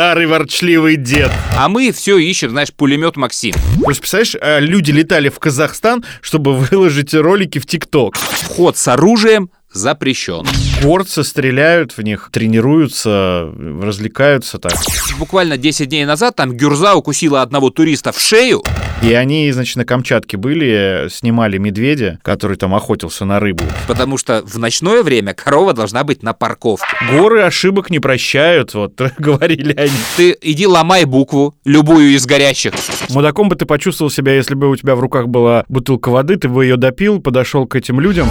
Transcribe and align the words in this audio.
старый 0.00 0.24
ворчливый 0.24 0.96
дед. 0.96 1.30
А 1.58 1.68
мы 1.68 1.92
все 1.92 2.16
ищем, 2.16 2.48
знаешь, 2.48 2.72
пулемет 2.72 3.18
Максим. 3.18 3.52
Просто 3.84 4.00
представляешь, 4.00 4.34
а, 4.40 4.58
люди 4.58 4.92
летали 4.92 5.28
в 5.28 5.38
Казахстан, 5.38 6.02
чтобы 6.22 6.56
выложить 6.56 7.12
ролики 7.12 7.58
в 7.58 7.66
ТикТок. 7.66 8.16
Вход 8.16 8.78
с 8.78 8.88
оружием 8.88 9.50
запрещен. 9.70 10.46
Горцы 10.82 11.22
стреляют 11.22 11.92
в 11.98 12.00
них, 12.00 12.30
тренируются, 12.32 13.52
развлекаются 13.82 14.58
так. 14.58 14.72
Буквально 15.18 15.58
10 15.58 15.90
дней 15.90 16.06
назад 16.06 16.34
там 16.34 16.56
Гюрза 16.56 16.94
укусила 16.94 17.42
одного 17.42 17.68
туриста 17.68 18.12
в 18.12 18.18
шею. 18.18 18.62
И 19.02 19.14
они, 19.14 19.50
значит, 19.50 19.76
на 19.76 19.86
Камчатке 19.86 20.36
были, 20.36 21.06
снимали 21.10 21.56
медведя, 21.56 22.18
который 22.22 22.58
там 22.58 22.74
охотился 22.74 23.24
на 23.24 23.40
рыбу. 23.40 23.64
Потому 23.88 24.18
что 24.18 24.42
в 24.44 24.58
ночное 24.58 25.02
время 25.02 25.32
корова 25.32 25.72
должна 25.72 26.04
быть 26.04 26.22
на 26.22 26.34
парковке. 26.34 26.86
Горы 27.10 27.40
ошибок 27.40 27.88
не 27.88 27.98
прощают, 27.98 28.74
вот 28.74 29.00
говорили 29.18 29.72
они. 29.74 29.92
Ты 30.18 30.36
иди 30.42 30.66
ломай 30.66 31.06
букву, 31.06 31.54
любую 31.64 32.10
из 32.10 32.26
горящих. 32.26 32.74
Мудаком 33.08 33.48
бы 33.48 33.56
ты 33.56 33.64
почувствовал 33.64 34.10
себя, 34.10 34.34
если 34.34 34.54
бы 34.54 34.68
у 34.68 34.76
тебя 34.76 34.94
в 34.94 35.00
руках 35.00 35.28
была 35.28 35.64
бутылка 35.68 36.10
воды, 36.10 36.36
ты 36.36 36.48
бы 36.48 36.64
ее 36.66 36.76
допил, 36.76 37.22
подошел 37.22 37.66
к 37.66 37.76
этим 37.76 38.00
людям. 38.00 38.28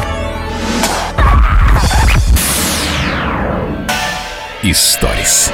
Историс. 4.61 5.51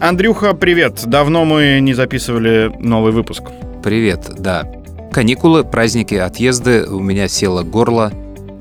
Андрюха, 0.00 0.54
привет. 0.54 1.02
Давно 1.06 1.44
мы 1.44 1.78
не 1.80 1.94
записывали 1.94 2.72
новый 2.80 3.12
выпуск. 3.12 3.42
Привет, 3.82 4.32
да. 4.36 4.66
Каникулы, 5.10 5.64
праздники, 5.64 6.14
отъезды, 6.14 6.84
у 6.84 7.00
меня 7.00 7.28
село 7.28 7.62
горло. 7.62 8.12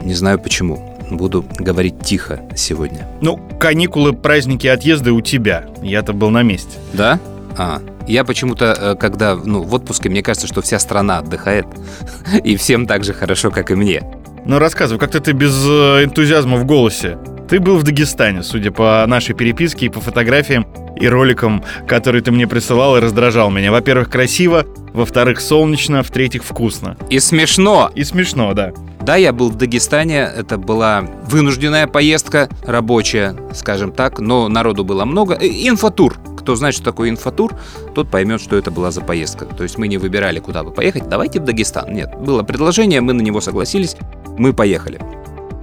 Не 0.02 0.14
знаю 0.14 0.40
почему. 0.40 0.96
Буду 1.12 1.46
говорить 1.58 2.00
тихо 2.06 2.42
сегодня. 2.56 3.06
Ну, 3.20 3.38
каникулы, 3.60 4.14
праздники, 4.14 4.66
отъезды 4.68 5.12
у 5.12 5.20
тебя. 5.20 5.66
Я-то 5.84 6.14
был 6.14 6.30
на 6.30 6.42
месте. 6.42 6.78
Да? 6.94 7.20
А, 7.58 7.82
я 8.08 8.24
почему-то, 8.24 8.78
э, 8.80 8.96
когда 8.96 9.36
ну, 9.36 9.62
в 9.62 9.74
отпуске, 9.74 10.08
мне 10.08 10.24
кажется, 10.24 10.48
что 10.48 10.62
вся 10.62 10.80
страна 10.80 11.18
отдыхает. 11.18 11.66
И 12.46 12.56
всем 12.56 12.88
так 12.88 13.04
же 13.04 13.14
хорошо, 13.14 13.52
как 13.52 13.72
и 13.72 13.76
мне. 13.76 14.02
Ну, 14.46 14.58
рассказывай, 14.58 15.00
как-то 15.00 15.20
ты 15.20 15.34
без 15.34 15.54
э, 15.66 16.06
энтузиазма 16.06 16.56
в 16.56 16.66
голосе. 16.66 17.18
Ты 17.50 17.60
был 17.60 17.78
в 17.78 17.84
Дагестане, 17.84 18.42
судя 18.42 18.72
по 18.72 19.04
нашей 19.06 19.36
переписке 19.36 19.88
и 19.88 19.90
по 19.90 20.00
фотографиям 20.00 20.66
и 21.00 21.08
роликам, 21.08 21.64
которые 21.88 22.22
ты 22.22 22.32
мне 22.32 22.48
присылал 22.48 22.98
и 22.98 23.00
раздражал 23.00 23.50
меня. 23.50 23.72
Во-первых, 23.72 24.10
красиво, 24.10 24.66
во-вторых, 24.94 25.40
солнечно, 25.40 26.04
в-третьих, 26.04 26.44
вкусно. 26.44 26.98
И 27.10 27.20
смешно. 27.20 27.92
И 27.96 28.04
смешно, 28.04 28.54
да. 28.54 28.74
Да, 29.02 29.16
я 29.16 29.32
был 29.32 29.50
в 29.50 29.56
Дагестане, 29.56 30.30
это 30.36 30.58
была 30.58 31.02
вынужденная 31.26 31.88
поездка, 31.88 32.50
рабочая, 32.66 33.36
скажем 33.54 33.92
так, 33.92 34.20
но 34.20 34.48
народу 34.50 34.84
было 34.84 35.06
много. 35.06 35.36
Инфотур. 35.36 36.18
Кто 36.38 36.56
знает, 36.56 36.76
что 36.76 36.84
такое 36.84 37.10
инфотур, 37.10 37.54
тот 37.96 38.10
поймет, 38.12 38.42
что 38.42 38.56
это 38.58 38.72
была 38.72 38.92
за 38.92 39.02
поездка. 39.02 39.46
То 39.46 39.64
есть 39.64 39.78
мы 39.78 39.88
не 39.88 39.98
выбирали, 39.98 40.40
куда 40.40 40.64
бы 40.64 40.72
поехать. 40.72 41.08
Давайте 41.08 41.40
в 41.40 41.44
Дагестан. 41.44 41.94
Нет, 41.94 42.16
было 42.20 42.44
предложение, 42.44 43.02
мы 43.02 43.14
на 43.14 43.22
него 43.22 43.42
согласились, 43.42 43.96
мы 44.38 44.54
поехали. 44.54 45.00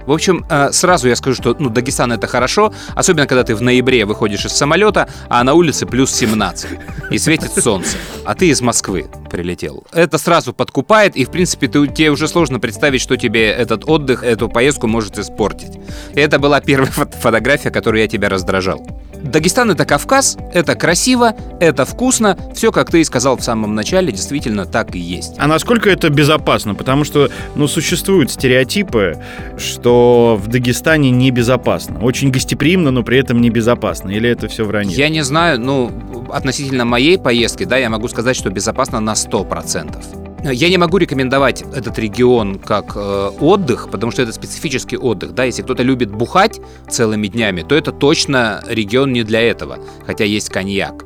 В 0.07 0.11
общем, 0.13 0.45
э, 0.49 0.71
сразу 0.71 1.09
я 1.09 1.17
скажу, 1.17 1.35
что 1.35 1.55
ну, 1.59 1.69
Дагестан 1.69 2.13
это 2.13 2.27
хорошо, 2.27 2.73
особенно 2.95 3.27
когда 3.27 3.43
ты 3.43 3.53
в 3.55 3.61
ноябре 3.61 4.05
выходишь 4.05 4.45
из 4.45 4.53
самолета, 4.53 5.09
а 5.27 5.43
на 5.43 5.53
улице 5.53 5.85
плюс 5.85 6.13
17, 6.13 6.79
и 7.11 7.17
светит 7.17 7.51
солнце, 7.51 7.97
а 8.23 8.33
ты 8.33 8.47
из 8.47 8.61
Москвы 8.61 9.07
прилетел. 9.29 9.83
Это 9.91 10.17
сразу 10.17 10.53
подкупает, 10.53 11.17
и, 11.17 11.25
в 11.25 11.29
принципе, 11.29 11.67
ты, 11.67 11.85
тебе 11.87 12.09
уже 12.09 12.29
сложно 12.29 12.59
представить, 12.61 13.01
что 13.01 13.17
тебе 13.17 13.49
этот 13.49 13.83
отдых, 13.85 14.23
эту 14.23 14.47
поездку 14.47 14.87
может 14.87 15.19
испортить. 15.19 15.77
Это 16.15 16.39
была 16.39 16.61
первая 16.61 16.89
фотография, 16.89 17.69
которую 17.69 18.01
я 18.01 18.07
тебя 18.07 18.29
раздражал. 18.29 18.87
Дагестан 19.31 19.71
это 19.71 19.85
Кавказ, 19.85 20.37
это 20.53 20.75
красиво, 20.75 21.35
это 21.59 21.85
вкусно, 21.85 22.37
все, 22.53 22.71
как 22.71 22.91
ты 22.91 23.01
и 23.01 23.03
сказал 23.03 23.37
в 23.37 23.43
самом 23.43 23.75
начале, 23.75 24.11
действительно 24.11 24.65
так 24.65 24.95
и 24.95 24.99
есть. 24.99 25.35
А 25.37 25.47
насколько 25.47 25.89
это 25.89 26.09
безопасно? 26.09 26.75
Потому 26.75 27.03
что, 27.03 27.29
ну, 27.55 27.67
существуют 27.67 28.31
стереотипы, 28.31 29.17
что 29.57 30.39
в 30.41 30.47
Дагестане 30.47 31.11
небезопасно. 31.11 31.99
Очень 31.99 32.31
гостеприимно, 32.31 32.91
но 32.91 33.03
при 33.03 33.17
этом 33.17 33.41
небезопасно. 33.41 34.09
Или 34.09 34.29
это 34.29 34.47
все 34.47 34.63
вранье? 34.65 34.95
Я 34.95 35.09
не 35.09 35.23
знаю, 35.23 35.59
ну, 35.59 35.91
относительно 36.31 36.85
моей 36.85 37.17
поездки, 37.17 37.63
да, 37.63 37.77
я 37.77 37.89
могу 37.89 38.07
сказать, 38.07 38.35
что 38.35 38.49
безопасно 38.49 38.99
на 38.99 39.13
100%. 39.13 40.26
Я 40.43 40.69
не 40.69 40.77
могу 40.77 40.97
рекомендовать 40.97 41.63
этот 41.73 41.97
регион 41.97 42.59
как 42.59 42.93
э, 42.95 43.31
отдых, 43.39 43.89
потому 43.89 44.11
что 44.11 44.21
это 44.21 44.31
специфический 44.31 44.95
отдых. 44.95 45.33
Да? 45.33 45.43
Если 45.45 45.63
кто-то 45.63 45.81
любит 45.81 46.11
бухать 46.11 46.61
целыми 46.89 47.27
днями, 47.27 47.63
то 47.63 47.73
это 47.73 47.91
точно 47.91 48.63
регион 48.67 49.13
не 49.13 49.23
для 49.23 49.41
этого, 49.41 49.79
хотя 50.05 50.25
есть 50.25 50.49
коньяк. 50.49 51.05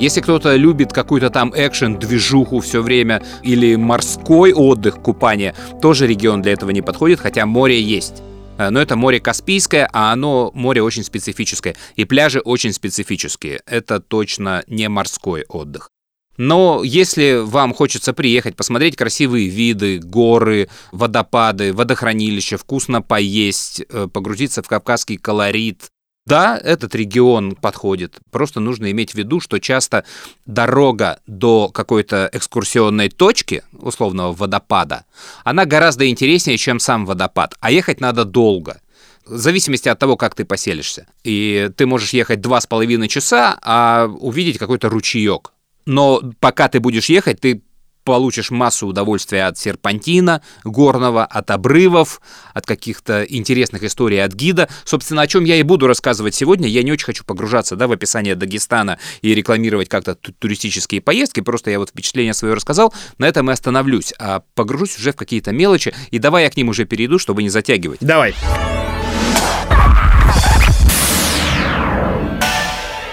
Если 0.00 0.20
кто-то 0.20 0.56
любит 0.56 0.92
какой-то 0.92 1.30
там 1.30 1.52
экшен, 1.54 1.96
движуху 1.96 2.58
все 2.58 2.82
время 2.82 3.22
или 3.44 3.76
морской 3.76 4.52
отдых, 4.52 4.96
купание, 4.96 5.54
тоже 5.80 6.08
регион 6.08 6.42
для 6.42 6.52
этого 6.52 6.70
не 6.70 6.82
подходит, 6.82 7.20
хотя 7.20 7.46
море 7.46 7.80
есть. 7.80 8.20
Э, 8.58 8.70
но 8.70 8.80
это 8.80 8.96
море 8.96 9.20
Каспийское, 9.20 9.88
а 9.92 10.12
оно 10.12 10.50
море 10.54 10.82
очень 10.82 11.04
специфическое. 11.04 11.76
И 11.94 12.04
пляжи 12.04 12.40
очень 12.40 12.72
специфические. 12.72 13.60
Это 13.64 14.00
точно 14.00 14.64
не 14.66 14.88
морской 14.88 15.44
отдых. 15.48 15.91
Но 16.36 16.82
если 16.82 17.40
вам 17.42 17.74
хочется 17.74 18.12
приехать, 18.12 18.56
посмотреть 18.56 18.96
красивые 18.96 19.48
виды, 19.48 19.98
горы, 19.98 20.68
водопады, 20.90 21.72
водохранилища, 21.72 22.56
вкусно 22.56 23.02
поесть, 23.02 23.82
э, 23.88 24.08
погрузиться 24.12 24.62
в 24.62 24.68
кавказский 24.68 25.18
колорит, 25.18 25.90
да, 26.24 26.56
этот 26.56 26.94
регион 26.94 27.56
подходит. 27.56 28.20
Просто 28.30 28.60
нужно 28.60 28.90
иметь 28.92 29.10
в 29.10 29.14
виду, 29.16 29.40
что 29.40 29.58
часто 29.58 30.04
дорога 30.46 31.18
до 31.26 31.68
какой-то 31.68 32.30
экскурсионной 32.32 33.08
точки, 33.08 33.64
условного 33.72 34.32
водопада, 34.32 35.04
она 35.42 35.64
гораздо 35.64 36.08
интереснее, 36.08 36.58
чем 36.58 36.78
сам 36.78 37.06
водопад. 37.06 37.56
А 37.60 37.72
ехать 37.72 38.00
надо 38.00 38.24
долго. 38.24 38.80
В 39.26 39.36
зависимости 39.36 39.88
от 39.88 39.98
того, 39.98 40.16
как 40.16 40.34
ты 40.34 40.44
поселишься. 40.44 41.06
И 41.24 41.70
ты 41.76 41.86
можешь 41.86 42.12
ехать 42.12 42.40
два 42.40 42.60
с 42.60 42.66
половиной 42.66 43.08
часа, 43.08 43.58
а 43.62 44.06
увидеть 44.06 44.58
какой-то 44.58 44.88
ручеек 44.88 45.52
но 45.86 46.22
пока 46.40 46.68
ты 46.68 46.80
будешь 46.80 47.06
ехать, 47.06 47.40
ты 47.40 47.62
получишь 48.04 48.50
массу 48.50 48.86
удовольствия 48.86 49.44
от 49.44 49.58
серпантина 49.58 50.42
горного, 50.64 51.24
от 51.24 51.50
обрывов, 51.50 52.20
от 52.52 52.66
каких-то 52.66 53.22
интересных 53.22 53.82
историй 53.82 54.22
от 54.22 54.32
гида. 54.32 54.68
Собственно, 54.84 55.22
о 55.22 55.26
чем 55.26 55.44
я 55.44 55.56
и 55.56 55.62
буду 55.62 55.86
рассказывать 55.86 56.34
сегодня. 56.34 56.68
Я 56.68 56.82
не 56.82 56.92
очень 56.92 57.06
хочу 57.06 57.24
погружаться 57.24 57.76
да, 57.76 57.86
в 57.86 57.92
описание 57.92 58.34
Дагестана 58.34 58.98
и 59.20 59.34
рекламировать 59.34 59.88
как-то 59.88 60.14
туристические 60.14 61.00
поездки. 61.00 61.40
Просто 61.40 61.70
я 61.70 61.78
вот 61.78 61.90
впечатление 61.90 62.34
свое 62.34 62.54
рассказал. 62.54 62.92
На 63.18 63.26
этом 63.26 63.50
и 63.50 63.52
остановлюсь. 63.52 64.12
А 64.18 64.42
погружусь 64.54 64.98
уже 64.98 65.12
в 65.12 65.16
какие-то 65.16 65.52
мелочи. 65.52 65.94
И 66.10 66.18
давай 66.18 66.44
я 66.44 66.50
к 66.50 66.56
ним 66.56 66.68
уже 66.68 66.84
перейду, 66.84 67.18
чтобы 67.18 67.42
не 67.42 67.48
затягивать. 67.48 67.98
Давай. 68.00 68.34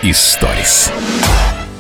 Историс. 0.02 0.91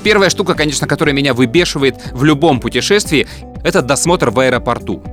Первая 0.09 0.31
штука, 0.31 0.55
конечно, 0.55 0.87
которая 0.87 1.13
меня 1.13 1.35
выбешивает 1.35 2.01
в 2.13 2.23
любом 2.23 2.59
путешествии, 2.59 3.27
это 3.63 3.83
досмотр 3.83 4.31
в 4.31 4.39
аэропорту 4.39 5.03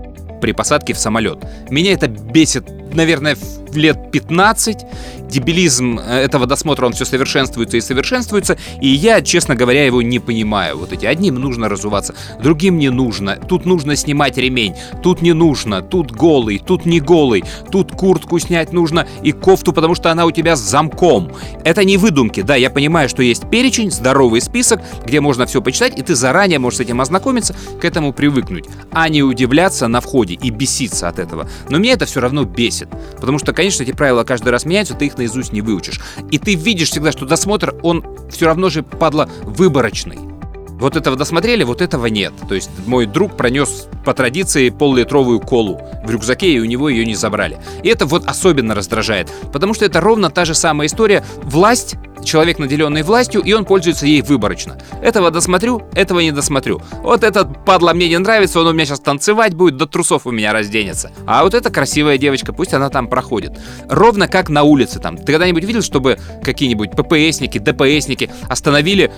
при 0.41 0.53
посадке 0.53 0.95
в 0.95 0.99
самолет. 0.99 1.45
Меня 1.69 1.93
это 1.93 2.09
бесит, 2.09 2.65
наверное, 2.97 3.37
лет 3.77 4.11
15. 4.11 4.87
Дебилизм 5.29 5.99
э, 5.99 6.21
этого 6.21 6.47
досмотра, 6.47 6.87
он 6.87 6.93
все 6.93 7.05
совершенствуется 7.05 7.77
и 7.77 7.81
совершенствуется, 7.81 8.57
и 8.81 8.89
я, 8.89 9.21
честно 9.21 9.55
говоря, 9.55 9.85
его 9.85 10.03
не 10.03 10.19
понимаю. 10.19 10.79
Вот 10.79 10.93
эти 10.93 11.05
одним 11.05 11.35
нужно 11.35 11.69
разуваться, 11.69 12.15
другим 12.41 12.79
не 12.79 12.91
нужно. 12.91 13.37
Тут 13.37 13.67
нужно 13.67 13.97
снимать 13.97 14.37
ремень, 14.37 14.75
тут 15.03 15.23
не 15.23 15.33
нужно, 15.33 15.83
тут 15.83 16.13
голый, 16.13 16.59
тут 16.65 16.87
не 16.87 17.01
голый, 17.01 17.45
тут 17.71 17.93
куртку 17.93 18.39
снять 18.39 18.73
нужно 18.73 19.07
и 19.23 19.33
кофту, 19.33 19.73
потому 19.73 19.95
что 19.95 20.11
она 20.11 20.27
у 20.27 20.31
тебя 20.31 20.57
с 20.57 20.61
замком. 20.61 21.33
Это 21.65 21.85
не 21.85 21.97
выдумки, 21.97 22.43
да, 22.43 22.55
я 22.57 22.71
понимаю, 22.71 23.09
что 23.09 23.23
есть 23.23 23.51
перечень, 23.51 23.91
здоровый 23.91 24.41
список, 24.41 24.81
где 25.05 25.21
можно 25.21 25.47
все 25.47 25.61
почитать, 25.61 25.99
и 25.99 26.03
ты 26.03 26.15
заранее 26.15 26.59
можешь 26.59 26.79
с 26.79 26.81
этим 26.81 27.01
ознакомиться, 27.01 27.55
к 27.81 27.85
этому 27.85 28.13
привыкнуть, 28.13 28.67
а 28.93 29.09
не 29.09 29.23
удивляться 29.23 29.89
на 29.89 30.01
входе 30.01 30.35
и 30.35 30.51
беситься 30.51 31.09
от 31.09 31.19
этого. 31.19 31.49
Но 31.69 31.79
меня 31.79 31.95
это 31.95 32.07
все 32.07 32.21
равно 32.21 32.45
бесит, 32.45 32.86
потому 33.19 33.39
что, 33.39 33.53
конечно, 33.53 33.83
эти 33.83 33.93
правила 33.93 34.25
каждый 34.25 34.49
раз 34.51 34.65
меняются, 34.65 34.95
ты 34.95 35.07
их 35.07 35.19
наизусть 35.19 35.53
не 35.53 35.63
выучишь. 35.63 36.01
И 36.31 36.39
ты 36.39 36.55
видишь 36.55 36.91
всегда, 36.91 37.13
что 37.13 37.27
досмотр, 37.27 37.75
он 37.83 38.05
все 38.31 38.47
равно 38.47 38.69
же, 38.69 38.83
падла, 38.83 39.29
выборочный. 39.43 40.36
Вот 40.79 40.97
этого 40.97 41.17
досмотрели, 41.17 41.65
вот 41.65 41.81
этого 41.81 42.07
нет. 42.07 42.33
То 42.49 42.55
есть 42.55 42.71
мой 42.87 43.07
друг 43.07 43.37
пронес 43.37 43.89
по 44.05 44.13
традиции 44.15 44.71
пол-литровую 44.71 45.41
колу 45.41 45.81
в 46.05 46.11
рюкзаке, 46.11 46.53
и 46.53 46.61
у 46.61 46.65
него 46.65 46.89
ее 46.89 47.05
не 47.07 47.15
забрали. 47.15 47.59
И 47.83 47.89
это 47.89 48.07
вот 48.07 48.27
особенно 48.27 48.75
раздражает, 48.75 49.33
потому 49.53 49.75
что 49.75 49.85
это 49.85 50.01
ровно 50.01 50.31
та 50.31 50.45
же 50.45 50.55
самая 50.55 50.87
история. 50.87 51.25
Власть 51.43 51.97
человек, 52.25 52.59
наделенный 52.59 53.03
властью, 53.03 53.41
и 53.41 53.53
он 53.53 53.65
пользуется 53.65 54.07
ей 54.07 54.21
выборочно. 54.21 54.77
Этого 55.01 55.31
досмотрю, 55.31 55.83
этого 55.95 56.21
не 56.21 56.33
досмотрю. 56.33 56.83
Вот 57.03 57.25
этот 57.25 57.65
падла 57.65 57.93
мне 57.93 58.09
не 58.09 58.19
нравится, 58.19 58.61
он 58.61 58.67
у 58.67 58.73
меня 58.73 58.85
сейчас 58.85 59.01
танцевать 59.01 59.55
будет, 59.55 59.77
до 59.77 59.87
трусов 59.87 60.27
у 60.27 60.31
меня 60.31 60.53
разденется. 60.53 61.13
А 61.27 61.45
вот 61.45 61.55
эта 61.55 61.71
красивая 61.71 62.19
девочка, 62.19 62.53
пусть 62.53 62.75
она 62.75 62.91
там 62.91 63.09
проходит. 63.09 63.59
Ровно 63.89 64.29
как 64.29 64.49
на 64.49 64.65
улице 64.65 64.99
там. 64.99 65.17
Ты 65.17 65.33
когда-нибудь 65.33 65.65
видел, 65.65 65.83
чтобы 65.83 66.19
какие-нибудь 66.43 66.93
ППСники, 66.93 67.59
ДПСники 67.59 68.31
остановили 68.49 69.11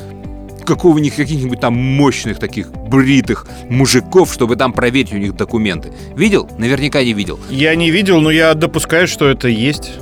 какого-нибудь 0.68 1.16
каких-нибудь 1.16 1.60
там 1.60 1.74
мощных 1.74 2.38
таких 2.38 2.70
бритых 2.70 3.46
мужиков, 3.70 4.32
чтобы 4.32 4.56
там 4.56 4.72
проверить 4.72 5.12
у 5.12 5.16
них 5.16 5.34
документы. 5.34 5.92
Видел? 6.14 6.48
Наверняка 6.58 7.02
не 7.02 7.14
видел. 7.14 7.40
Я 7.50 7.74
не 7.74 7.90
видел, 7.90 8.20
но 8.20 8.30
я 8.30 8.54
допускаю, 8.54 9.08
что 9.08 9.28
это 9.28 9.48
есть. 9.48 9.92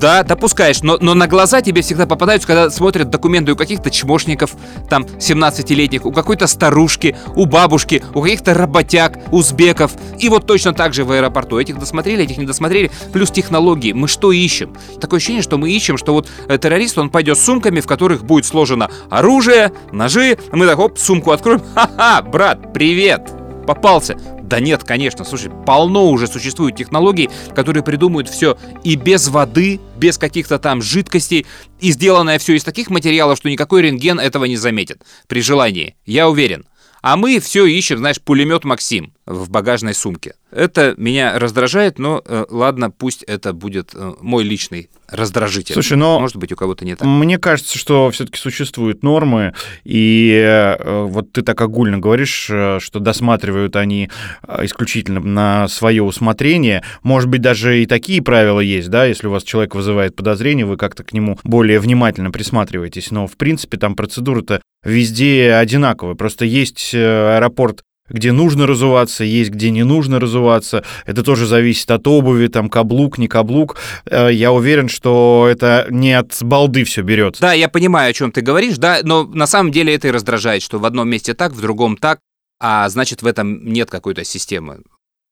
Да, 0.00 0.22
допускаешь, 0.22 0.82
но, 0.82 0.96
но 0.98 1.12
на 1.12 1.28
глаза 1.28 1.60
тебе 1.60 1.82
всегда 1.82 2.06
попадаются, 2.06 2.48
когда 2.48 2.70
смотрят 2.70 3.10
документы 3.10 3.52
у 3.52 3.56
каких-то 3.56 3.90
чмошников, 3.90 4.52
там, 4.88 5.02
17-летних, 5.02 6.06
у 6.06 6.12
какой-то 6.12 6.46
старушки, 6.46 7.18
у 7.36 7.44
бабушки, 7.44 8.02
у 8.14 8.22
каких-то 8.22 8.54
работяг, 8.54 9.18
узбеков. 9.30 9.92
И 10.18 10.30
вот 10.30 10.46
точно 10.46 10.72
так 10.72 10.94
же 10.94 11.04
в 11.04 11.12
аэропорту. 11.12 11.58
Этих 11.58 11.78
досмотрели, 11.78 12.24
этих 12.24 12.38
не 12.38 12.46
досмотрели. 12.46 12.90
Плюс 13.12 13.30
технологии. 13.30 13.92
Мы 13.92 14.08
что 14.08 14.32
ищем? 14.32 14.74
Такое 15.02 15.18
ощущение, 15.18 15.42
что 15.42 15.58
мы 15.58 15.70
ищем, 15.70 15.98
что 15.98 16.14
вот 16.14 16.30
э, 16.48 16.56
террорист, 16.56 16.96
он 16.96 17.10
пойдет 17.10 17.36
с 17.36 17.44
сумками, 17.44 17.80
в 17.80 17.86
которых 17.86 18.24
будет 18.24 18.46
сложено 18.46 18.90
оружие, 19.10 19.70
ножи. 19.92 20.38
Мы 20.50 20.66
так, 20.66 20.78
оп, 20.78 20.98
сумку 20.98 21.30
откроем. 21.32 21.62
Ха-ха, 21.74 22.22
брат, 22.22 22.72
привет! 22.72 23.39
Попался. 23.70 24.16
Да 24.42 24.58
нет, 24.58 24.82
конечно, 24.82 25.24
слушай, 25.24 25.48
полно 25.64 26.10
уже 26.10 26.26
существует 26.26 26.74
технологий, 26.74 27.30
которые 27.54 27.84
придумывают 27.84 28.28
все 28.28 28.58
и 28.82 28.96
без 28.96 29.28
воды, 29.28 29.78
без 29.96 30.18
каких-то 30.18 30.58
там 30.58 30.82
жидкостей, 30.82 31.46
и 31.78 31.92
сделанное 31.92 32.40
все 32.40 32.56
из 32.56 32.64
таких 32.64 32.90
материалов, 32.90 33.38
что 33.38 33.48
никакой 33.48 33.82
рентген 33.82 34.18
этого 34.18 34.46
не 34.46 34.56
заметит. 34.56 35.02
При 35.28 35.40
желании, 35.40 35.94
я 36.04 36.28
уверен. 36.28 36.64
А 37.02 37.16
мы 37.16 37.40
все 37.40 37.66
ищем, 37.66 37.98
знаешь, 37.98 38.20
пулемет 38.20 38.64
Максим 38.64 39.12
в 39.26 39.50
багажной 39.50 39.94
сумке. 39.94 40.34
Это 40.50 40.94
меня 40.96 41.38
раздражает, 41.38 41.98
но 41.98 42.22
э, 42.24 42.44
ладно, 42.50 42.90
пусть 42.90 43.22
это 43.22 43.52
будет 43.52 43.92
э, 43.94 44.14
мой 44.20 44.42
личный 44.42 44.90
раздражитель. 45.08 45.74
Слушай, 45.74 45.96
но 45.96 46.18
может 46.18 46.36
быть 46.36 46.50
у 46.52 46.56
кого-то 46.56 46.84
не 46.84 46.96
так. 46.96 47.06
Мне 47.06 47.38
кажется, 47.38 47.78
что 47.78 48.10
все-таки 48.10 48.38
существуют 48.38 49.04
нормы, 49.04 49.54
и 49.84 50.32
э, 50.44 51.04
вот 51.04 51.30
ты 51.32 51.42
так 51.42 51.60
огульно 51.60 51.98
говоришь, 51.98 52.48
э, 52.50 52.78
что 52.80 52.98
досматривают 52.98 53.76
они 53.76 54.10
э, 54.46 54.64
исключительно 54.64 55.20
на 55.20 55.68
свое 55.68 56.02
усмотрение. 56.02 56.82
Может 57.04 57.28
быть, 57.28 57.40
даже 57.40 57.80
и 57.80 57.86
такие 57.86 58.22
правила 58.22 58.60
есть, 58.60 58.88
да, 58.90 59.04
если 59.04 59.28
у 59.28 59.30
вас 59.30 59.44
человек 59.44 59.76
вызывает 59.76 60.16
подозрение, 60.16 60.66
вы 60.66 60.76
как-то 60.76 61.04
к 61.04 61.12
нему 61.12 61.38
более 61.44 61.78
внимательно 61.78 62.32
присматриваетесь. 62.32 63.12
Но 63.12 63.28
в 63.28 63.36
принципе 63.36 63.78
там 63.78 63.94
процедура-то 63.94 64.60
везде 64.84 65.54
одинаковая. 65.54 66.14
Просто 66.14 66.44
есть 66.44 66.90
э, 66.94 67.36
аэропорт 67.36 67.82
где 68.10 68.32
нужно 68.32 68.66
разуваться, 68.66 69.24
есть 69.24 69.50
где 69.50 69.70
не 69.70 69.84
нужно 69.84 70.20
разуваться. 70.20 70.84
Это 71.06 71.22
тоже 71.22 71.46
зависит 71.46 71.90
от 71.90 72.06
обуви, 72.06 72.48
там 72.48 72.68
каблук, 72.68 73.18
не 73.18 73.28
каблук. 73.28 73.76
Э, 74.04 74.28
я 74.32 74.52
уверен, 74.52 74.88
что 74.88 75.46
это 75.50 75.86
не 75.90 76.12
от 76.12 76.36
балды 76.42 76.84
все 76.84 77.02
берет. 77.02 77.38
Да, 77.40 77.52
я 77.52 77.68
понимаю, 77.68 78.10
о 78.10 78.12
чем 78.12 78.32
ты 78.32 78.40
говоришь, 78.40 78.78
да, 78.78 79.00
но 79.02 79.24
на 79.24 79.46
самом 79.46 79.72
деле 79.72 79.94
это 79.94 80.08
и 80.08 80.10
раздражает, 80.10 80.62
что 80.62 80.78
в 80.78 80.84
одном 80.84 81.08
месте 81.08 81.34
так, 81.34 81.52
в 81.52 81.60
другом 81.60 81.96
так, 81.96 82.18
а 82.60 82.88
значит 82.88 83.22
в 83.22 83.26
этом 83.26 83.64
нет 83.64 83.90
какой-то 83.90 84.24
системы. 84.24 84.80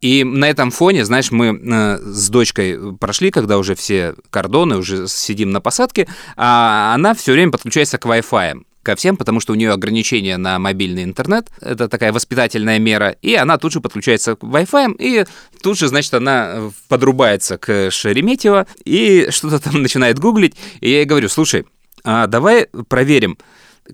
И 0.00 0.22
на 0.22 0.48
этом 0.48 0.70
фоне, 0.70 1.04
знаешь, 1.04 1.32
мы 1.32 1.46
э, 1.48 1.98
с 1.98 2.30
дочкой 2.30 2.96
прошли, 2.98 3.32
когда 3.32 3.58
уже 3.58 3.74
все 3.74 4.14
кордоны, 4.30 4.76
уже 4.76 5.08
сидим 5.08 5.50
на 5.50 5.60
посадке, 5.60 6.06
а 6.36 6.94
она 6.94 7.14
все 7.14 7.32
время 7.32 7.50
подключается 7.50 7.98
к 7.98 8.06
Wi-Fi 8.06 8.62
ко 8.88 8.96
всем, 8.96 9.18
потому 9.18 9.38
что 9.38 9.52
у 9.52 9.54
нее 9.54 9.72
ограничения 9.72 10.38
на 10.38 10.58
мобильный 10.58 11.04
интернет. 11.04 11.50
Это 11.60 11.90
такая 11.90 12.10
воспитательная 12.10 12.78
мера. 12.78 13.10
И 13.20 13.34
она 13.34 13.58
тут 13.58 13.70
же 13.70 13.82
подключается 13.82 14.34
к 14.34 14.42
Wi-Fi, 14.42 14.96
и 14.98 15.26
тут 15.62 15.76
же, 15.76 15.88
значит, 15.88 16.14
она 16.14 16.70
подрубается 16.88 17.58
к 17.58 17.90
Шереметьево 17.90 18.66
и 18.86 19.28
что-то 19.28 19.58
там 19.58 19.82
начинает 19.82 20.18
гуглить. 20.18 20.56
И 20.80 20.88
я 20.88 20.96
ей 21.00 21.04
говорю, 21.04 21.28
слушай, 21.28 21.66
а 22.02 22.26
давай 22.28 22.68
проверим, 22.88 23.36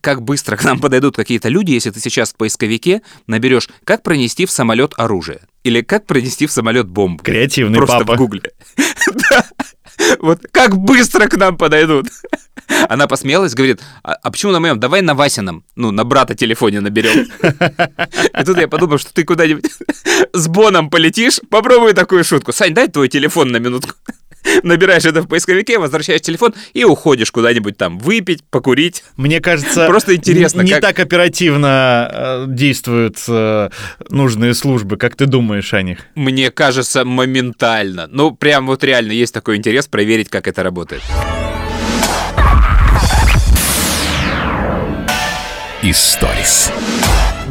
как 0.00 0.22
быстро 0.22 0.56
к 0.56 0.62
нам 0.62 0.78
подойдут 0.78 1.16
какие-то 1.16 1.48
люди, 1.48 1.72
если 1.72 1.90
ты 1.90 1.98
сейчас 1.98 2.32
в 2.32 2.36
поисковике 2.36 3.02
наберешь, 3.26 3.68
как 3.82 4.04
пронести 4.04 4.46
в 4.46 4.50
самолет 4.52 4.94
оружие. 4.96 5.40
Или 5.64 5.80
как 5.80 6.06
пронести 6.06 6.46
в 6.46 6.52
самолет 6.52 6.86
бомбу. 6.86 7.24
Креативный 7.24 7.78
Просто 7.78 7.98
папа. 7.98 8.14
в 8.14 8.18
гугле. 8.18 8.52
Да. 9.30 9.44
Вот 10.20 10.40
как 10.50 10.76
быстро 10.76 11.26
к 11.28 11.36
нам 11.36 11.56
подойдут. 11.56 12.08
Она 12.88 13.06
посмеялась, 13.06 13.54
говорит, 13.54 13.80
а, 14.02 14.14
а 14.14 14.30
почему 14.30 14.52
на 14.52 14.60
моем? 14.60 14.80
Давай 14.80 15.02
на 15.02 15.14
Васином, 15.14 15.64
ну, 15.76 15.90
на 15.90 16.04
брата 16.04 16.34
телефоне 16.34 16.80
наберем. 16.80 17.28
И 18.40 18.44
тут 18.44 18.58
я 18.58 18.68
подумал, 18.68 18.98
что 18.98 19.12
ты 19.12 19.24
куда-нибудь 19.24 19.70
с 20.32 20.48
Боном 20.48 20.90
полетишь, 20.90 21.40
попробуй 21.50 21.92
такую 21.92 22.24
шутку. 22.24 22.52
Сань, 22.52 22.74
дай 22.74 22.88
твой 22.88 23.08
телефон 23.08 23.48
на 23.48 23.58
минутку. 23.58 23.94
Набираешь 24.62 25.04
это 25.04 25.22
в 25.22 25.28
поисковике, 25.28 25.78
возвращаешь 25.78 26.20
телефон 26.20 26.54
и 26.72 26.84
уходишь 26.84 27.30
куда-нибудь 27.30 27.76
там 27.76 27.98
выпить, 27.98 28.44
покурить. 28.50 29.02
Мне 29.16 29.40
кажется, 29.40 29.86
Просто 29.86 30.14
интересно, 30.14 30.62
не 30.62 30.72
как- 30.72 30.80
так 30.82 30.98
оперативно 31.00 32.10
э, 32.12 32.44
действуют 32.48 33.18
э, 33.28 33.70
нужные 34.10 34.54
службы, 34.54 34.96
как 34.96 35.16
ты 35.16 35.26
думаешь 35.26 35.72
о 35.74 35.82
них. 35.82 35.98
Мне 36.14 36.50
кажется, 36.50 37.04
моментально. 37.04 38.08
Ну, 38.10 38.32
прям 38.32 38.66
вот 38.66 38.84
реально 38.84 39.12
есть 39.12 39.32
такой 39.34 39.56
интерес 39.56 39.86
проверить, 39.86 40.28
как 40.28 40.46
это 40.46 40.62
работает. 40.62 41.02
Историс. 45.82 46.72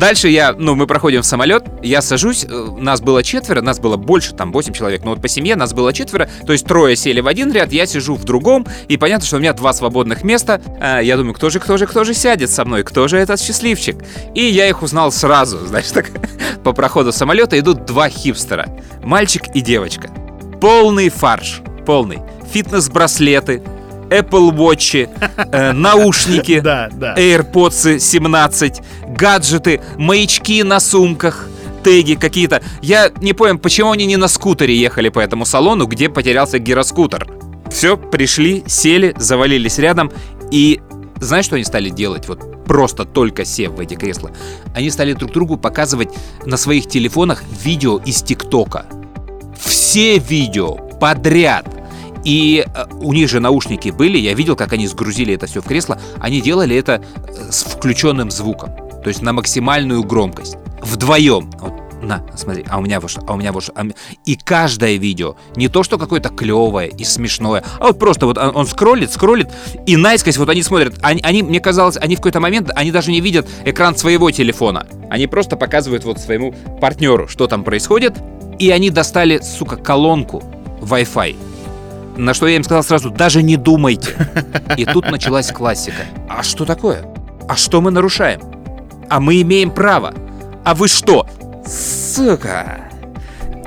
Дальше 0.04 0.28
я, 0.28 0.52
ну, 0.52 0.76
мы 0.76 0.86
проходим 0.86 1.22
в 1.22 1.26
самолет, 1.26 1.64
я 1.82 2.02
сажусь, 2.02 2.44
э, 2.44 2.68
нас 2.78 3.00
было 3.00 3.24
четверо, 3.24 3.62
нас 3.62 3.80
было 3.80 3.96
больше, 3.96 4.34
там, 4.34 4.52
8 4.52 4.74
человек, 4.74 5.06
но 5.06 5.12
вот 5.12 5.22
по 5.22 5.30
семье 5.30 5.56
нас 5.56 5.74
было 5.74 5.94
четверо, 5.94 6.30
то 6.46 6.52
есть 6.52 6.66
трое 6.68 6.98
сели 6.98 7.22
в 7.22 7.28
один 7.28 7.54
ряд, 7.54 7.72
я 7.72 7.86
сижу 7.86 8.16
в 8.16 8.26
другом, 8.26 8.68
и 8.90 8.98
понятно, 8.98 9.26
что 9.26 9.38
у 9.38 9.40
меня 9.40 9.54
два 9.54 9.72
свободных 9.72 10.26
места, 10.26 10.60
А, 10.82 11.00
я 11.00 11.16
думаю, 11.16 11.34
кто 11.34 11.50
же, 11.50 11.62
кто 11.62 11.78
же, 11.78 11.88
кто 11.88 12.04
же 12.04 12.14
сядет 12.14 12.50
со 12.50 12.66
мной, 12.66 12.84
кто 12.84 13.08
же 13.08 13.18
этот 13.18 13.40
счастливчик? 13.40 13.96
И 14.36 14.44
я 14.44 14.68
их 14.68 14.84
узнал 14.84 15.10
сразу, 15.10 15.60
знаешь, 15.66 15.90
так, 15.90 16.10
по 16.66 16.74
проходу 16.74 17.14
самолета 17.14 17.58
идут 17.58 17.86
два 17.86 18.10
хипстера, 18.10 18.68
мальчик 19.04 19.44
и 19.56 19.62
девочка. 19.62 20.10
Полный 20.60 21.08
фарш, 21.08 21.62
полный. 21.86 22.20
Фитнес-браслеты, 22.52 23.64
Apple 24.10 24.52
Watch, 24.56 25.10
э, 25.52 25.72
наушники, 25.74 26.60
Да, 26.60 26.90
да. 26.92 27.16
AirPods 27.16 28.00
17, 28.00 28.82
гаджеты, 29.18 29.82
маячки 29.98 30.64
на 30.64 30.80
сумках, 30.80 31.48
теги 31.84 32.16
какие-то. 32.16 32.62
Я 32.82 33.12
не 33.22 33.34
понял, 33.34 33.58
почему 33.58 33.92
они 33.92 34.06
не 34.06 34.18
на 34.18 34.28
скутере 34.28 34.76
ехали 34.76 35.10
по 35.10 35.20
этому 35.20 35.46
салону, 35.46 35.86
где 35.86 36.10
потерялся 36.10 36.60
гироскутер. 36.60 37.28
Все, 37.72 37.98
пришли, 37.98 38.64
сели, 38.68 39.16
завалились 39.18 39.80
рядом 39.80 40.12
и 40.52 40.80
знаешь, 41.20 41.46
что 41.46 41.56
они 41.56 41.64
стали 41.64 41.90
делать? 41.90 42.28
Вот 42.28 42.66
просто 42.66 43.06
только 43.06 43.46
сев 43.46 43.72
в 43.72 43.80
эти 43.80 43.96
кресла. 43.96 44.32
Они 44.76 44.90
стали 44.90 45.14
друг 45.14 45.32
другу 45.32 45.58
показывать 45.58 46.10
на 46.46 46.58
своих 46.58 46.88
телефонах 46.88 47.44
видео 47.64 47.98
из 48.00 48.22
ТикТока. 48.22 48.86
Все 49.60 50.18
видео 50.20 50.76
подряд. 51.00 51.66
И 52.24 52.66
э, 52.66 52.86
у 53.02 53.14
них 53.14 53.30
же 53.30 53.40
наушники 53.40 53.90
были, 53.90 54.18
я 54.18 54.34
видел, 54.34 54.56
как 54.56 54.74
они 54.74 54.88
сгрузили 54.88 55.34
это 55.34 55.48
все 55.48 55.62
в 55.62 55.66
кресло. 55.66 56.00
Они 56.20 56.42
делали 56.42 56.76
это 56.76 57.04
э, 57.16 57.52
с 57.52 57.64
включенным 57.64 58.32
звуком, 58.32 58.72
то 59.04 59.10
есть 59.10 59.22
на 59.22 59.34
максимальную 59.34 60.04
громкость. 60.04 60.58
Вдвоем. 60.82 61.50
Вот, 61.60 61.74
на, 62.04 62.24
смотри, 62.36 62.66
а 62.70 62.80
у 62.80 62.82
меня 62.82 63.00
что, 63.08 63.22
а 63.26 63.34
у 63.34 63.38
меня 63.38 63.54
что. 63.60 63.74
а 63.76 63.86
И 64.26 64.36
каждое 64.36 64.96
видео, 64.96 65.36
не 65.56 65.70
то, 65.70 65.84
что 65.84 65.98
какое-то 65.98 66.30
клевое 66.30 66.90
и 66.90 67.04
смешное, 67.04 67.64
а 67.80 67.88
вот 67.88 68.00
просто 68.00 68.26
вот 68.26 68.38
он, 68.38 68.56
он 68.56 68.68
скроллит, 68.68 69.12
скроллит, 69.12 69.50
и 69.86 69.96
наискось 69.96 70.38
вот 70.38 70.50
они 70.50 70.64
смотрят. 70.64 70.96
Они, 71.02 71.22
они, 71.24 71.44
мне 71.44 71.60
казалось, 71.60 71.98
они 71.98 72.16
в 72.16 72.20
какой-то 72.20 72.40
момент, 72.40 72.72
они 72.76 72.92
даже 72.92 73.12
не 73.12 73.22
видят 73.22 73.48
экран 73.66 73.96
своего 73.96 74.30
телефона. 74.32 74.88
Они 75.10 75.28
просто 75.28 75.56
показывают 75.56 76.04
вот 76.04 76.20
своему 76.20 76.54
партнеру, 76.82 77.28
что 77.28 77.48
там 77.48 77.64
происходит, 77.64 78.16
и 78.60 78.70
они 78.70 78.90
достали, 78.90 79.40
сука, 79.40 79.78
колонку 79.78 80.44
Wi-Fi. 80.82 81.53
На 82.18 82.34
что 82.34 82.48
я 82.48 82.56
им 82.56 82.64
сказал 82.64 82.84
сразу, 82.84 83.10
даже 83.10 83.42
не 83.42 83.58
думайте. 83.58 84.16
И 84.78 84.86
тут 84.86 85.10
началась 85.10 85.52
классика. 85.52 86.04
А 86.30 86.44
что 86.44 86.66
такое? 86.66 87.06
А 87.48 87.56
что 87.56 87.82
мы 87.82 87.92
нарушаем? 87.92 88.42
А 89.10 89.20
мы 89.20 89.42
имеем 89.42 89.72
право. 89.72 90.14
А 90.64 90.76
вы 90.76 90.88
что? 90.88 91.28
Сука. 91.66 92.82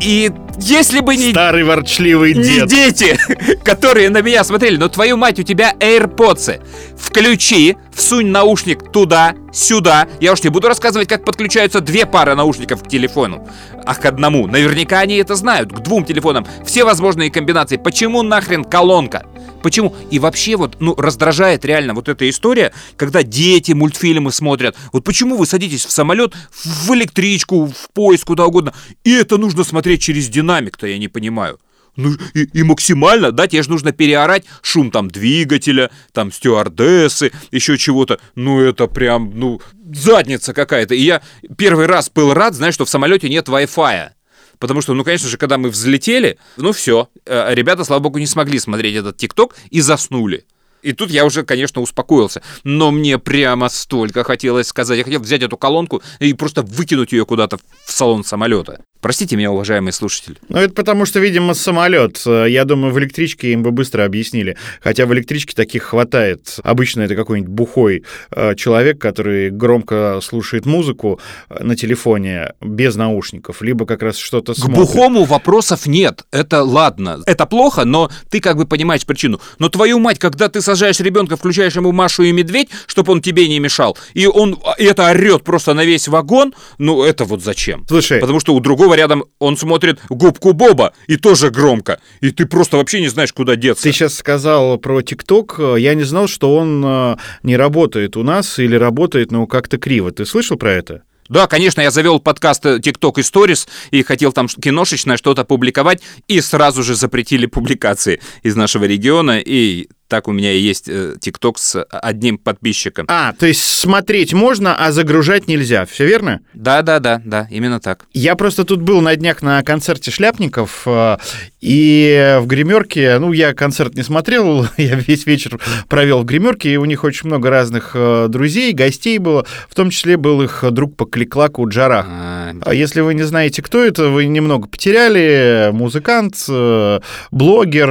И 0.01 0.33
Если 0.59 1.01
бы 1.01 1.17
не 1.17 1.33
Старый 1.33 1.65
ворчливый 1.65 2.35
не 2.35 2.43
дед. 2.43 2.69
дети, 2.69 3.19
которые 3.65 4.11
на 4.11 4.23
меня 4.23 4.43
смотрели. 4.45 4.77
Но 4.77 4.89
твою 4.89 5.17
мать, 5.17 5.39
у 5.39 5.43
тебя 5.43 5.75
AirPods. 5.79 6.61
Включи, 6.97 7.77
всунь 7.95 8.29
наушник 8.29 8.91
туда, 8.91 9.35
сюда. 9.53 10.09
Я 10.21 10.33
уж 10.33 10.43
не 10.43 10.51
буду 10.51 10.69
рассказывать, 10.69 11.09
как 11.09 11.25
подключаются 11.25 11.81
две 11.81 12.07
пары 12.07 12.35
наушников 12.35 12.83
к 12.83 12.89
телефону. 12.89 13.47
А 13.85 13.95
к 13.95 14.05
одному. 14.05 14.47
Наверняка 14.47 15.01
они 15.01 15.17
это 15.17 15.35
знают. 15.35 15.73
К 15.73 15.81
двум 15.81 16.05
телефонам. 16.05 16.47
Все 16.65 16.85
возможные 16.85 17.31
комбинации. 17.31 17.77
Почему 17.77 18.23
нахрен 18.23 18.65
колонка? 18.65 19.27
Почему? 19.63 19.95
И 20.11 20.19
вообще 20.19 20.57
вот, 20.57 20.77
ну, 20.81 20.95
раздражает 20.95 21.65
реально 21.65 21.95
вот 21.95 22.09
эта 22.09 22.29
история, 22.31 22.73
когда 22.97 23.23
дети 23.23 23.73
мультфильмы 23.73 24.31
смотрят. 24.31 24.77
Вот 24.93 25.05
почему 25.05 25.37
вы 25.37 25.47
садитесь 25.47 25.85
в 25.85 25.91
самолет, 25.91 26.35
в 26.53 26.93
электричку, 26.95 27.67
в 27.67 27.91
поезд, 27.93 28.25
куда 28.25 28.47
угодно, 28.47 28.75
и 29.03 29.13
это 29.13 29.39
нужно 29.39 29.65
смотреть 29.65 30.03
через 30.03 30.29
динамик-то, 30.47 30.87
я 30.87 30.99
не 30.99 31.09
понимаю. 31.09 31.59
Ну 31.97 32.13
и, 32.35 32.45
и 32.45 32.63
максимально, 32.63 33.33
да, 33.33 33.47
тебе 33.47 33.63
же 33.63 33.71
нужно 33.71 33.93
переорать 33.93 34.45
шум 34.63 34.91
там 34.91 35.09
двигателя, 35.09 35.91
там 36.13 36.31
стюардессы, 36.31 37.33
еще 37.51 37.79
чего-то. 37.79 38.21
Ну 38.35 38.61
это 38.61 38.87
прям, 38.87 39.33
ну, 39.35 39.61
задница 39.95 40.53
какая-то. 40.53 40.95
И 40.95 41.01
я 41.01 41.23
первый 41.57 41.87
раз 41.87 42.11
был 42.11 42.35
рад, 42.35 42.55
знаешь, 42.55 42.75
что 42.75 42.85
в 42.85 42.91
самолете 42.91 43.29
нет 43.31 43.49
Wi-Fi. 43.49 44.11
Потому 44.59 44.83
что, 44.83 44.95
ну, 44.95 45.05
конечно 45.05 45.29
же, 45.29 45.39
когда 45.39 45.59
мы 45.59 45.71
взлетели, 45.71 46.39
ну 46.57 46.73
все, 46.73 47.09
ребята, 47.27 47.85
слава 47.85 48.03
богу, 48.03 48.19
не 48.19 48.27
смогли 48.27 48.59
смотреть 48.59 48.97
этот 48.97 49.17
ТикТок 49.17 49.57
и 49.71 49.81
заснули. 49.81 50.45
И 50.87 50.93
тут 50.93 51.11
я 51.11 51.25
уже, 51.25 51.43
конечно, 51.43 51.83
успокоился. 51.83 52.43
Но 52.63 52.93
мне 52.93 53.19
прямо 53.19 53.69
столько 53.69 54.23
хотелось 54.23 54.69
сказать. 54.69 54.99
Я 54.99 55.05
хотел 55.05 55.21
взять 55.21 55.43
эту 55.43 55.57
колонку 55.57 56.01
и 56.21 56.33
просто 56.33 56.63
выкинуть 56.63 57.11
ее 57.11 57.27
куда-то 57.27 57.57
в 57.57 57.93
салон 57.93 58.23
самолета. 58.23 58.79
Простите 59.01 59.37
меня, 59.37 59.53
уважаемые 59.53 59.93
слушатели. 59.93 60.37
Ну, 60.49 60.59
это 60.59 60.75
потому 60.75 61.07
что, 61.07 61.21
видимо, 61.21 61.55
самолет. 61.55 62.23
Я 62.27 62.65
думаю, 62.65 62.93
в 62.93 62.99
электричке 62.99 63.53
им 63.53 63.63
бы 63.63 63.71
быстро 63.71 64.05
объяснили. 64.05 64.57
Хотя 64.81 65.07
в 65.07 65.13
электричке 65.13 65.55
таких 65.55 65.85
хватает. 65.85 66.59
Обычно 66.65 67.03
это 67.03 67.15
какой-нибудь 67.15 67.53
бухой 67.53 68.05
э, 68.31 68.55
человек, 68.57 69.01
который 69.01 69.51
громко 69.51 70.21
слушает 70.23 70.67
музыку 70.67 71.21
э, 71.49 71.63
на 71.63 71.77
телефоне 71.77 72.55
без 72.61 72.97
наушников, 72.97 73.63
либо 73.63 73.87
как 73.87 74.03
раз 74.03 74.17
что-то 74.17 74.55
К 74.55 74.69
бухому 74.69 75.25
вопросов 75.25 75.87
нет. 75.87 76.25
Это 76.33 76.63
ладно. 76.63 77.21
Это 77.27 77.47
плохо, 77.47 77.85
но 77.85 78.11
ты 78.31 78.41
как 78.41 78.57
бы 78.57 78.67
понимаешь 78.67 79.05
причину. 79.05 79.41
Но 79.59 79.69
твою 79.69 79.99
мать, 79.99 80.19
когда 80.19 80.49
ты 80.49 80.61
сажаешь 80.77 81.01
ребенка, 81.01 81.37
включаешь 81.37 81.75
ему 81.75 81.91
Машу 81.93 82.23
и 82.23 82.33
Медведь, 82.33 82.69
чтобы 82.87 83.13
он 83.13 83.23
тебе 83.23 83.49
не 83.49 83.59
мешал, 83.59 83.97
и 84.13 84.27
он 84.27 84.59
и 84.79 84.85
это 84.85 85.07
орет 85.07 85.43
просто 85.43 85.73
на 85.73 85.85
весь 85.85 86.07
вагон, 86.07 86.55
ну 86.79 87.03
это 87.03 87.25
вот 87.25 87.43
зачем? 87.43 87.87
Слушай. 87.89 88.21
Потому 88.21 88.41
что 88.41 88.55
у 88.55 88.61
другого 88.61 88.95
рядом 88.95 89.25
он 89.39 89.57
смотрит 89.57 89.99
губку 90.11 90.53
Боба, 90.53 90.93
и 91.07 91.17
тоже 91.17 91.51
громко. 91.51 91.99
И 92.21 92.31
ты 92.31 92.45
просто 92.47 92.77
вообще 92.77 93.01
не 93.01 93.09
знаешь, 93.09 93.33
куда 93.33 93.57
деться. 93.57 93.85
Ты 93.85 93.93
сейчас 93.93 94.15
сказал 94.15 94.77
про 94.79 95.01
ТикТок. 95.01 95.59
Я 95.79 95.95
не 95.95 96.05
знал, 96.05 96.29
что 96.29 96.55
он 96.55 96.83
э, 96.85 97.17
не 97.43 97.57
работает 97.57 98.17
у 98.17 98.23
нас 98.23 98.59
или 98.59 98.77
работает, 98.77 99.31
но 99.31 99.47
как-то 99.47 99.79
криво. 99.79 100.11
Ты 100.13 100.27
слышал 100.27 100.57
про 100.57 100.73
это? 100.73 101.03
Да, 101.29 101.47
конечно, 101.47 101.81
я 101.81 101.91
завел 101.91 102.21
подкаст 102.21 102.65
TikTok 102.65 103.15
и 103.17 103.23
Stories 103.23 103.67
и 103.91 104.03
хотел 104.03 104.33
там 104.33 104.47
киношечное 104.49 105.17
что-то 105.17 105.45
публиковать, 105.45 106.03
и 106.29 106.41
сразу 106.41 106.83
же 106.83 106.95
запретили 106.95 107.47
публикации 107.47 108.21
из 108.43 108.55
нашего 108.55 108.85
региона, 108.85 109.41
и 109.41 109.89
так 110.09 110.29
у 110.29 110.33
меня 110.33 110.53
и 110.53 110.59
есть 110.59 110.89
ТикТок 111.21 111.59
с 111.59 111.83
одним 111.83 112.39
подписчиком. 112.39 113.07
А, 113.09 113.33
то 113.33 113.47
есть 113.47 113.63
смотреть 113.63 114.33
можно, 114.33 114.75
а 114.77 114.93
загружать 114.93 115.49
нельзя, 115.49 115.85
все 115.87 116.07
верно? 116.07 116.41
Да, 116.55 116.83
да, 116.83 116.99
да, 116.99 117.21
да, 117.25 117.47
именно 117.51 117.81
так. 117.81 118.07
Я 118.13 118.37
просто 118.37 118.65
тут 118.65 118.83
был 118.83 119.01
на 119.01 119.17
днях 119.17 119.43
на 119.43 119.63
концерте 119.63 120.11
шляпников, 120.11 120.83
э, 120.87 121.17
и 121.61 122.39
в 122.41 122.47
гримерке, 122.47 123.19
ну, 123.19 123.33
я 123.33 123.55
концерт 123.55 123.95
не 123.95 124.03
смотрел, 124.03 124.67
я 124.77 124.95
весь 124.95 125.27
вечер 125.27 125.61
провел 125.89 126.21
в 126.21 126.25
гримерке, 126.25 126.73
и 126.73 126.77
у 126.77 126.85
них 126.85 127.05
очень 127.05 127.27
много 127.27 127.51
разных 127.51 127.93
э, 127.95 128.27
друзей, 128.29 128.73
гостей 128.73 129.19
было, 129.19 129.47
в 129.69 129.75
том 129.75 129.91
числе 129.91 130.17
был 130.17 130.43
их 130.43 130.65
друг 130.71 130.97
по 130.97 131.05
кликлаку 131.05 131.69
Джарах. 131.69 132.07
А 132.09 132.73
если 132.73 133.01
вы 133.01 133.15
не 133.15 133.25
знаете, 133.25 133.63
кто 133.63 133.85
это, 133.85 134.09
вы 134.09 134.27
немного 134.27 134.69
потеряли, 134.69 135.71
музыкант, 135.73 136.37
э, 136.49 137.01
блогер, 137.31 137.89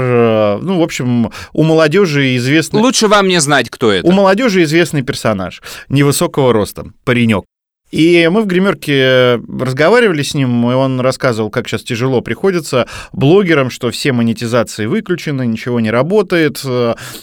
ну, 0.61 0.79
в 0.79 0.83
общем, 0.83 1.31
у 1.53 1.63
молодежи 1.63 2.04
молодежи 2.05 2.37
известный... 2.37 2.81
Лучше 2.81 3.07
вам 3.07 3.27
не 3.27 3.39
знать, 3.39 3.69
кто 3.69 3.91
это. 3.91 4.07
У 4.07 4.11
молодежи 4.11 4.63
известный 4.63 5.01
персонаж, 5.01 5.61
невысокого 5.89 6.53
роста, 6.53 6.85
паренек. 7.03 7.45
И 7.91 8.27
мы 8.31 8.41
в 8.41 8.47
гримерке 8.47 9.39
разговаривали 9.47 10.23
с 10.23 10.33
ним, 10.33 10.69
и 10.69 10.73
он 10.73 10.99
рассказывал, 10.99 11.49
как 11.49 11.67
сейчас 11.67 11.83
тяжело 11.83 12.21
приходится 12.21 12.87
блогерам, 13.13 13.69
что 13.69 13.91
все 13.91 14.11
монетизации 14.11 14.85
выключены, 14.85 15.45
ничего 15.45 15.79
не 15.79 15.91
работает, 15.91 16.61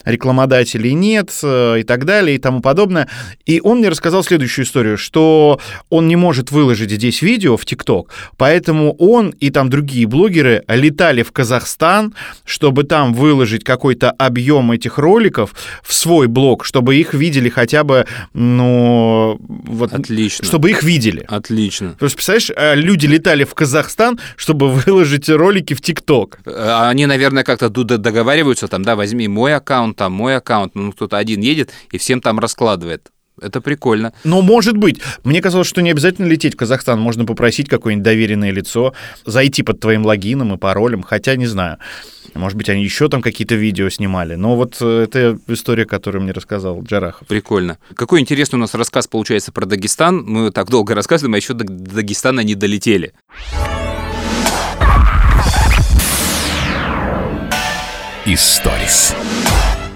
рекламодателей 0.04 0.94
нет 0.94 1.30
и 1.42 1.82
так 1.86 2.04
далее 2.04 2.36
и 2.36 2.38
тому 2.38 2.60
подобное. 2.60 3.08
И 3.44 3.60
он 3.60 3.78
мне 3.78 3.88
рассказал 3.88 4.22
следующую 4.22 4.64
историю, 4.64 4.96
что 4.96 5.60
он 5.90 6.06
не 6.06 6.16
может 6.16 6.52
выложить 6.52 6.90
здесь 6.90 7.22
видео 7.22 7.56
в 7.56 7.66
ТикТок, 7.66 8.10
поэтому 8.36 8.94
он 8.94 9.30
и 9.30 9.50
там 9.50 9.68
другие 9.68 10.06
блогеры 10.06 10.62
летали 10.68 11.22
в 11.22 11.32
Казахстан, 11.32 12.14
чтобы 12.44 12.84
там 12.84 13.12
выложить 13.14 13.64
какой-то 13.64 14.10
объем 14.12 14.70
этих 14.70 14.98
роликов 14.98 15.54
в 15.82 15.92
свой 15.92 16.28
блог, 16.28 16.64
чтобы 16.64 16.96
их 16.96 17.14
видели 17.14 17.48
хотя 17.48 17.84
бы, 17.84 18.06
ну... 18.32 19.38
Вот, 19.48 19.92
Отлично. 19.92 20.51
Чтобы 20.52 20.70
их 20.70 20.82
видели. 20.82 21.24
Отлично. 21.28 21.92
Потому 21.92 22.10
что, 22.10 22.16
представляешь, 22.16 22.78
люди 22.84 23.06
летали 23.06 23.44
в 23.44 23.54
Казахстан, 23.54 24.20
чтобы 24.36 24.70
выложить 24.72 25.28
ролики 25.30 25.74
в 25.74 25.80
ТикТок. 25.80 26.40
Они, 26.44 27.06
наверное, 27.06 27.42
как-то 27.42 27.70
договариваются, 27.70 28.68
там, 28.68 28.82
да, 28.82 28.96
возьми 28.96 29.28
мой 29.28 29.54
аккаунт, 29.54 29.96
там, 29.96 30.12
мой 30.12 30.36
аккаунт, 30.36 30.74
ну, 30.74 30.92
кто-то 30.92 31.16
один 31.16 31.40
едет 31.40 31.70
и 31.90 31.96
всем 31.98 32.20
там 32.20 32.38
раскладывает. 32.38 33.10
Это 33.42 33.60
прикольно. 33.60 34.12
Но 34.24 34.40
может 34.42 34.76
быть. 34.76 35.00
Мне 35.24 35.40
казалось, 35.40 35.66
что 35.66 35.82
не 35.82 35.90
обязательно 35.90 36.26
лететь 36.26 36.54
в 36.54 36.56
Казахстан. 36.56 37.00
Можно 37.00 37.24
попросить 37.24 37.68
какое-нибудь 37.68 38.04
доверенное 38.04 38.50
лицо 38.50 38.94
зайти 39.26 39.62
под 39.62 39.80
твоим 39.80 40.06
логином 40.06 40.54
и 40.54 40.58
паролем. 40.58 41.02
Хотя 41.02 41.36
не 41.36 41.46
знаю. 41.46 41.78
Может 42.34 42.56
быть, 42.56 42.68
они 42.68 42.82
еще 42.82 43.08
там 43.08 43.20
какие-то 43.20 43.54
видео 43.54 43.88
снимали. 43.90 44.36
Но 44.36 44.56
вот 44.56 44.80
это 44.80 45.38
история, 45.48 45.84
которую 45.84 46.22
мне 46.22 46.32
рассказал 46.32 46.82
Джарахов. 46.82 47.26
Прикольно. 47.26 47.78
Какой 47.94 48.20
интересный 48.20 48.56
у 48.56 48.60
нас 48.60 48.74
рассказ 48.74 49.06
получается 49.06 49.52
про 49.52 49.66
Дагестан. 49.66 50.24
Мы 50.24 50.50
так 50.50 50.70
долго 50.70 50.94
рассказываем, 50.94 51.34
а 51.34 51.36
еще 51.36 51.54
до 51.54 51.64
Дагестана 51.64 52.40
не 52.40 52.54
долетели. 52.54 53.12
Историс. 58.24 59.16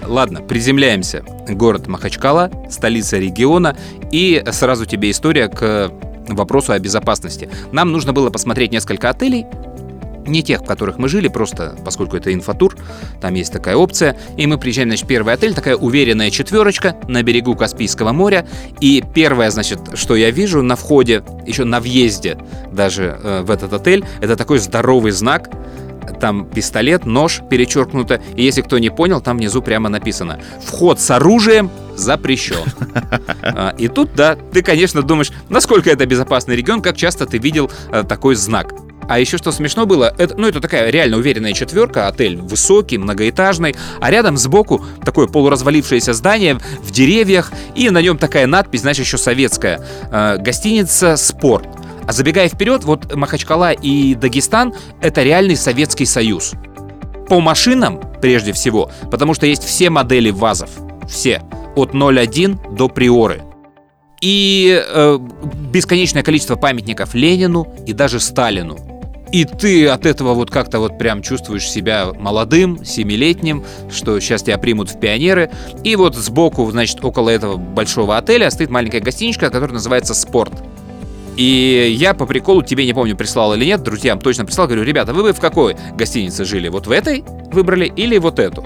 Ладно, 0.07 0.41
приземляемся. 0.41 1.23
Город 1.49 1.87
Махачкала, 1.87 2.49
столица 2.69 3.17
региона, 3.17 3.75
и 4.11 4.41
сразу 4.51 4.85
тебе 4.85 5.11
история 5.11 5.49
к 5.49 5.91
вопросу 6.29 6.71
о 6.71 6.79
безопасности. 6.79 7.49
Нам 7.71 7.91
нужно 7.91 8.13
было 8.13 8.29
посмотреть 8.29 8.71
несколько 8.71 9.09
отелей, 9.09 9.45
не 10.25 10.43
тех, 10.43 10.61
в 10.61 10.65
которых 10.65 10.97
мы 10.97 11.07
жили, 11.07 11.27
просто 11.27 11.77
поскольку 11.83 12.17
это 12.17 12.33
инфотур, 12.33 12.75
там 13.21 13.33
есть 13.33 13.51
такая 13.51 13.75
опция. 13.75 14.17
И 14.35 14.45
мы 14.45 14.57
приезжаем, 14.57 14.89
значит, 14.89 15.07
первый 15.07 15.33
отель, 15.33 15.53
такая 15.53 15.75
уверенная 15.75 16.31
четверочка 16.31 16.97
на 17.07 17.23
берегу 17.23 17.55
Каспийского 17.55 18.11
моря. 18.11 18.45
И 18.81 19.03
первое, 19.13 19.49
значит, 19.51 19.79
что 19.93 20.15
я 20.15 20.31
вижу 20.31 20.61
на 20.61 20.75
входе, 20.75 21.23
еще 21.45 21.63
на 21.63 21.79
въезде 21.79 22.37
даже 22.71 23.19
э, 23.23 23.41
в 23.43 23.51
этот 23.51 23.73
отель, 23.73 24.05
это 24.21 24.35
такой 24.35 24.59
здоровый 24.59 25.11
знак, 25.11 25.49
там 26.19 26.45
пистолет, 26.45 27.05
нож 27.05 27.41
перечеркнуто, 27.49 28.21
и 28.35 28.43
если 28.43 28.61
кто 28.61 28.77
не 28.79 28.89
понял, 28.89 29.21
там 29.21 29.37
внизу 29.37 29.61
прямо 29.61 29.89
написано 29.89 30.39
«Вход 30.63 30.99
с 30.99 31.11
оружием 31.11 31.69
запрещен». 31.95 32.63
И 33.77 33.87
тут, 33.87 34.13
да, 34.15 34.37
ты, 34.51 34.61
конечно, 34.61 35.01
думаешь, 35.01 35.31
насколько 35.49 35.89
это 35.89 36.05
безопасный 36.05 36.55
регион, 36.55 36.81
как 36.81 36.95
часто 36.97 37.25
ты 37.25 37.37
видел 37.37 37.71
такой 38.07 38.35
знак. 38.35 38.73
А 39.07 39.19
еще 39.19 39.37
что 39.37 39.51
смешно 39.51 39.85
было, 39.85 40.13
это, 40.17 40.35
ну 40.37 40.47
это 40.47 40.59
такая 40.59 40.89
реально 40.89 41.17
уверенная 41.17 41.53
четверка, 41.53 42.07
отель 42.07 42.37
высокий, 42.37 42.97
многоэтажный, 42.97 43.75
а 44.01 44.11
рядом 44.11 44.37
сбоку 44.37 44.85
такое 45.03 45.27
полуразвалившееся 45.27 46.13
здание 46.13 46.59
в 46.81 46.91
деревьях, 46.91 47.51
и 47.75 47.89
на 47.89 48.01
нем 48.01 48.17
такая 48.17 48.47
надпись, 48.47 48.81
знаешь, 48.81 48.99
еще 48.99 49.17
советская, 49.17 49.81
э, 50.11 50.37
гостиница 50.39 51.15
«Спорт». 51.15 51.67
А 52.07 52.13
забегая 52.13 52.47
вперед, 52.47 52.85
вот 52.85 53.13
Махачкала 53.13 53.73
и 53.73 54.15
Дагестан— 54.15 54.73
это 55.01 55.23
реальный 55.23 55.57
Советский 55.57 56.05
Союз. 56.05 56.53
По 57.27 57.41
машинам, 57.41 57.99
прежде 58.21 58.53
всего, 58.53 58.89
потому 59.11 59.33
что 59.33 59.45
есть 59.45 59.63
все 59.63 59.89
модели 59.89 60.29
ВАЗов. 60.29 60.69
Все. 61.09 61.43
От 61.75 61.93
0.1 61.93 62.75
до 62.75 62.87
Приоры. 62.87 63.41
И 64.21 64.81
э, 64.87 65.19
бесконечное 65.71 66.23
количество 66.23 66.55
памятников 66.55 67.13
Ленину 67.13 67.67
и 67.85 67.91
даже 67.91 68.21
Сталину. 68.21 68.77
И 69.33 69.43
ты 69.43 69.87
от 69.87 70.05
этого 70.05 70.33
вот 70.33 70.49
как-то 70.49 70.79
вот 70.79 70.97
прям 70.97 71.21
чувствуешь 71.21 71.69
себя 71.69 72.13
молодым, 72.17 72.83
семилетним, 72.85 73.65
что 73.91 74.17
сейчас 74.21 74.43
тебя 74.43 74.57
примут 74.57 74.89
в 74.89 74.99
пионеры. 74.99 75.51
И 75.83 75.97
вот 75.97 76.15
сбоку, 76.15 76.69
значит, 76.71 77.03
около 77.03 77.29
этого 77.29 77.57
большого 77.57 78.15
отеля 78.17 78.49
стоит 78.49 78.69
маленькая 78.69 79.01
гостиничка, 79.01 79.49
которая 79.49 79.73
называется 79.73 80.13
«Спорт». 80.13 80.53
И 81.37 81.95
я 81.95 82.15
по 82.15 82.25
приколу, 82.25 82.63
тебе 82.63 82.85
не 82.85 82.93
помню, 82.93 83.15
прислал 83.15 83.53
или 83.53 83.63
нет, 83.63 83.83
друзьям 83.83 84.19
точно 84.19 84.43
прислал, 84.43 84.65
говорю, 84.65 84.83
ребята, 84.83 85.13
вы 85.13 85.21
бы 85.21 85.33
в 85.33 85.39
какой 85.39 85.75
гостинице 85.95 86.45
жили? 86.45 86.67
Вот 86.67 86.87
в 86.87 86.91
этой 86.91 87.23
выбрали 87.51 87.85
или 87.95 88.17
вот 88.17 88.39
эту? 88.39 88.65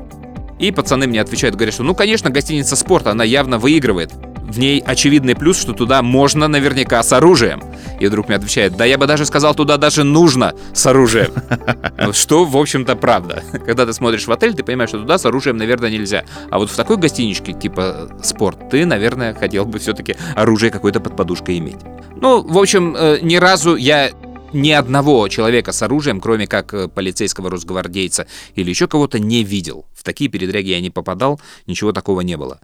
И 0.58 0.72
пацаны 0.72 1.06
мне 1.06 1.20
отвечают, 1.20 1.56
говорят, 1.56 1.74
что 1.74 1.84
ну, 1.84 1.94
конечно, 1.94 2.30
гостиница 2.30 2.78
спорта, 2.78 3.12
она 3.12 3.26
явно 3.26 3.58
выигрывает. 3.58 4.14
В 4.52 4.60
ней 4.60 4.82
очевидный 4.82 5.34
плюс, 5.34 5.58
что 5.58 5.72
туда 5.72 6.02
можно 6.02 6.50
наверняка 6.50 7.02
с 7.04 7.14
оружием. 7.14 7.64
И 8.02 8.08
вдруг 8.08 8.28
мне 8.28 8.36
отвечает, 8.36 8.76
да 8.76 8.84
я 8.84 8.98
бы 8.98 9.08
даже 9.08 9.26
сказал, 9.26 9.56
туда 9.56 9.78
даже 9.78 10.04
нужно 10.04 10.54
с 10.74 10.86
оружием. 10.86 11.32
Что, 12.12 12.44
в 12.44 12.58
общем-то, 12.58 12.98
правда. 12.98 13.44
Когда 13.66 13.86
ты 13.86 13.94
смотришь 13.94 14.28
в 14.28 14.32
отель, 14.32 14.54
ты 14.54 14.64
понимаешь, 14.64 14.90
что 14.90 15.00
туда 15.00 15.18
с 15.18 15.26
оружием, 15.26 15.56
наверное, 15.56 15.90
нельзя. 15.90 16.26
А 16.50 16.58
вот 16.58 16.70
в 16.70 16.76
такой 16.76 16.98
гостиничке, 16.98 17.54
типа 17.54 18.10
спорт, 18.22 18.70
ты, 18.70 18.86
наверное, 18.86 19.34
хотел 19.34 19.64
бы 19.64 19.80
все-таки 19.80 20.18
оружие 20.36 20.70
какое-то 20.70 21.00
под 21.00 21.16
подушкой 21.16 21.58
иметь. 21.60 21.80
Ну, 22.18 22.42
в 22.42 22.58
общем, 22.58 22.94
э, 22.98 23.20
ни 23.22 23.38
разу 23.38 23.78
я 23.78 24.12
ни 24.54 24.72
одного 24.72 25.28
человека 25.30 25.72
с 25.72 25.82
оружием, 25.82 26.20
кроме 26.20 26.48
как 26.48 26.74
э, 26.74 26.88
полицейского 26.90 27.50
росгвардейца 27.50 28.28
или 28.56 28.70
еще 28.70 28.88
кого-то, 28.88 29.18
не 29.18 29.44
видел. 29.44 29.86
В 29.94 30.04
такие 30.04 30.30
передряги 30.30 30.70
я 30.70 30.82
не 30.82 30.90
попадал, 30.90 31.40
ничего 31.68 31.94
такого 31.94 32.22
не 32.22 32.36
было. 32.36 32.60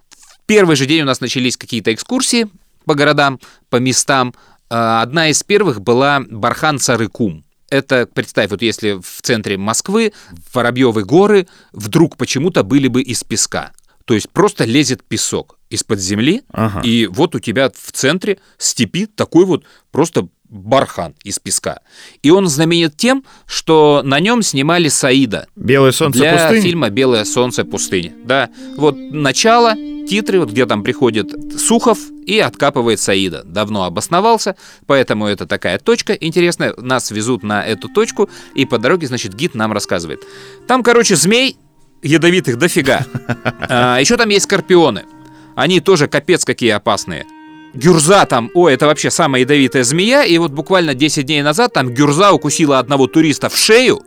Первый 0.48 0.78
же 0.78 0.86
день 0.86 1.02
у 1.02 1.06
нас 1.06 1.20
начались 1.20 1.58
какие-то 1.58 1.94
экскурсии 1.94 2.48
по 2.86 2.96
городам, 2.96 3.40
по 3.70 3.76
местам. 3.76 4.34
А, 4.70 5.02
одна 5.02 5.28
из 5.28 5.44
первых 5.44 5.82
была 5.82 6.22
Бархан 6.28 6.80
Царыкум. 6.80 7.44
Это, 7.70 8.08
представь, 8.08 8.50
вот 8.50 8.62
если 8.62 8.94
в 8.94 9.22
центре 9.22 9.58
Москвы 9.58 10.14
Воробьевы 10.54 11.04
горы 11.04 11.48
вдруг 11.74 12.16
почему-то 12.16 12.64
были 12.64 12.88
бы 12.88 13.02
из 13.02 13.26
песка. 13.26 13.74
То 14.06 14.14
есть 14.14 14.30
просто 14.30 14.64
лезет 14.64 15.04
песок 15.04 15.60
из-под 15.70 16.00
земли, 16.00 16.44
ага. 16.54 16.80
и 16.82 17.08
вот 17.08 17.36
у 17.36 17.42
тебя 17.42 17.70
в 17.70 17.92
центре 17.92 18.40
степи 18.58 19.06
такой 19.06 19.44
вот 19.44 19.66
просто 19.92 20.30
бархан 20.50 21.16
из 21.24 21.40
песка. 21.40 21.80
И 22.24 22.30
он 22.30 22.48
знаменит 22.48 22.96
тем, 22.98 23.24
что 23.46 24.02
на 24.04 24.20
нем 24.20 24.42
снимали 24.42 24.88
Саида. 24.88 25.48
Белое 25.56 25.92
солнце 25.92 26.20
для 26.20 26.34
пустыни? 26.34 26.62
фильма 26.62 26.90
Белое 26.90 27.26
солнце 27.26 27.66
пустыни. 27.66 28.14
Да. 28.24 28.50
Вот 28.78 28.96
начало, 28.98 29.76
титры, 30.08 30.40
вот 30.40 30.52
где 30.52 30.66
там 30.66 30.84
приходит 30.84 31.60
Сухов 31.60 32.00
и 32.26 32.40
откапывает 32.40 33.00
Саида. 33.00 33.44
Давно 33.44 33.84
обосновался, 33.84 34.56
поэтому 34.86 35.28
это 35.28 35.46
такая 35.46 35.80
точка 35.80 36.14
интересная. 36.14 36.74
Нас 36.78 37.12
везут 37.12 37.44
на 37.44 37.66
эту 37.66 37.90
точку, 37.90 38.30
и 38.56 38.66
по 38.66 38.78
дороге, 38.78 39.08
значит, 39.08 39.34
гид 39.34 39.56
нам 39.56 39.74
рассказывает. 39.74 40.24
Там, 40.68 40.84
короче, 40.84 41.16
змей 41.16 41.58
ядовитых 42.02 42.58
дофига. 42.58 43.06
А, 43.70 44.00
еще 44.00 44.18
там 44.18 44.30
есть 44.30 44.46
скорпионы. 44.46 45.04
Они 45.56 45.82
тоже 45.82 46.08
капец 46.08 46.46
какие 46.46 46.70
опасные. 46.70 47.26
Гюрза 47.74 48.26
там, 48.26 48.50
о, 48.54 48.70
это 48.70 48.88
вообще 48.88 49.12
самая 49.12 49.42
ядовитая 49.42 49.84
змея, 49.84 50.24
и 50.24 50.38
вот 50.38 50.52
буквально 50.52 50.94
10 50.94 51.26
дней 51.26 51.42
назад 51.42 51.74
там 51.74 51.94
Гюрза 51.94 52.32
укусила 52.32 52.80
одного 52.80 53.08
туриста 53.08 53.50
в 53.50 53.58
шею, 53.58 54.02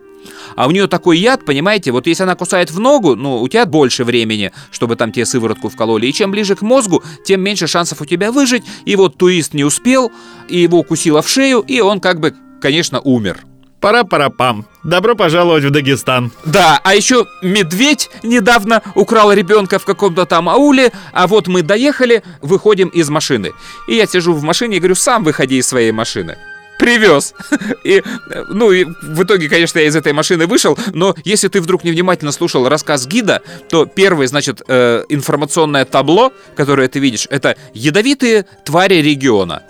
а 0.56 0.66
у 0.66 0.70
нее 0.70 0.86
такой 0.86 1.18
яд, 1.18 1.44
понимаете, 1.44 1.92
вот 1.92 2.06
если 2.06 2.24
она 2.24 2.34
кусает 2.34 2.70
в 2.70 2.78
ногу, 2.78 3.16
ну, 3.16 3.40
у 3.40 3.48
тебя 3.48 3.66
больше 3.66 4.04
времени, 4.04 4.52
чтобы 4.70 4.96
там 4.96 5.12
тебе 5.12 5.24
сыворотку 5.24 5.68
вкололи. 5.68 6.06
И 6.06 6.12
чем 6.12 6.30
ближе 6.30 6.56
к 6.56 6.62
мозгу, 6.62 7.02
тем 7.24 7.40
меньше 7.40 7.66
шансов 7.66 8.00
у 8.00 8.04
тебя 8.04 8.32
выжить. 8.32 8.64
И 8.84 8.96
вот 8.96 9.16
турист 9.16 9.54
не 9.54 9.64
успел, 9.64 10.10
и 10.48 10.58
его 10.58 10.80
укусило 10.80 11.22
в 11.22 11.28
шею, 11.28 11.60
и 11.60 11.80
он 11.80 12.00
как 12.00 12.20
бы, 12.20 12.34
конечно, 12.60 13.00
умер. 13.00 13.40
Пара-пара-пам. 13.80 14.66
Добро 14.82 15.14
пожаловать 15.14 15.64
в 15.64 15.70
Дагестан. 15.70 16.32
Да, 16.44 16.80
а 16.82 16.94
еще 16.94 17.26
медведь 17.42 18.10
недавно 18.22 18.82
украл 18.94 19.32
ребенка 19.32 19.78
в 19.78 19.84
каком-то 19.84 20.26
там 20.26 20.48
ауле, 20.48 20.92
а 21.12 21.26
вот 21.26 21.48
мы 21.48 21.62
доехали, 21.62 22.22
выходим 22.42 22.88
из 22.88 23.08
машины. 23.08 23.52
И 23.88 23.94
я 23.94 24.06
сижу 24.06 24.32
в 24.34 24.42
машине 24.42 24.76
и 24.76 24.80
говорю, 24.80 24.94
сам 24.94 25.24
выходи 25.24 25.58
из 25.58 25.66
своей 25.66 25.92
машины 25.92 26.36
привез. 26.78 27.34
И, 27.84 28.02
ну, 28.48 28.72
и 28.72 28.84
в 28.84 29.22
итоге, 29.22 29.48
конечно, 29.48 29.78
я 29.78 29.86
из 29.86 29.96
этой 29.96 30.12
машины 30.12 30.46
вышел, 30.46 30.78
но 30.94 31.14
если 31.24 31.48
ты 31.48 31.60
вдруг 31.60 31.84
невнимательно 31.84 32.32
слушал 32.32 32.68
рассказ 32.68 33.06
гида, 33.06 33.42
то 33.68 33.84
первое, 33.84 34.26
значит, 34.26 34.62
э, 34.66 35.04
информационное 35.10 35.84
табло, 35.84 36.32
которое 36.56 36.88
ты 36.88 36.98
видишь, 36.98 37.26
это 37.30 37.56
ядовитые 37.74 38.46
твари 38.64 38.94
региона. 38.94 39.62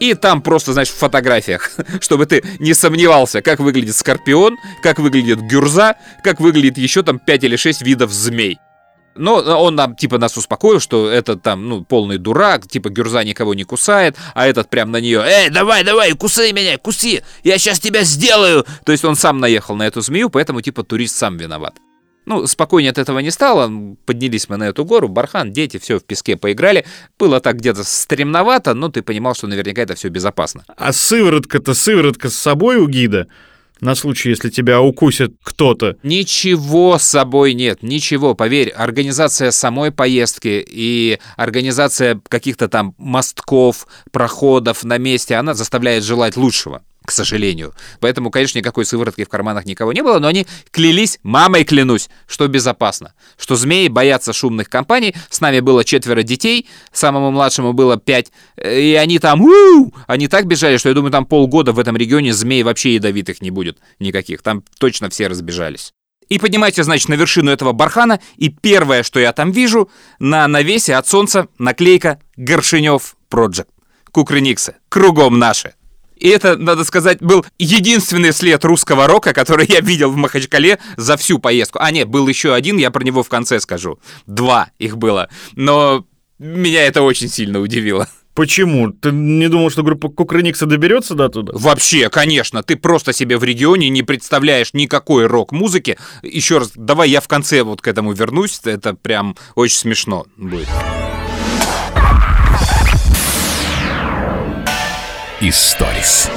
И 0.00 0.14
там 0.14 0.42
просто, 0.42 0.72
знаешь, 0.72 0.90
в 0.90 0.96
фотографиях, 0.96 1.70
чтобы 2.00 2.26
ты 2.26 2.42
не 2.58 2.74
сомневался, 2.74 3.42
как 3.42 3.60
выглядит 3.60 3.96
скорпион, 3.96 4.56
как 4.82 4.98
выглядит 4.98 5.40
гюрза, 5.40 5.96
как 6.22 6.40
выглядит 6.40 6.78
еще 6.78 7.02
там 7.02 7.18
5 7.18 7.44
или 7.44 7.56
6 7.56 7.82
видов 7.82 8.12
змей. 8.12 8.58
Но 9.16 9.34
он 9.36 9.76
нам, 9.76 9.94
типа, 9.94 10.18
нас 10.18 10.36
успокоил, 10.36 10.80
что 10.80 11.08
этот 11.08 11.42
там, 11.42 11.68
ну, 11.68 11.84
полный 11.84 12.18
дурак, 12.18 12.66
типа, 12.66 12.90
Гюрза 12.90 13.22
никого 13.22 13.54
не 13.54 13.64
кусает, 13.64 14.16
а 14.34 14.46
этот 14.46 14.68
прям 14.68 14.90
на 14.90 15.00
нее, 15.00 15.22
эй, 15.24 15.50
давай, 15.50 15.84
давай, 15.84 16.12
куси 16.12 16.52
меня, 16.52 16.78
куси, 16.78 17.22
я 17.44 17.58
сейчас 17.58 17.78
тебя 17.78 18.02
сделаю. 18.02 18.66
То 18.84 18.92
есть 18.92 19.04
он 19.04 19.14
сам 19.14 19.38
наехал 19.38 19.76
на 19.76 19.86
эту 19.86 20.00
змею, 20.00 20.30
поэтому, 20.30 20.60
типа, 20.62 20.82
турист 20.82 21.16
сам 21.16 21.36
виноват. 21.36 21.76
Ну, 22.26 22.46
спокойнее 22.46 22.90
от 22.90 22.98
этого 22.98 23.18
не 23.18 23.30
стало. 23.30 23.70
Поднялись 24.06 24.48
мы 24.48 24.56
на 24.56 24.64
эту 24.64 24.84
гору, 24.84 25.08
бархан, 25.08 25.52
дети, 25.52 25.78
все 25.78 25.98
в 25.98 26.04
песке 26.04 26.36
поиграли. 26.36 26.84
Было 27.18 27.40
так 27.40 27.56
где-то 27.56 27.84
стремновато, 27.84 28.74
но 28.74 28.88
ты 28.88 29.02
понимал, 29.02 29.34
что 29.34 29.46
наверняка 29.46 29.82
это 29.82 29.94
все 29.94 30.08
безопасно. 30.08 30.64
А 30.76 30.92
сыворотка-то 30.92 31.74
сыворотка 31.74 32.30
с 32.30 32.36
собой 32.36 32.76
у 32.76 32.88
гида? 32.88 33.28
на 33.80 33.94
случай, 33.94 34.30
если 34.30 34.50
тебя 34.50 34.80
укусит 34.80 35.34
кто-то. 35.42 35.96
Ничего 36.02 36.98
с 36.98 37.02
собой 37.02 37.54
нет, 37.54 37.82
ничего, 37.82 38.34
поверь. 38.34 38.70
Организация 38.70 39.50
самой 39.50 39.90
поездки 39.92 40.64
и 40.66 41.18
организация 41.36 42.20
каких-то 42.28 42.68
там 42.68 42.94
мостков, 42.98 43.86
проходов 44.10 44.84
на 44.84 44.98
месте, 44.98 45.34
она 45.34 45.54
заставляет 45.54 46.04
желать 46.04 46.36
лучшего 46.36 46.82
к 47.04 47.10
сожалению. 47.10 47.74
Поэтому, 48.00 48.30
конечно, 48.30 48.58
никакой 48.58 48.86
сыворотки 48.86 49.24
в 49.24 49.28
карманах 49.28 49.66
никого 49.66 49.92
не 49.92 50.02
было, 50.02 50.18
но 50.18 50.28
они 50.28 50.46
клялись, 50.70 51.18
мамой 51.22 51.64
клянусь, 51.64 52.08
что 52.26 52.48
безопасно, 52.48 53.12
что 53.36 53.56
змеи 53.56 53.88
боятся 53.88 54.32
шумных 54.32 54.70
компаний. 54.70 55.14
С 55.28 55.40
нами 55.40 55.60
было 55.60 55.84
четверо 55.84 56.22
детей, 56.22 56.68
самому 56.92 57.30
младшему 57.30 57.72
было 57.74 57.98
пять, 57.98 58.32
и 58.56 58.98
они 59.00 59.18
там, 59.18 59.42
у 59.42 59.92
они 60.06 60.28
так 60.28 60.46
бежали, 60.46 60.78
что 60.78 60.88
я 60.88 60.94
думаю, 60.94 61.12
там 61.12 61.26
полгода 61.26 61.72
в 61.72 61.78
этом 61.78 61.96
регионе 61.96 62.32
змей 62.32 62.62
вообще 62.62 62.94
ядовитых 62.94 63.42
не 63.42 63.50
будет 63.50 63.78
никаких. 63.98 64.42
Там 64.42 64.64
точно 64.78 65.10
все 65.10 65.26
разбежались. 65.26 65.92
И 66.30 66.38
поднимайте, 66.38 66.82
значит, 66.84 67.08
на 67.10 67.14
вершину 67.14 67.50
этого 67.50 67.72
бархана, 67.72 68.18
и 68.36 68.48
первое, 68.48 69.02
что 69.02 69.20
я 69.20 69.32
там 69.32 69.52
вижу, 69.52 69.90
на 70.18 70.48
навесе 70.48 70.94
от 70.94 71.06
солнца 71.06 71.48
наклейка 71.58 72.18
«Горшинев 72.36 73.16
Project». 73.30 73.66
Кукрыниксы. 74.10 74.76
Кругом 74.88 75.38
наши. 75.38 75.74
И 76.16 76.28
это, 76.28 76.56
надо 76.56 76.84
сказать, 76.84 77.18
был 77.20 77.44
единственный 77.58 78.32
след 78.32 78.64
русского 78.64 79.06
рока, 79.06 79.32
который 79.32 79.66
я 79.68 79.80
видел 79.80 80.10
в 80.10 80.16
Махачкале 80.16 80.78
за 80.96 81.16
всю 81.16 81.38
поездку. 81.38 81.78
А 81.80 81.90
нет, 81.90 82.08
был 82.08 82.28
еще 82.28 82.54
один, 82.54 82.78
я 82.78 82.90
про 82.90 83.04
него 83.04 83.22
в 83.22 83.28
конце 83.28 83.60
скажу. 83.60 83.98
Два 84.26 84.70
их 84.78 84.96
было. 84.96 85.28
Но 85.54 86.06
меня 86.38 86.86
это 86.86 87.02
очень 87.02 87.28
сильно 87.28 87.60
удивило. 87.60 88.08
Почему? 88.34 88.90
Ты 88.90 89.12
не 89.12 89.48
думал, 89.48 89.70
что 89.70 89.84
группа 89.84 90.08
Кукрыникса 90.08 90.66
доберется 90.66 91.14
до 91.14 91.28
туда? 91.28 91.52
Вообще, 91.54 92.10
конечно. 92.10 92.64
Ты 92.64 92.74
просто 92.74 93.12
себе 93.12 93.38
в 93.38 93.44
регионе 93.44 93.88
не 93.88 94.02
представляешь 94.02 94.74
никакой 94.74 95.26
рок-музыки. 95.26 95.98
Еще 96.22 96.58
раз, 96.58 96.72
давай 96.74 97.10
я 97.10 97.20
в 97.20 97.28
конце 97.28 97.62
вот 97.62 97.80
к 97.80 97.86
этому 97.86 98.12
вернусь. 98.12 98.60
Это 98.64 98.94
прям 98.94 99.36
очень 99.54 99.76
смешно 99.76 100.26
будет. 100.36 100.68
Историс. 105.40 106.30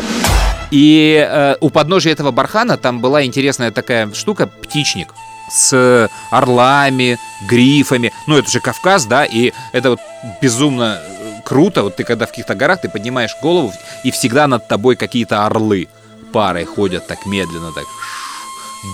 И 0.72 1.26
э, 1.28 1.56
у 1.62 1.70
подножия 1.70 2.12
этого 2.12 2.32
бархана 2.32 2.78
там 2.78 3.00
была 3.00 3.24
интересная 3.24 3.72
такая 3.72 4.12
штука, 4.14 4.48
птичник 4.48 5.14
с 5.50 6.10
орлами, 6.30 7.18
грифами. 7.48 8.12
Ну, 8.26 8.38
это 8.38 8.52
же 8.52 8.60
Кавказ, 8.60 9.06
да, 9.06 9.24
и 9.24 9.54
это 9.72 9.92
вот 9.92 10.00
безумно 10.42 11.00
э, 11.02 11.42
круто. 11.46 11.84
Вот 11.84 11.96
ты 11.96 12.04
когда 12.04 12.26
в 12.26 12.30
каких-то 12.30 12.56
горах, 12.56 12.82
ты 12.82 12.90
поднимаешь 12.90 13.36
голову, 13.42 13.72
и 14.04 14.12
всегда 14.12 14.48
над 14.48 14.68
тобой 14.68 14.96
какие-то 14.96 15.46
орлы 15.46 15.88
парой 16.34 16.66
ходят 16.66 17.08
так 17.08 17.26
медленно, 17.26 17.72
так 17.72 17.86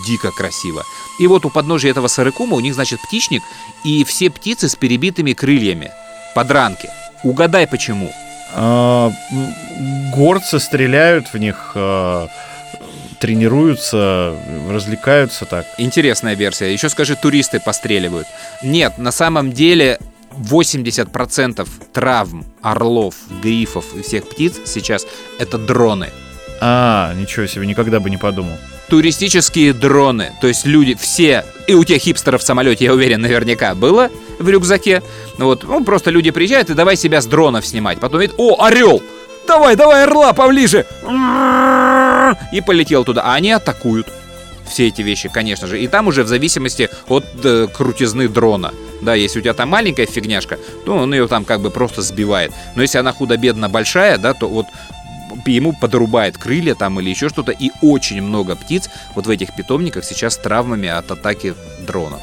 дико 0.05 0.31
красиво. 0.31 0.83
И 1.19 1.27
вот 1.27 1.45
у 1.45 1.49
подножия 1.49 1.91
этого 1.91 2.07
Сарыкума 2.07 2.55
у 2.55 2.59
них, 2.59 2.75
значит, 2.75 3.01
птичник, 3.01 3.41
и 3.83 4.03
все 4.03 4.29
птицы 4.29 4.69
с 4.69 4.75
перебитыми 4.75 5.33
крыльями, 5.33 5.91
подранки. 6.35 6.89
Угадай, 7.23 7.67
почему? 7.67 8.11
А, 8.55 9.11
горцы 10.13 10.59
стреляют 10.59 11.33
в 11.33 11.37
них, 11.37 11.71
а, 11.75 12.27
тренируются, 13.19 14.35
развлекаются 14.69 15.45
так. 15.45 15.65
Интересная 15.77 16.35
версия. 16.35 16.71
Еще 16.71 16.89
скажи, 16.89 17.15
туристы 17.15 17.59
постреливают. 17.59 18.27
Нет, 18.61 18.97
на 18.97 19.11
самом 19.11 19.51
деле 19.51 19.99
80% 20.37 21.67
травм 21.93 22.45
орлов, 22.61 23.15
грифов 23.41 23.85
и 23.95 24.01
всех 24.01 24.27
птиц 24.29 24.59
сейчас 24.65 25.05
это 25.39 25.57
дроны. 25.57 26.09
А, 26.59 27.13
ничего 27.15 27.45
себе, 27.45 27.65
никогда 27.65 27.99
бы 27.99 28.09
не 28.09 28.17
подумал 28.17 28.57
туристические 28.93 29.73
дроны. 29.73 30.33
То 30.39 30.47
есть 30.47 30.67
люди 30.67 30.93
все, 30.93 31.43
и 31.65 31.73
у 31.73 31.83
тех 31.83 31.99
хипстеров 31.99 32.41
в 32.41 32.43
самолете, 32.45 32.85
я 32.85 32.93
уверен, 32.93 33.21
наверняка 33.21 33.73
было 33.73 34.11
в 34.43 34.49
рюкзаке. 34.49 35.01
Вот, 35.37 35.63
ну, 35.63 35.83
просто 35.83 36.11
люди 36.11 36.31
приезжают 36.31 36.69
и 36.69 36.73
давай 36.73 36.95
себя 36.95 37.21
с 37.21 37.25
дронов 37.25 37.65
снимать. 37.65 37.99
Потом 37.99 38.21
видят, 38.21 38.35
о, 38.37 38.63
орел! 38.63 39.01
давай, 39.47 39.75
давай, 39.75 40.03
орла 40.03 40.33
поближе. 40.33 40.85
И 42.51 42.61
полетел 42.61 43.03
туда. 43.03 43.23
А 43.23 43.33
они 43.33 43.51
атакуют 43.51 44.07
все 44.67 44.87
эти 44.87 45.01
вещи, 45.01 45.29
конечно 45.29 45.67
же. 45.67 45.81
И 45.81 45.87
там 45.87 46.07
уже 46.07 46.23
в 46.23 46.27
зависимости 46.27 46.89
от 47.07 47.25
э, 47.43 47.67
крутизны 47.67 48.27
дрона. 48.27 48.73
Да, 49.01 49.13
если 49.13 49.39
у 49.39 49.41
тебя 49.41 49.53
там 49.53 49.69
маленькая 49.69 50.05
фигняшка, 50.05 50.57
то 50.85 50.95
он 50.95 51.13
ее 51.13 51.27
там 51.27 51.43
как 51.43 51.59
бы 51.59 51.69
просто 51.69 52.01
сбивает. 52.01 52.53
Но 52.75 52.81
если 52.81 52.97
она 52.97 53.11
худо-бедно 53.11 53.69
большая, 53.69 54.17
да, 54.17 54.33
то 54.33 54.47
вот 54.47 54.65
ему 55.45 55.73
подрубает 55.73 56.37
крылья 56.37 56.75
там 56.75 56.99
или 56.99 57.09
еще 57.09 57.29
что-то. 57.29 57.51
И 57.51 57.71
очень 57.81 58.21
много 58.21 58.55
птиц 58.55 58.89
вот 59.15 59.27
в 59.27 59.29
этих 59.29 59.53
питомниках 59.55 60.05
сейчас 60.05 60.35
с 60.35 60.37
травмами 60.37 60.87
от 60.87 61.11
атаки 61.11 61.53
дрона. 61.85 62.19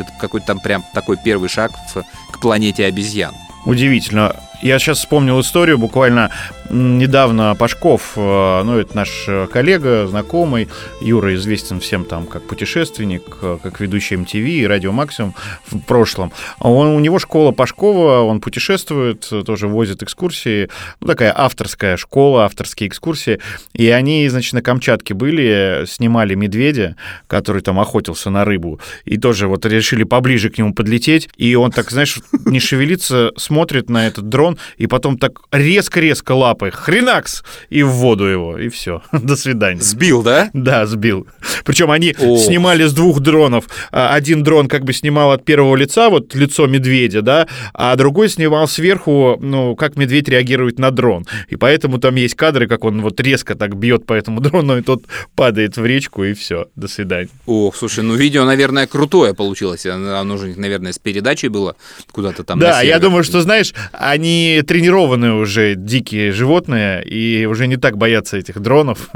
Это 0.00 0.12
какой-то 0.18 0.46
там 0.46 0.60
прям 0.60 0.84
такой 0.92 1.16
первый 1.16 1.48
шаг 1.48 1.72
в, 1.94 2.04
к 2.32 2.40
планете 2.40 2.84
обезьян. 2.86 3.34
Удивительно. 3.64 4.36
Я 4.62 4.78
сейчас 4.78 4.98
вспомнил 4.98 5.40
историю, 5.40 5.78
буквально 5.78 6.30
недавно 6.70 7.54
Пашков, 7.58 8.12
э, 8.16 8.62
ну, 8.62 8.78
это 8.78 8.94
наш 8.96 9.24
э, 9.26 9.46
коллега, 9.52 10.06
знакомый, 10.06 10.68
Юра 11.00 11.34
известен 11.34 11.80
всем 11.80 12.04
там 12.04 12.26
как 12.26 12.42
путешественник, 12.42 13.38
э, 13.42 13.58
как 13.62 13.80
ведущий 13.80 14.16
MTV 14.16 14.46
и 14.46 14.66
Радио 14.66 14.92
Максимум 14.92 15.34
в 15.66 15.78
прошлом. 15.80 16.32
Он, 16.60 16.88
у 16.88 17.00
него 17.00 17.18
школа 17.18 17.52
Пашкова, 17.52 18.20
он 18.20 18.40
путешествует, 18.40 19.28
тоже 19.46 19.66
возит 19.66 20.02
экскурсии, 20.02 20.68
ну, 21.00 21.08
такая 21.08 21.34
авторская 21.36 21.96
школа, 21.96 22.44
авторские 22.44 22.88
экскурсии, 22.88 23.40
и 23.72 23.88
они, 23.88 24.28
значит, 24.28 24.52
на 24.52 24.62
Камчатке 24.62 25.14
были, 25.14 25.84
снимали 25.86 26.34
медведя, 26.34 26.96
который 27.26 27.62
там 27.62 27.80
охотился 27.80 28.30
на 28.30 28.44
рыбу, 28.44 28.80
и 29.04 29.18
тоже 29.18 29.48
вот 29.48 29.66
решили 29.66 30.04
поближе 30.04 30.50
к 30.50 30.58
нему 30.58 30.72
подлететь, 30.72 31.28
и 31.36 31.54
он 31.56 31.72
так, 31.72 31.90
знаешь, 31.90 32.20
не 32.44 32.60
шевелится, 32.60 33.32
смотрит 33.36 33.90
на 33.90 34.06
этот 34.06 34.28
дрон, 34.28 34.49
и 34.76 34.86
потом 34.86 35.18
так 35.18 35.40
резко-резко 35.52 36.32
лапой, 36.32 36.70
хренакс, 36.70 37.42
и 37.68 37.82
в 37.82 37.90
воду 37.90 38.24
его, 38.24 38.58
и 38.58 38.68
все. 38.68 39.02
До 39.12 39.36
свидания. 39.36 39.80
Сбил, 39.80 40.22
да? 40.22 40.50
Да, 40.52 40.86
сбил. 40.86 41.26
Причем 41.64 41.90
они 41.90 42.14
О. 42.18 42.38
снимали 42.38 42.84
с 42.84 42.92
двух 42.92 43.20
дронов. 43.20 43.64
А, 43.92 44.14
один 44.14 44.42
дрон 44.42 44.68
как 44.68 44.84
бы 44.84 44.92
снимал 44.92 45.32
от 45.32 45.44
первого 45.44 45.76
лица, 45.76 46.08
вот 46.10 46.34
лицо 46.34 46.66
медведя, 46.66 47.22
да, 47.22 47.48
а 47.74 47.96
другой 47.96 48.28
снимал 48.28 48.68
сверху, 48.68 49.38
ну, 49.40 49.76
как 49.76 49.96
медведь 49.96 50.28
реагирует 50.28 50.78
на 50.78 50.90
дрон. 50.90 51.26
И 51.48 51.56
поэтому 51.56 51.98
там 51.98 52.14
есть 52.14 52.34
кадры, 52.34 52.66
как 52.66 52.84
он 52.84 53.02
вот 53.02 53.20
резко 53.20 53.54
так 53.54 53.76
бьет 53.76 54.06
по 54.06 54.14
этому 54.14 54.40
дрону, 54.40 54.78
и 54.78 54.82
тот 54.82 55.04
падает 55.34 55.76
в 55.76 55.84
речку, 55.84 56.24
и 56.24 56.34
все. 56.34 56.66
До 56.76 56.88
свидания. 56.88 57.28
Ох, 57.46 57.76
слушай, 57.76 58.02
ну 58.04 58.14
видео, 58.14 58.44
наверное, 58.44 58.86
крутое 58.86 59.34
получилось. 59.34 59.86
Оно 59.86 60.36
же, 60.36 60.54
наверное, 60.56 60.92
с 60.92 60.98
передачей 60.98 61.48
было 61.48 61.76
куда-то 62.12 62.44
там. 62.44 62.58
Да, 62.58 62.82
я 62.82 62.98
думаю, 62.98 63.24
что, 63.24 63.40
знаешь, 63.42 63.74
они 63.92 64.39
тренированные 64.66 65.34
уже 65.34 65.74
дикие 65.74 66.32
животные 66.32 67.04
и 67.04 67.46
уже 67.46 67.66
не 67.66 67.76
так 67.76 67.96
боятся 67.96 68.36
этих 68.36 68.60
дронов. 68.60 69.08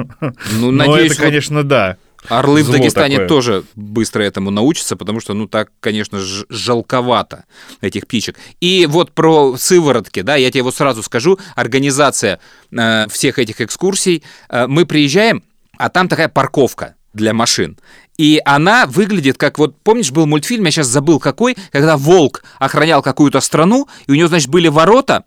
Ну, 0.58 0.70
надеюсь, 0.70 1.12
это, 1.12 1.22
конечно, 1.22 1.62
да. 1.62 1.96
Орлы 2.28 2.62
в 2.62 2.70
Дагестане 2.70 3.16
такое. 3.16 3.28
тоже 3.28 3.64
быстро 3.74 4.22
этому 4.22 4.50
научатся, 4.50 4.96
потому 4.96 5.20
что, 5.20 5.34
ну, 5.34 5.46
так, 5.46 5.70
конечно, 5.80 6.18
жалковато 6.48 7.44
этих 7.82 8.06
птичек. 8.06 8.36
И 8.60 8.86
вот 8.88 9.12
про 9.12 9.56
сыворотки, 9.58 10.22
да, 10.22 10.36
я 10.36 10.50
тебе 10.50 10.62
вот 10.62 10.74
сразу 10.74 11.02
скажу, 11.02 11.38
организация 11.54 12.40
э, 12.72 13.06
всех 13.10 13.38
этих 13.38 13.60
экскурсий, 13.60 14.22
э, 14.48 14.66
мы 14.66 14.86
приезжаем, 14.86 15.42
а 15.76 15.90
там 15.90 16.08
такая 16.08 16.28
парковка 16.28 16.94
для 17.12 17.34
машин. 17.34 17.78
И 18.16 18.40
она 18.44 18.86
выглядит 18.86 19.36
как 19.36 19.58
вот, 19.58 19.76
помнишь, 19.82 20.12
был 20.12 20.26
мультфильм, 20.26 20.64
я 20.64 20.70
сейчас 20.70 20.86
забыл 20.86 21.18
какой, 21.18 21.56
когда 21.72 21.96
волк 21.96 22.44
охранял 22.58 23.02
какую-то 23.02 23.40
страну, 23.40 23.88
и 24.06 24.12
у 24.12 24.14
него, 24.14 24.28
значит, 24.28 24.48
были 24.48 24.68
ворота, 24.68 25.24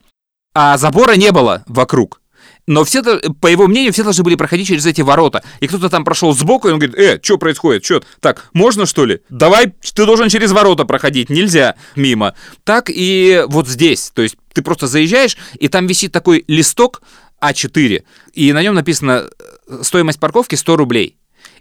а 0.54 0.78
забора 0.78 1.15
не 1.15 1.32
было 1.32 1.63
вокруг. 1.67 2.21
Но 2.65 2.84
все, 2.84 3.02
по 3.41 3.47
его 3.47 3.67
мнению, 3.67 3.93
все 3.93 4.04
должны 4.04 4.23
были 4.23 4.36
проходить 4.36 4.67
через 4.67 4.86
эти 4.86 5.02
ворота. 5.02 5.41
И 5.62 5.67
кто-то 5.67 5.89
там 5.89 6.04
прошел 6.04 6.34
сбоку, 6.34 6.67
и 6.67 6.71
он 6.71 6.80
говорит, 6.80 6.97
э, 6.97 7.19
что 7.21 7.38
происходит, 7.38 7.86
что? 7.86 8.04
Так, 8.19 8.50
можно 8.54 8.86
что 8.86 9.06
ли? 9.06 9.21
Давай, 9.30 9.73
ты 9.93 10.06
должен 10.06 10.28
через 10.28 10.52
ворота 10.52 10.84
проходить, 10.84 11.30
нельзя 11.30 11.76
мимо. 11.95 12.36
Так 12.65 12.89
и 12.89 13.43
вот 13.47 13.69
здесь, 13.69 14.12
то 14.13 14.21
есть 14.21 14.36
ты 14.54 14.62
просто 14.62 14.88
заезжаешь, 14.88 15.38
и 15.58 15.69
там 15.69 15.88
висит 15.88 16.12
такой 16.12 16.43
листок 16.47 17.02
А4, 17.41 18.04
и 18.34 18.54
на 18.54 18.62
нем 18.62 18.76
написано 18.76 19.30
э, 19.69 19.84
стоимость 19.84 20.19
парковки 20.19 20.56
100 20.56 20.76
рублей 20.76 21.17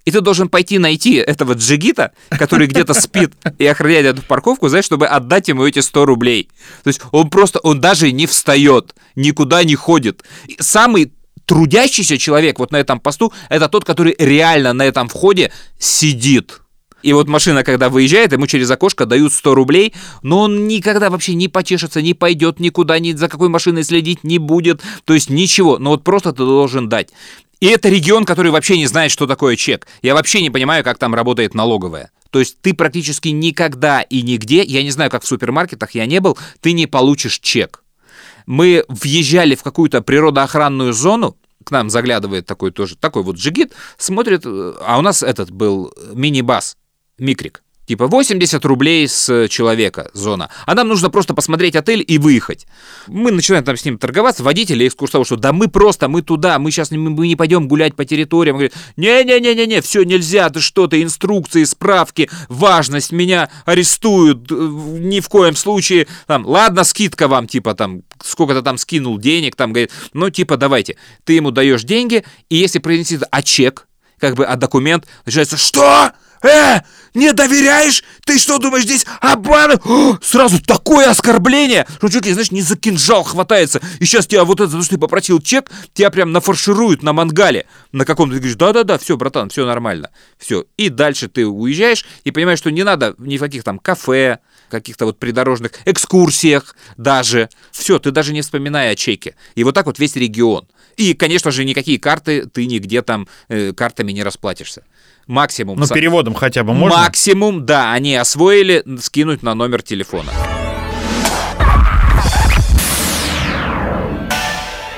и 0.06 0.10
ты 0.12 0.20
должен 0.22 0.48
пойти 0.48 0.78
найти 0.78 1.14
этого 1.16 1.52
джигита, 1.52 2.12
который 2.30 2.68
где-то 2.68 2.94
спит 2.94 3.32
и 3.58 3.66
охраняет 3.66 4.06
эту 4.06 4.22
парковку, 4.22 4.68
знаешь, 4.68 4.86
чтобы 4.86 5.06
отдать 5.06 5.48
ему 5.48 5.66
эти 5.66 5.80
100 5.80 6.06
рублей. 6.06 6.48
То 6.84 6.88
есть 6.88 7.00
он 7.10 7.28
просто, 7.28 7.58
он 7.58 7.80
даже 7.80 8.12
не 8.12 8.26
встает, 8.26 8.94
никуда 9.16 9.64
не 9.64 9.74
ходит. 9.74 10.22
Самый 10.60 11.12
трудящийся 11.44 12.18
человек 12.18 12.58
вот 12.58 12.70
на 12.70 12.76
этом 12.76 13.00
посту, 13.00 13.32
это 13.48 13.68
тот, 13.68 13.84
который 13.84 14.14
реально 14.18 14.72
на 14.72 14.84
этом 14.84 15.08
входе 15.08 15.52
сидит. 15.78 16.60
И 17.02 17.12
вот 17.12 17.28
машина, 17.28 17.62
когда 17.62 17.88
выезжает, 17.88 18.32
ему 18.32 18.46
через 18.48 18.68
окошко 18.70 19.06
дают 19.06 19.32
100 19.32 19.54
рублей, 19.54 19.94
но 20.22 20.40
он 20.40 20.66
никогда 20.66 21.08
вообще 21.08 21.34
не 21.34 21.46
почешется, 21.46 22.02
не 22.02 22.14
пойдет 22.14 22.58
никуда, 22.58 22.98
ни 22.98 23.12
за 23.12 23.28
какой 23.28 23.48
машиной 23.48 23.84
следить 23.84 24.24
не 24.24 24.38
будет, 24.38 24.82
то 25.04 25.14
есть 25.14 25.30
ничего, 25.30 25.78
но 25.78 25.90
вот 25.90 26.02
просто 26.02 26.32
ты 26.32 26.38
должен 26.38 26.88
дать. 26.88 27.10
И 27.60 27.66
это 27.66 27.88
регион, 27.88 28.24
который 28.24 28.50
вообще 28.50 28.76
не 28.76 28.86
знает, 28.86 29.10
что 29.10 29.26
такое 29.26 29.56
чек. 29.56 29.86
Я 30.02 30.14
вообще 30.14 30.42
не 30.42 30.50
понимаю, 30.50 30.84
как 30.84 30.98
там 30.98 31.14
работает 31.14 31.54
налоговая. 31.54 32.10
То 32.30 32.40
есть 32.40 32.60
ты 32.60 32.74
практически 32.74 33.28
никогда 33.28 34.02
и 34.02 34.22
нигде, 34.22 34.62
я 34.62 34.82
не 34.82 34.90
знаю, 34.90 35.10
как 35.10 35.22
в 35.22 35.26
супермаркетах 35.26 35.92
я 35.92 36.06
не 36.06 36.20
был, 36.20 36.36
ты 36.60 36.72
не 36.72 36.86
получишь 36.86 37.38
чек. 37.38 37.82
Мы 38.44 38.84
въезжали 38.88 39.54
в 39.54 39.62
какую-то 39.62 40.02
природоохранную 40.02 40.92
зону, 40.92 41.36
к 41.64 41.70
нам 41.70 41.88
заглядывает 41.90 42.46
такой 42.46 42.70
тоже, 42.70 42.96
такой 42.96 43.22
вот 43.22 43.36
джигит, 43.36 43.72
смотрит, 43.96 44.42
э, 44.44 44.74
а 44.80 44.98
у 44.98 45.02
нас 45.02 45.22
этот 45.22 45.50
был 45.50 45.92
мини-бас, 46.12 46.76
микрик. 47.18 47.62
Типа 47.86 48.08
80 48.08 48.64
рублей 48.64 49.06
с 49.06 49.48
человека 49.48 50.10
зона. 50.12 50.50
А 50.66 50.74
нам 50.74 50.88
нужно 50.88 51.08
просто 51.08 51.34
посмотреть 51.34 51.76
отель 51.76 52.04
и 52.06 52.18
выехать. 52.18 52.66
Мы 53.06 53.30
начинаем 53.30 53.64
там 53.64 53.76
с 53.76 53.84
ним 53.84 53.96
торговаться, 53.96 54.42
водители 54.42 54.84
и 54.84 54.88
экскурсовод, 54.88 55.26
что 55.26 55.36
да 55.36 55.52
мы 55.52 55.68
просто, 55.68 56.08
мы 56.08 56.22
туда, 56.22 56.58
мы 56.58 56.72
сейчас 56.72 56.90
мы 56.90 57.28
не 57.28 57.36
пойдем 57.36 57.68
гулять 57.68 57.94
по 57.94 58.04
территориям. 58.04 58.56
Говорит, 58.56 58.74
не-не-не-не-не, 58.96 59.80
все 59.82 60.02
нельзя, 60.02 60.50
ты 60.50 60.60
что, 60.60 60.88
ты 60.88 61.02
инструкции, 61.02 61.62
справки, 61.62 62.28
важность, 62.48 63.12
меня 63.12 63.50
арестуют, 63.64 64.50
э, 64.50 64.54
ни 64.54 65.20
в 65.20 65.28
коем 65.28 65.54
случае. 65.54 66.08
Там, 66.26 66.44
ладно, 66.44 66.82
скидка 66.82 67.28
вам, 67.28 67.46
типа 67.46 67.74
там, 67.74 68.02
сколько-то 68.20 68.62
там 68.62 68.78
скинул 68.78 69.18
денег, 69.18 69.54
там, 69.54 69.72
говорит, 69.72 69.92
ну 70.12 70.28
типа 70.30 70.56
давайте. 70.56 70.96
Ты 71.24 71.34
ему 71.34 71.52
даешь 71.52 71.84
деньги, 71.84 72.24
и 72.48 72.56
если 72.56 72.80
принесет, 72.80 73.22
а 73.30 73.42
чек, 73.42 73.86
как 74.18 74.34
бы, 74.34 74.44
а 74.44 74.56
документ, 74.56 75.06
начинается, 75.24 75.56
что? 75.56 76.12
«Э, 76.46 76.82
не 77.14 77.32
доверяешь? 77.32 78.04
Ты 78.24 78.38
что 78.38 78.58
думаешь, 78.58 78.84
здесь 78.84 79.06
обман?» 79.20 79.80
Сразу 80.22 80.60
такое 80.62 81.10
оскорбление, 81.10 81.86
что 81.96 82.08
чуть 82.08 82.26
ли, 82.26 82.32
знаешь, 82.32 82.50
не 82.50 82.62
за 82.62 82.76
кинжал 82.76 83.24
хватается. 83.24 83.80
И 84.00 84.04
сейчас 84.04 84.26
тебя 84.26 84.44
вот 84.44 84.60
это, 84.60 84.70
за 84.70 84.82
что 84.82 84.96
ты 84.96 84.98
попросил 84.98 85.40
чек, 85.40 85.70
тебя 85.94 86.10
прям 86.10 86.32
нафаршируют 86.32 87.02
на 87.02 87.12
мангале 87.12 87.66
на 87.92 88.04
каком-то. 88.04 88.34
Ты 88.34 88.40
говоришь, 88.40 88.56
да-да-да, 88.56 88.98
все, 88.98 89.16
братан, 89.16 89.48
все 89.48 89.64
нормально. 89.64 90.10
Все. 90.38 90.66
И 90.76 90.90
дальше 90.90 91.28
ты 91.28 91.46
уезжаешь 91.46 92.04
и 92.24 92.30
понимаешь, 92.30 92.58
что 92.58 92.70
не 92.70 92.84
надо 92.84 93.14
ни 93.18 93.38
в 93.38 93.40
каких 93.40 93.64
там 93.64 93.78
кафе, 93.78 94.40
каких-то 94.68 95.06
вот 95.06 95.18
придорожных 95.18 95.72
экскурсиях 95.84 96.76
даже. 96.96 97.48
Все, 97.72 97.98
ты 97.98 98.10
даже 98.10 98.32
не 98.32 98.42
вспоминая 98.42 98.92
о 98.92 98.96
чеке. 98.96 99.36
И 99.54 99.64
вот 99.64 99.74
так 99.74 99.86
вот 99.86 99.98
весь 99.98 100.16
регион. 100.16 100.68
И, 100.96 101.14
конечно 101.14 101.50
же, 101.50 101.64
никакие 101.64 101.98
карты 101.98 102.46
ты 102.46 102.66
нигде 102.66 103.02
там 103.02 103.28
э, 103.48 103.72
картами 103.72 104.12
не 104.12 104.22
расплатишься 104.22 104.82
максимум... 105.26 105.78
Ну, 105.78 105.86
переводом 105.86 106.34
хотя 106.34 106.64
бы 106.64 106.72
можно? 106.72 106.98
Максимум, 106.98 107.66
да, 107.66 107.92
они 107.92 108.16
освоили 108.16 108.84
скинуть 109.00 109.42
на 109.42 109.54
номер 109.54 109.82
телефона. 109.82 110.30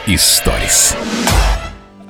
Историс. 0.06 0.96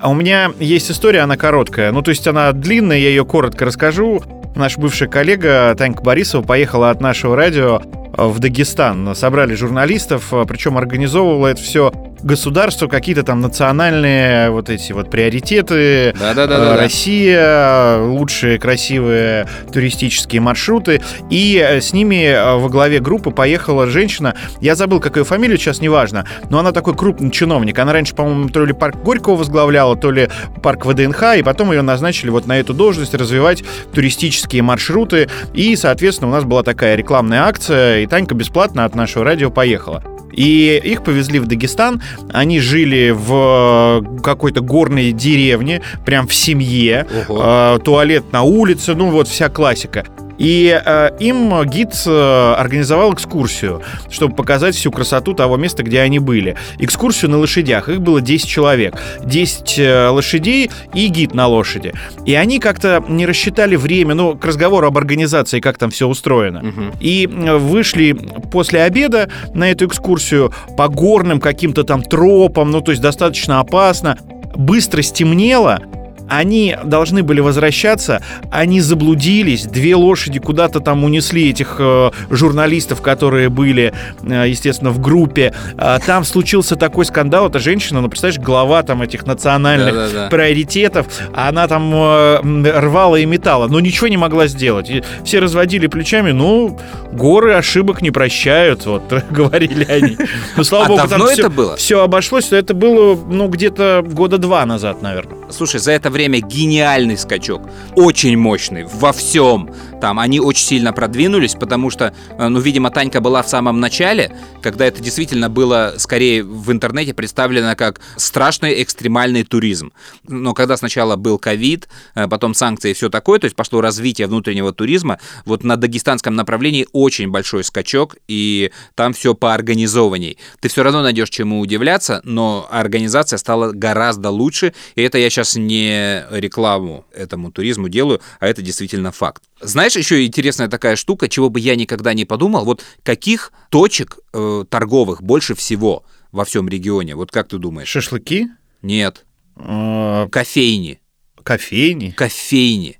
А 0.00 0.10
у 0.10 0.14
меня 0.14 0.52
есть 0.60 0.90
история, 0.90 1.20
она 1.20 1.36
короткая. 1.36 1.90
Ну, 1.90 2.02
то 2.02 2.10
есть 2.10 2.26
она 2.28 2.52
длинная, 2.52 2.98
я 2.98 3.08
ее 3.08 3.24
коротко 3.24 3.64
расскажу. 3.64 4.22
Наш 4.54 4.76
бывший 4.76 5.08
коллега 5.08 5.74
Танька 5.76 6.02
Борисова 6.02 6.42
поехала 6.42 6.90
от 6.90 7.00
нашего 7.00 7.34
радио 7.34 7.82
в 8.16 8.38
Дагестан. 8.38 9.14
Собрали 9.16 9.54
журналистов, 9.54 10.32
причем 10.46 10.78
организовывала 10.78 11.48
это 11.48 11.60
все 11.60 11.92
государство, 12.22 12.88
какие-то 12.88 13.22
там 13.22 13.40
национальные 13.40 14.50
вот 14.50 14.70
эти 14.70 14.92
вот 14.92 15.10
приоритеты. 15.10 16.14
Да, 16.18 16.34
да, 16.34 16.46
да, 16.46 16.76
Россия, 16.76 17.98
лучшие 17.98 18.58
красивые 18.58 19.46
туристические 19.72 20.40
маршруты. 20.40 21.00
И 21.30 21.62
э, 21.64 21.80
с 21.80 21.92
ними 21.92 22.24
э, 22.24 22.56
во 22.56 22.68
главе 22.68 23.00
группы 23.00 23.30
поехала 23.30 23.86
женщина. 23.86 24.34
Я 24.60 24.74
забыл, 24.74 25.00
какую 25.00 25.24
фамилию, 25.24 25.58
сейчас 25.58 25.80
неважно. 25.80 26.26
Но 26.50 26.58
она 26.58 26.72
такой 26.72 26.94
крупный 26.94 27.30
чиновник. 27.30 27.78
Она 27.78 27.92
раньше, 27.92 28.14
по-моему, 28.14 28.48
то 28.48 28.64
ли 28.64 28.72
парк 28.72 28.96
Горького 29.02 29.36
возглавляла, 29.36 29.96
то 29.96 30.10
ли 30.10 30.28
парк 30.62 30.86
ВДНХ. 30.86 31.36
И 31.38 31.42
потом 31.42 31.72
ее 31.72 31.82
назначили 31.82 32.30
вот 32.30 32.46
на 32.46 32.58
эту 32.58 32.74
должность 32.74 33.14
развивать 33.14 33.64
туристические 33.92 34.62
маршруты. 34.62 35.28
И, 35.54 35.76
соответственно, 35.76 36.30
у 36.30 36.32
нас 36.32 36.44
была 36.44 36.62
такая 36.62 36.96
рекламная 36.96 37.42
акция. 37.42 38.00
И 38.00 38.06
Танька 38.06 38.34
бесплатно 38.34 38.84
от 38.84 38.94
нашего 38.94 39.24
радио 39.24 39.50
поехала. 39.50 40.17
И 40.38 40.80
их 40.84 41.02
повезли 41.02 41.40
в 41.40 41.46
Дагестан. 41.46 42.00
Они 42.32 42.60
жили 42.60 43.10
в 43.10 44.02
э, 44.04 44.22
какой-то 44.22 44.60
горной 44.60 45.10
деревне, 45.10 45.82
прям 46.06 46.28
в 46.28 46.34
семье. 46.34 47.08
Ого. 47.28 47.42
Э, 47.44 47.78
туалет 47.84 48.32
на 48.32 48.42
улице, 48.42 48.94
ну 48.94 49.10
вот 49.10 49.26
вся 49.26 49.48
классика. 49.48 50.06
И 50.38 50.80
э, 50.84 51.10
им 51.18 51.52
гид 51.64 51.92
э, 52.06 52.54
организовал 52.56 53.12
экскурсию, 53.12 53.82
чтобы 54.10 54.34
показать 54.34 54.76
всю 54.76 54.90
красоту 54.90 55.34
того 55.34 55.56
места, 55.56 55.82
где 55.82 56.00
они 56.00 56.20
были. 56.20 56.56
Экскурсию 56.78 57.30
на 57.32 57.38
лошадях. 57.38 57.88
Их 57.88 58.00
было 58.00 58.20
10 58.20 58.48
человек. 58.48 58.96
10 59.24 59.78
э, 59.78 60.08
лошадей 60.08 60.70
и 60.94 61.08
гид 61.08 61.34
на 61.34 61.48
лошади. 61.48 61.92
И 62.24 62.34
они 62.34 62.60
как-то 62.60 63.04
не 63.08 63.26
рассчитали 63.26 63.76
время, 63.76 64.14
ну, 64.14 64.36
к 64.36 64.44
разговору 64.44 64.86
об 64.86 64.96
организации, 64.96 65.60
как 65.60 65.76
там 65.76 65.90
все 65.90 66.06
устроено. 66.06 66.62
Мгм. 66.62 66.92
И 67.00 67.26
э, 67.26 67.56
вышли 67.56 68.12
после 68.52 68.82
обеда 68.82 69.28
на 69.54 69.70
эту 69.70 69.86
экскурсию 69.86 70.52
по 70.76 70.88
горным 70.88 71.40
каким-то 71.40 71.82
там 71.82 72.02
тропам, 72.02 72.70
ну, 72.70 72.80
то 72.80 72.92
есть 72.92 73.02
достаточно 73.02 73.60
опасно. 73.60 74.16
Быстро 74.54 75.02
стемнело, 75.02 75.80
они 76.28 76.76
должны 76.84 77.22
были 77.22 77.40
возвращаться, 77.40 78.22
они 78.50 78.80
заблудились, 78.80 79.64
две 79.64 79.94
лошади 79.94 80.38
куда-то 80.38 80.80
там 80.80 81.04
унесли 81.04 81.50
этих 81.50 81.76
э, 81.78 82.10
журналистов, 82.30 83.00
которые 83.02 83.48
были, 83.48 83.92
э, 84.22 84.44
естественно, 84.48 84.90
в 84.90 85.00
группе. 85.00 85.54
А, 85.76 85.98
там 85.98 86.24
случился 86.24 86.76
такой 86.76 87.04
скандал, 87.04 87.48
эта 87.48 87.58
женщина, 87.58 88.00
ну, 88.00 88.08
представляешь, 88.08 88.40
глава 88.40 88.82
там 88.82 89.02
этих 89.02 89.26
национальных 89.26 89.94
Да-да-да. 89.94 90.28
приоритетов, 90.28 91.06
а 91.34 91.48
она 91.48 91.66
там 91.66 91.92
э, 91.94 92.80
рвала 92.80 93.16
и 93.16 93.24
металла, 93.26 93.66
но 93.68 93.80
ничего 93.80 94.08
не 94.08 94.16
могла 94.16 94.46
сделать. 94.46 94.90
И 94.90 95.02
все 95.24 95.38
разводили 95.38 95.86
плечами, 95.86 96.32
ну, 96.32 96.78
горы 97.12 97.54
ошибок 97.54 98.02
не 98.02 98.10
прощают, 98.10 98.84
вот, 98.86 99.02
говорили 99.30 99.84
они. 99.84 100.16
Ну, 100.56 100.64
слава 100.64 100.84
А 100.84 100.88
богу, 100.88 101.08
там 101.08 101.22
это 101.22 101.32
все, 101.32 101.50
было? 101.50 101.76
все 101.76 102.02
обошлось, 102.02 102.52
это 102.52 102.74
было, 102.74 103.18
ну, 103.28 103.48
где-то 103.48 104.04
года 104.06 104.38
два 104.38 104.66
назад, 104.66 105.02
наверное. 105.02 105.38
Слушай, 105.50 105.80
за 105.80 105.92
это 105.92 106.10
время 106.10 106.17
гениальный 106.26 107.16
скачок. 107.16 107.62
Очень 107.94 108.36
мощный. 108.36 108.84
Во 108.84 109.12
всем. 109.12 109.70
Там 110.00 110.18
они 110.18 110.40
очень 110.40 110.64
сильно 110.64 110.92
продвинулись, 110.92 111.54
потому 111.54 111.90
что, 111.90 112.14
э, 112.38 112.48
ну, 112.48 112.60
видимо, 112.60 112.90
Танька 112.90 113.20
была 113.20 113.42
в 113.42 113.48
самом 113.48 113.80
начале, 113.80 114.34
когда 114.62 114.86
это 114.86 115.02
действительно 115.02 115.48
было 115.48 115.94
скорее 115.98 116.42
в 116.42 116.70
интернете 116.72 117.14
представлено 117.14 117.74
как 117.76 118.00
страшный 118.16 118.82
экстремальный 118.82 119.44
туризм. 119.44 119.92
Но 120.26 120.54
когда 120.54 120.76
сначала 120.76 121.16
был 121.16 121.38
ковид, 121.38 121.88
э, 122.14 122.28
потом 122.28 122.54
санкции 122.54 122.90
и 122.90 122.94
все 122.94 123.08
такое, 123.08 123.38
то 123.38 123.44
есть 123.44 123.56
пошло 123.56 123.80
развитие 123.80 124.26
внутреннего 124.26 124.72
туризма, 124.72 125.18
вот 125.44 125.64
на 125.64 125.76
дагестанском 125.76 126.34
направлении 126.34 126.86
очень 126.92 127.28
большой 127.28 127.64
скачок, 127.64 128.16
и 128.28 128.70
там 128.94 129.12
все 129.12 129.34
поорганизованней. 129.34 130.38
Ты 130.60 130.68
все 130.68 130.82
равно 130.82 131.02
найдешь 131.02 131.30
чему 131.30 131.60
удивляться, 131.60 132.20
но 132.24 132.66
организация 132.70 133.38
стала 133.38 133.72
гораздо 133.72 134.30
лучше, 134.30 134.74
и 134.94 135.02
это 135.02 135.18
я 135.18 135.30
сейчас 135.30 135.56
не 135.56 136.07
рекламу 136.30 137.04
этому 137.12 137.50
туризму 137.52 137.88
делаю, 137.88 138.20
а 138.40 138.46
это 138.46 138.62
действительно 138.62 139.12
факт. 139.12 139.42
Знаешь, 139.60 139.96
еще 139.96 140.24
интересная 140.24 140.68
такая 140.68 140.96
штука, 140.96 141.28
чего 141.28 141.50
бы 141.50 141.60
я 141.60 141.76
никогда 141.76 142.14
не 142.14 142.24
подумал, 142.24 142.64
вот 142.64 142.84
каких 143.02 143.52
точек 143.70 144.18
э, 144.32 144.64
торговых 144.68 145.22
больше 145.22 145.54
всего 145.54 146.04
во 146.32 146.44
всем 146.44 146.68
регионе? 146.68 147.14
Вот 147.14 147.30
как 147.30 147.48
ты 147.48 147.58
думаешь? 147.58 147.88
Шашлыки, 147.88 148.48
Нет, 148.82 149.24
э, 149.56 150.28
кофейни. 150.30 151.00
кофейни. 151.42 152.10
кофейни. 152.10 152.98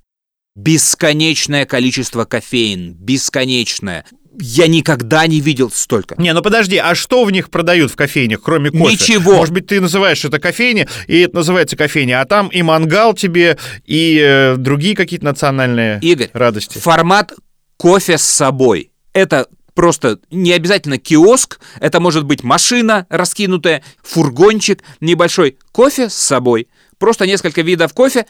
Бесконечное 0.57 1.67
количество 1.67 2.25
кофеин. 2.25 2.95
Бесконечное. 2.95 4.05
Я 4.41 4.69
никогда 4.69 5.27
не 5.27 5.41
видел 5.41 5.71
столько. 5.71 6.15
Не, 6.19 6.33
ну 6.33 6.43
подожди, 6.43 6.77
а 6.77 6.95
что 6.95 7.25
в 7.25 7.31
них 7.31 7.51
продают 7.51 7.91
в 7.91 7.97
кофейнях, 7.97 8.41
кроме 8.41 8.71
кофе? 8.71 8.93
Ничего. 8.93 9.37
Может 9.37 9.53
быть, 9.53 9.67
ты 9.67 9.81
называешь 9.81 10.25
это 10.25 10.39
кофейня, 10.39 10.89
и 11.07 11.21
это 11.21 11.37
называется 11.37 11.77
кофейня, 11.77 12.21
а 12.21 12.25
там 12.25 12.49
и 12.49 12.63
мангал 12.63 13.15
тебе, 13.15 13.59
и 13.85 14.21
э, 14.23 14.57
другие 14.57 14.95
какие-то 14.95 15.25
национальные 15.25 15.99
Игорь, 16.03 16.31
радости. 16.33 16.79
формат 16.79 17.33
кофе 17.77 18.17
с 18.17 18.23
собой. 18.23 18.93
Это 19.13 19.49
просто 19.75 20.19
не 20.31 20.53
обязательно 20.53 20.99
киоск, 20.99 21.61
это 21.81 22.01
может 22.01 22.25
быть 22.25 22.43
машина 22.43 23.07
раскинутая, 23.11 23.83
фургончик 24.03 24.83
небольшой. 25.01 25.57
Кофе 25.73 26.09
с 26.09 26.15
собой. 26.15 26.69
Просто 26.99 27.27
несколько 27.27 27.63
видов 27.63 27.95
кофе, 27.95 28.27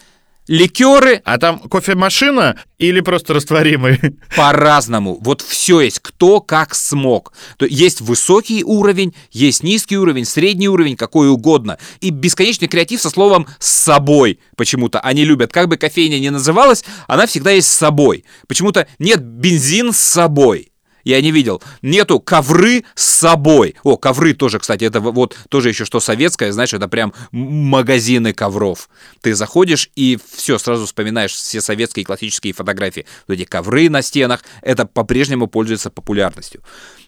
ликеры, 0.49 1.21
А 1.25 1.39
там 1.39 1.61
кофемашина 1.61 2.57
или 2.79 3.01
просто 3.01 3.35
растворимый? 3.35 4.01
по-разному. 4.37 5.19
Вот 5.21 5.43
все 5.43 5.81
есть, 5.81 6.01
кто 6.01 6.41
как 6.41 6.75
смог. 6.75 7.33
То 7.59 7.67
есть 7.67 8.01
высокий 8.01 8.65
уровень, 8.65 9.15
есть 9.31 9.63
низкий 9.63 9.99
уровень, 9.99 10.25
средний 10.25 10.69
уровень, 10.69 10.97
какой 10.97 11.29
угодно. 11.29 11.79
И 12.01 12.11
бесконечный 12.11 12.69
креатив 12.69 13.01
со 13.01 13.11
словом 13.11 13.47
«с 13.59 13.69
собой» 13.69 14.41
почему-то 14.57 15.01
они 15.01 15.25
любят. 15.25 15.53
Как 15.53 15.69
бы 15.69 15.77
кофейня 15.77 16.19
ни 16.19 16.29
называлась, 16.29 16.85
она 17.07 17.27
всегда 17.27 17.51
есть 17.53 17.69
с 17.69 17.77
собой. 17.77 18.25
Почему-то 18.49 18.89
нет 18.99 19.23
бензин 19.23 19.93
с 19.93 19.99
собой. 19.99 20.73
Я 21.09 21.23
не 21.23 21.31
видел. 21.31 21.63
Нету 21.81 22.21
ковры 22.21 22.85
с 22.95 23.03
собой. 23.03 23.77
О, 23.83 23.97
ковры 23.97 24.35
тоже, 24.35 24.59
кстати, 24.59 24.85
это 24.85 25.01
вот 25.01 25.39
тоже 25.49 25.71
еще 25.71 25.87
что 25.87 26.01
советское, 26.01 26.53
знаешь, 26.53 26.75
это 26.75 26.87
прям 26.87 27.15
магазины 27.33 28.35
ковров. 28.35 28.91
Ты 29.23 29.35
заходишь 29.35 29.89
и 29.97 30.19
все, 30.31 30.59
сразу 30.59 30.85
вспоминаешь 30.85 31.33
все 31.33 31.63
советские 31.63 32.05
классические 32.05 32.53
фотографии. 32.53 33.07
Вот 33.27 33.39
эти 33.39 33.45
ковры 33.45 33.89
на 33.89 34.03
стенах, 34.03 34.45
это 34.61 34.85
по-прежнему 34.85 35.47
пользуется 35.47 35.89
популярностью. 35.89 36.63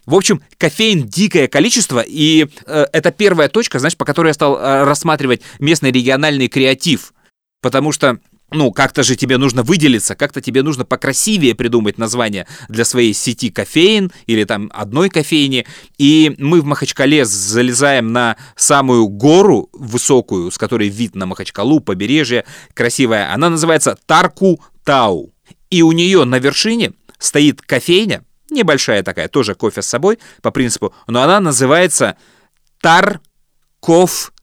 В 0.07 0.15
общем, 0.15 0.41
кофеин 0.57 1.07
дикое 1.07 1.47
количество, 1.47 1.99
и 1.99 2.47
э, 2.65 2.85
это 2.91 3.11
первая 3.11 3.49
точка, 3.49 3.77
знаешь, 3.77 3.95
по 3.95 4.05
которой 4.05 4.29
я 4.29 4.33
стал 4.33 4.57
э, 4.57 4.83
рассматривать 4.83 5.43
местный 5.59 5.91
региональный 5.91 6.47
креатив. 6.47 7.13
Потому 7.61 7.91
что 7.91 8.17
ну, 8.51 8.71
как-то 8.71 9.03
же 9.03 9.15
тебе 9.15 9.37
нужно 9.37 9.63
выделиться, 9.63 10.15
как-то 10.15 10.41
тебе 10.41 10.61
нужно 10.61 10.83
покрасивее 10.83 11.55
придумать 11.55 11.97
название 11.97 12.47
для 12.67 12.83
своей 12.83 13.13
сети 13.13 13.49
кофеин 13.49 14.11
или 14.25 14.43
там 14.43 14.69
одной 14.73 15.09
кофейни. 15.09 15.65
И 15.97 16.35
мы 16.37 16.61
в 16.61 16.65
Махачкале 16.65 17.23
залезаем 17.25 18.11
на 18.11 18.35
самую 18.57 19.07
гору 19.07 19.69
высокую, 19.71 20.51
с 20.51 20.57
которой 20.57 20.89
вид 20.89 21.15
на 21.15 21.25
Махачкалу, 21.25 21.79
побережье 21.79 22.43
красивое. 22.73 23.33
Она 23.33 23.49
называется 23.49 23.97
Тарку-Тау. 24.05 25.33
И 25.69 25.81
у 25.81 25.93
нее 25.93 26.25
на 26.25 26.37
вершине 26.37 26.91
стоит 27.17 27.61
кофейня, 27.61 28.25
небольшая 28.49 29.03
такая, 29.03 29.29
тоже 29.29 29.55
кофе 29.55 29.81
с 29.81 29.87
собой 29.87 30.19
по 30.41 30.51
принципу, 30.51 30.93
но 31.07 31.21
она 31.21 31.39
называется 31.39 32.17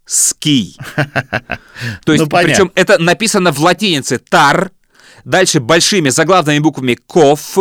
Тарковский. 0.09 0.77
То 2.05 2.13
есть, 2.13 2.25
Ну, 2.25 2.31
причем 2.31 2.73
это 2.75 2.99
написано 2.99 3.53
в 3.53 3.61
латинице 3.61 4.19
тар, 4.19 4.71
дальше 5.25 5.61
большими 5.61 6.09
заглавными 6.09 6.59
буквами 6.61 6.95
коф, 6.95 7.59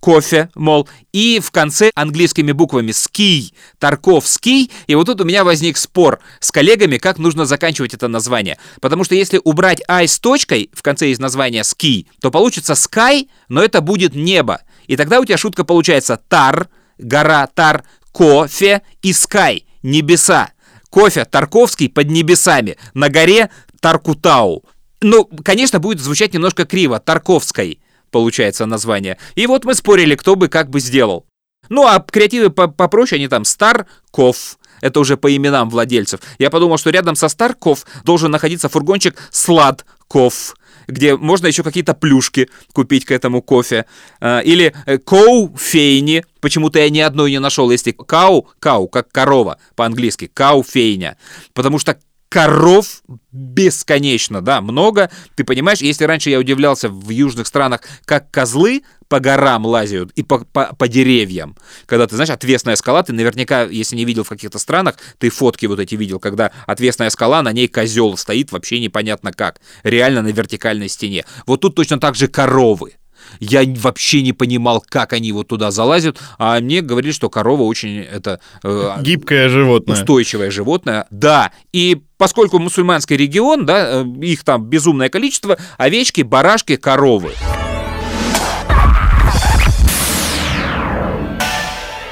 кофе, 0.00 0.50
мол, 0.54 0.86
и 1.14 1.40
в 1.40 1.50
конце 1.50 1.90
английскими 1.94 2.52
буквами 2.52 2.92
ский, 2.92 3.54
Тарковский. 3.78 4.70
И 4.86 4.94
вот 4.94 5.06
тут 5.06 5.22
у 5.22 5.24
меня 5.24 5.44
возник 5.44 5.78
спор 5.78 6.20
с 6.40 6.50
коллегами, 6.50 6.98
как 6.98 7.18
нужно 7.18 7.46
заканчивать 7.46 7.94
это 7.94 8.08
название. 8.08 8.58
Потому 8.82 9.04
что 9.04 9.14
если 9.14 9.40
убрать 9.42 9.80
ай 9.88 10.06
с 10.06 10.18
точкой 10.18 10.68
в 10.74 10.82
конце 10.82 11.08
из 11.08 11.18
названия 11.18 11.64
ски, 11.64 12.06
то 12.20 12.30
получится 12.30 12.74
sky, 12.74 13.28
но 13.48 13.62
это 13.62 13.80
будет 13.80 14.14
небо. 14.14 14.60
И 14.86 14.96
тогда 14.96 15.20
у 15.20 15.24
тебя 15.24 15.38
шутка 15.38 15.64
получается 15.64 16.20
тар, 16.28 16.68
гора 16.98 17.46
тар, 17.46 17.84
кофе 18.12 18.82
и 19.00 19.12
sky, 19.12 19.62
небеса. 19.82 20.50
Кофе 20.94 21.24
Тарковский 21.24 21.88
под 21.88 22.08
небесами, 22.08 22.76
на 22.94 23.08
горе 23.08 23.50
Таркутау. 23.80 24.64
Ну, 25.00 25.28
конечно, 25.44 25.80
будет 25.80 25.98
звучать 25.98 26.32
немножко 26.34 26.66
криво, 26.66 27.00
Тарковской 27.00 27.80
получается 28.12 28.64
название. 28.64 29.18
И 29.34 29.48
вот 29.48 29.64
мы 29.64 29.74
спорили, 29.74 30.14
кто 30.14 30.36
бы 30.36 30.46
как 30.46 30.70
бы 30.70 30.78
сделал. 30.78 31.26
Ну, 31.68 31.84
а 31.84 31.98
креативы 31.98 32.50
по- 32.50 32.68
попроще, 32.68 33.18
они 33.18 33.26
там 33.26 33.44
Старков, 33.44 34.56
это 34.82 35.00
уже 35.00 35.16
по 35.16 35.34
именам 35.34 35.68
владельцев. 35.68 36.20
Я 36.38 36.48
подумал, 36.48 36.78
что 36.78 36.90
рядом 36.90 37.16
со 37.16 37.28
Старков 37.28 37.86
должен 38.04 38.30
находиться 38.30 38.68
фургончик 38.68 39.16
Сладков, 39.32 40.54
где 40.86 41.16
можно 41.16 41.46
еще 41.46 41.62
какие-то 41.62 41.94
плюшки 41.94 42.48
купить 42.72 43.04
к 43.04 43.10
этому 43.10 43.42
кофе. 43.42 43.86
А, 44.20 44.40
Или 44.40 44.74
э, 44.86 44.98
коуфейни. 44.98 46.24
Почему-то 46.40 46.78
я 46.78 46.90
ни 46.90 47.00
одной 47.00 47.30
не 47.30 47.40
нашел. 47.40 47.70
Если 47.70 47.92
кау, 47.92 48.48
кау, 48.58 48.88
как 48.88 49.10
корова 49.10 49.58
по-английски, 49.76 50.30
кауфейня. 50.32 51.16
Потому 51.52 51.78
что 51.78 51.98
коров 52.34 53.02
бесконечно, 53.30 54.40
да, 54.42 54.60
много. 54.60 55.08
Ты 55.36 55.44
понимаешь, 55.44 55.78
если 55.78 56.02
раньше 56.02 56.30
я 56.30 56.40
удивлялся 56.40 56.88
в 56.88 57.08
южных 57.10 57.46
странах, 57.46 57.82
как 58.04 58.28
козлы 58.32 58.82
по 59.08 59.20
горам 59.20 59.64
лазят 59.64 60.10
и 60.16 60.24
по, 60.24 60.40
по- 60.40 60.74
по 60.74 60.88
деревьям, 60.88 61.56
когда 61.86 62.08
ты 62.08 62.16
знаешь, 62.16 62.30
отвесная 62.30 62.74
скала, 62.74 63.04
ты 63.04 63.12
наверняка, 63.12 63.62
если 63.62 63.94
не 63.94 64.04
видел 64.04 64.24
в 64.24 64.28
каких-то 64.30 64.58
странах, 64.58 64.96
ты 65.18 65.30
фотки 65.30 65.66
вот 65.66 65.78
эти 65.78 65.94
видел, 65.94 66.18
когда 66.18 66.50
отвесная 66.66 67.10
скала, 67.10 67.40
на 67.42 67.52
ней 67.52 67.68
козел 67.68 68.16
стоит 68.16 68.50
вообще 68.50 68.80
непонятно 68.80 69.32
как, 69.32 69.60
реально 69.84 70.22
на 70.22 70.32
вертикальной 70.32 70.88
стене. 70.88 71.24
Вот 71.46 71.60
тут 71.60 71.76
точно 71.76 72.00
так 72.00 72.16
же 72.16 72.26
коровы. 72.26 72.96
Я 73.40 73.62
вообще 73.78 74.22
не 74.22 74.32
понимал, 74.32 74.82
как 74.86 75.12
они 75.12 75.32
вот 75.32 75.48
туда 75.48 75.70
залазят, 75.70 76.18
а 76.38 76.60
мне 76.60 76.80
говорили, 76.80 77.12
что 77.12 77.30
корова 77.30 77.62
очень 77.62 77.98
это... 78.00 78.40
Э, 78.62 78.96
Гибкое 79.00 79.48
животное. 79.48 79.96
Устойчивое 79.96 80.50
животное, 80.50 81.06
да. 81.10 81.52
И 81.72 82.02
поскольку 82.16 82.58
мусульманский 82.58 83.16
регион, 83.16 83.66
да, 83.66 84.02
э, 84.02 84.04
их 84.22 84.44
там 84.44 84.64
безумное 84.64 85.08
количество, 85.08 85.58
овечки, 85.78 86.22
барашки, 86.22 86.76
коровы. 86.76 87.32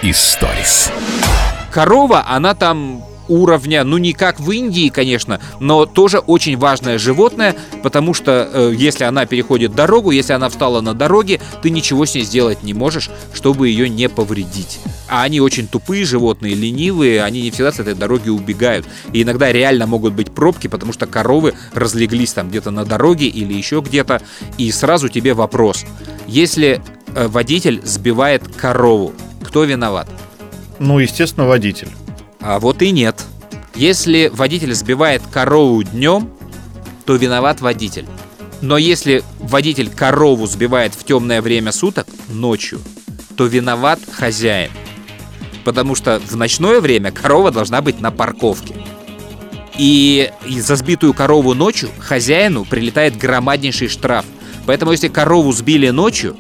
Историс. 0.02 0.90
Корова, 1.70 2.24
она 2.28 2.54
там 2.54 3.04
уровня, 3.32 3.82
ну 3.82 3.96
не 3.96 4.12
как 4.12 4.38
в 4.40 4.50
Индии, 4.50 4.90
конечно, 4.90 5.40
но 5.58 5.86
тоже 5.86 6.18
очень 6.18 6.58
важное 6.58 6.98
животное, 6.98 7.56
потому 7.82 8.12
что 8.12 8.48
э, 8.52 8.74
если 8.76 9.04
она 9.04 9.24
переходит 9.24 9.74
дорогу, 9.74 10.10
если 10.10 10.34
она 10.34 10.50
встала 10.50 10.82
на 10.82 10.92
дороге, 10.92 11.40
ты 11.62 11.70
ничего 11.70 12.04
с 12.04 12.14
ней 12.14 12.24
сделать 12.24 12.62
не 12.62 12.74
можешь, 12.74 13.10
чтобы 13.32 13.68
ее 13.68 13.88
не 13.88 14.08
повредить. 14.08 14.80
А 15.08 15.22
они 15.22 15.40
очень 15.40 15.66
тупые 15.66 16.04
животные, 16.04 16.54
ленивые, 16.54 17.22
они 17.22 17.42
не 17.42 17.50
всегда 17.50 17.72
с 17.72 17.80
этой 17.80 17.94
дороги 17.94 18.28
убегают. 18.28 18.86
И 19.12 19.22
иногда 19.22 19.50
реально 19.50 19.86
могут 19.86 20.12
быть 20.12 20.30
пробки, 20.30 20.68
потому 20.68 20.92
что 20.92 21.06
коровы 21.06 21.54
разлеглись 21.72 22.32
там 22.32 22.50
где-то 22.50 22.70
на 22.70 22.84
дороге 22.84 23.26
или 23.26 23.54
еще 23.54 23.80
где-то. 23.80 24.20
И 24.58 24.70
сразу 24.72 25.08
тебе 25.08 25.32
вопрос. 25.34 25.84
Если 26.26 26.82
э, 27.14 27.28
водитель 27.28 27.80
сбивает 27.84 28.42
корову, 28.56 29.12
кто 29.42 29.64
виноват? 29.64 30.08
Ну, 30.78 30.98
естественно, 30.98 31.46
водитель. 31.46 31.88
А 32.42 32.58
вот 32.58 32.82
и 32.82 32.90
нет. 32.90 33.24
Если 33.74 34.30
водитель 34.34 34.74
сбивает 34.74 35.22
корову 35.30 35.82
днем, 35.82 36.28
то 37.06 37.14
виноват 37.14 37.60
водитель. 37.60 38.06
Но 38.60 38.76
если 38.78 39.22
водитель 39.38 39.90
корову 39.90 40.46
сбивает 40.46 40.94
в 40.94 41.04
темное 41.04 41.40
время 41.40 41.72
суток, 41.72 42.06
ночью, 42.28 42.80
то 43.36 43.46
виноват 43.46 44.00
хозяин. 44.10 44.70
Потому 45.64 45.94
что 45.94 46.20
в 46.20 46.36
ночное 46.36 46.80
время 46.80 47.12
корова 47.12 47.50
должна 47.52 47.80
быть 47.80 48.00
на 48.00 48.10
парковке. 48.10 48.74
И 49.78 50.30
за 50.48 50.76
сбитую 50.76 51.14
корову 51.14 51.54
ночью 51.54 51.88
хозяину 51.98 52.64
прилетает 52.64 53.16
громаднейший 53.16 53.88
штраф. 53.88 54.26
Поэтому 54.66 54.92
если 54.92 55.08
корову 55.08 55.52
сбили 55.52 55.90
ночью, 55.90 56.36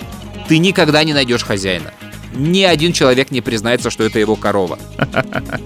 ты 0.48 0.58
никогда 0.58 1.02
не 1.02 1.14
найдешь 1.14 1.44
хозяина 1.44 1.92
ни 2.34 2.62
один 2.62 2.92
человек 2.92 3.30
не 3.30 3.40
признается, 3.40 3.90
что 3.90 4.04
это 4.04 4.18
его 4.18 4.36
корова. 4.36 4.78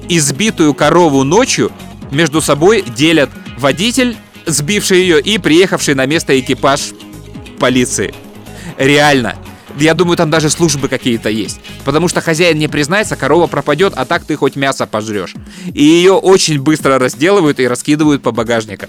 Избитую 0.09 0.75
корову 0.75 1.25
ночью 1.25 1.73
между 2.11 2.41
собой 2.41 2.83
делят 2.83 3.31
водитель, 3.59 4.17
сбивший 4.47 5.01
ее, 5.01 5.21
и 5.21 5.39
приехавший 5.39 5.95
на 5.95 6.07
место 6.07 6.39
экипаж 6.39 6.93
полиции. 7.59 8.15
Реально. 8.79 9.37
Я 9.79 9.93
думаю, 9.93 10.17
там 10.17 10.31
даже 10.31 10.49
службы 10.49 10.89
какие-то 10.89 11.29
есть. 11.29 11.61
Потому 11.85 12.09
что 12.09 12.23
хозяин 12.23 12.59
не 12.59 12.67
признается, 12.67 13.15
корова 13.15 13.47
пропадет, 13.47 13.93
а 13.95 14.07
так 14.07 14.25
ты 14.25 14.35
хоть 14.37 14.57
мясо 14.57 14.87
пожрешь. 14.87 15.35
И 15.75 15.85
ее 15.85 16.13
очень 16.13 16.61
быстро 16.61 16.99
разделывают 16.99 17.61
и 17.61 17.69
раскидывают 17.69 18.23
по 18.23 18.33
багажникам. 18.33 18.89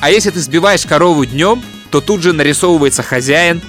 А 0.00 0.10
если 0.10 0.30
ты 0.30 0.40
сбиваешь 0.40 0.86
корову 0.86 1.26
днем, 1.26 1.62
то 1.90 2.00
тут 2.00 2.22
же 2.22 2.32
нарисовывается 2.32 3.02
хозяин, 3.02 3.60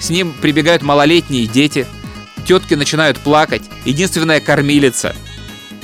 с 0.00 0.10
ним 0.10 0.34
прибегают 0.40 0.82
малолетние 0.82 1.46
дети– 1.46 1.86
Тетки 2.46 2.74
начинают 2.74 3.18
плакать. 3.18 3.62
Единственная 3.84 4.40
кормилица. 4.40 5.14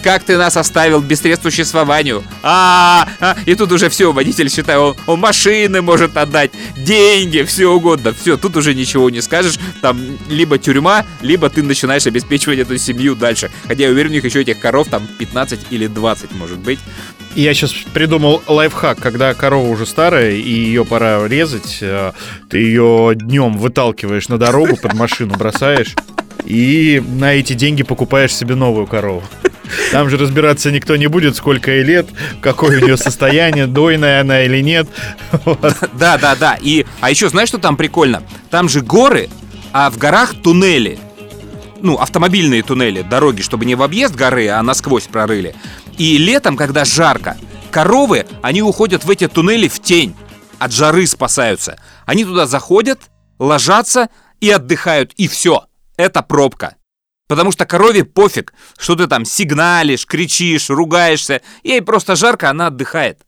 Как 0.04 0.22
ты 0.22 0.36
нас 0.36 0.54
оставил 0.58 1.00
без 1.00 1.20
средств 1.20 1.44
существованию? 1.44 2.22
А, 2.42 3.08
-а, 3.20 3.34
-а, 3.34 3.38
и 3.46 3.54
тут 3.54 3.72
уже 3.72 3.88
все, 3.88 4.12
водитель 4.12 4.50
считает, 4.50 4.78
он, 4.78 4.96
он 5.06 5.20
машины 5.20 5.80
может 5.80 6.14
отдать, 6.18 6.50
деньги, 6.76 7.42
все 7.42 7.72
угодно. 7.72 8.12
Все, 8.12 8.36
тут 8.36 8.54
уже 8.58 8.74
ничего 8.74 9.08
не 9.08 9.22
скажешь. 9.22 9.58
Там 9.80 9.98
либо 10.28 10.58
тюрьма, 10.58 11.06
либо 11.22 11.48
ты 11.48 11.62
начинаешь 11.62 12.06
обеспечивать 12.06 12.58
эту 12.58 12.76
семью 12.76 13.14
дальше. 13.14 13.50
Хотя 13.66 13.84
я 13.84 13.88
уверен, 13.88 14.10
у 14.10 14.12
них 14.12 14.24
еще 14.24 14.42
этих 14.42 14.60
коров 14.60 14.88
там 14.88 15.06
15 15.18 15.60
или 15.70 15.86
20 15.86 16.32
может 16.32 16.58
быть. 16.58 16.80
Я 17.34 17.54
сейчас 17.54 17.72
придумал 17.94 18.42
лайфхак, 18.46 18.98
когда 18.98 19.32
корова 19.32 19.66
уже 19.66 19.86
старая 19.86 20.32
и 20.32 20.50
ее 20.50 20.84
пора 20.84 21.26
резать, 21.26 21.78
э, 21.80 22.12
ты 22.50 22.58
ее 22.58 23.12
днем 23.14 23.56
выталкиваешь 23.56 24.28
на 24.28 24.36
дорогу 24.36 24.76
под 24.76 24.92
машину, 24.92 25.34
бросаешь 25.34 25.94
и 26.44 27.02
на 27.06 27.34
эти 27.34 27.54
деньги 27.54 27.82
покупаешь 27.82 28.34
себе 28.34 28.54
новую 28.54 28.86
корову. 28.86 29.22
Там 29.92 30.10
же 30.10 30.16
разбираться 30.16 30.70
никто 30.70 30.96
не 30.96 31.06
будет, 31.06 31.36
сколько 31.36 31.70
ей 31.70 31.82
лет, 31.82 32.06
какое 32.40 32.78
у 32.78 32.84
нее 32.84 32.96
состояние, 32.96 33.66
дойная 33.66 34.20
она 34.20 34.42
или 34.42 34.60
нет. 34.60 34.88
Да, 35.94 36.18
да, 36.18 36.34
да. 36.34 36.58
И, 36.60 36.84
а 37.00 37.10
еще 37.10 37.28
знаешь, 37.28 37.48
что 37.48 37.58
там 37.58 37.76
прикольно? 37.76 38.22
Там 38.50 38.68
же 38.68 38.82
горы, 38.82 39.28
а 39.72 39.90
в 39.90 39.98
горах 39.98 40.34
туннели. 40.42 40.98
Ну, 41.80 41.96
автомобильные 41.96 42.62
туннели, 42.62 43.02
дороги, 43.02 43.42
чтобы 43.42 43.64
не 43.64 43.74
в 43.74 43.82
объезд 43.82 44.14
горы, 44.14 44.48
а 44.48 44.62
насквозь 44.62 45.04
прорыли. 45.04 45.54
И 45.98 46.18
летом, 46.18 46.56
когда 46.56 46.84
жарко, 46.84 47.36
коровы, 47.70 48.26
они 48.42 48.62
уходят 48.62 49.04
в 49.04 49.10
эти 49.10 49.28
туннели 49.28 49.68
в 49.68 49.80
тень. 49.80 50.14
От 50.58 50.72
жары 50.72 51.06
спасаются. 51.06 51.78
Они 52.06 52.24
туда 52.24 52.46
заходят, 52.46 53.00
ложатся 53.38 54.08
и 54.40 54.50
отдыхают, 54.50 55.12
и 55.16 55.28
все 55.28 55.66
это 55.96 56.22
пробка. 56.22 56.76
Потому 57.26 57.52
что 57.52 57.64
корове 57.64 58.04
пофиг, 58.04 58.52
что 58.78 58.96
ты 58.96 59.06
там 59.06 59.24
сигналишь, 59.24 60.06
кричишь, 60.06 60.68
ругаешься. 60.68 61.40
Ей 61.62 61.80
просто 61.80 62.16
жарко, 62.16 62.50
она 62.50 62.66
отдыхает. 62.66 63.20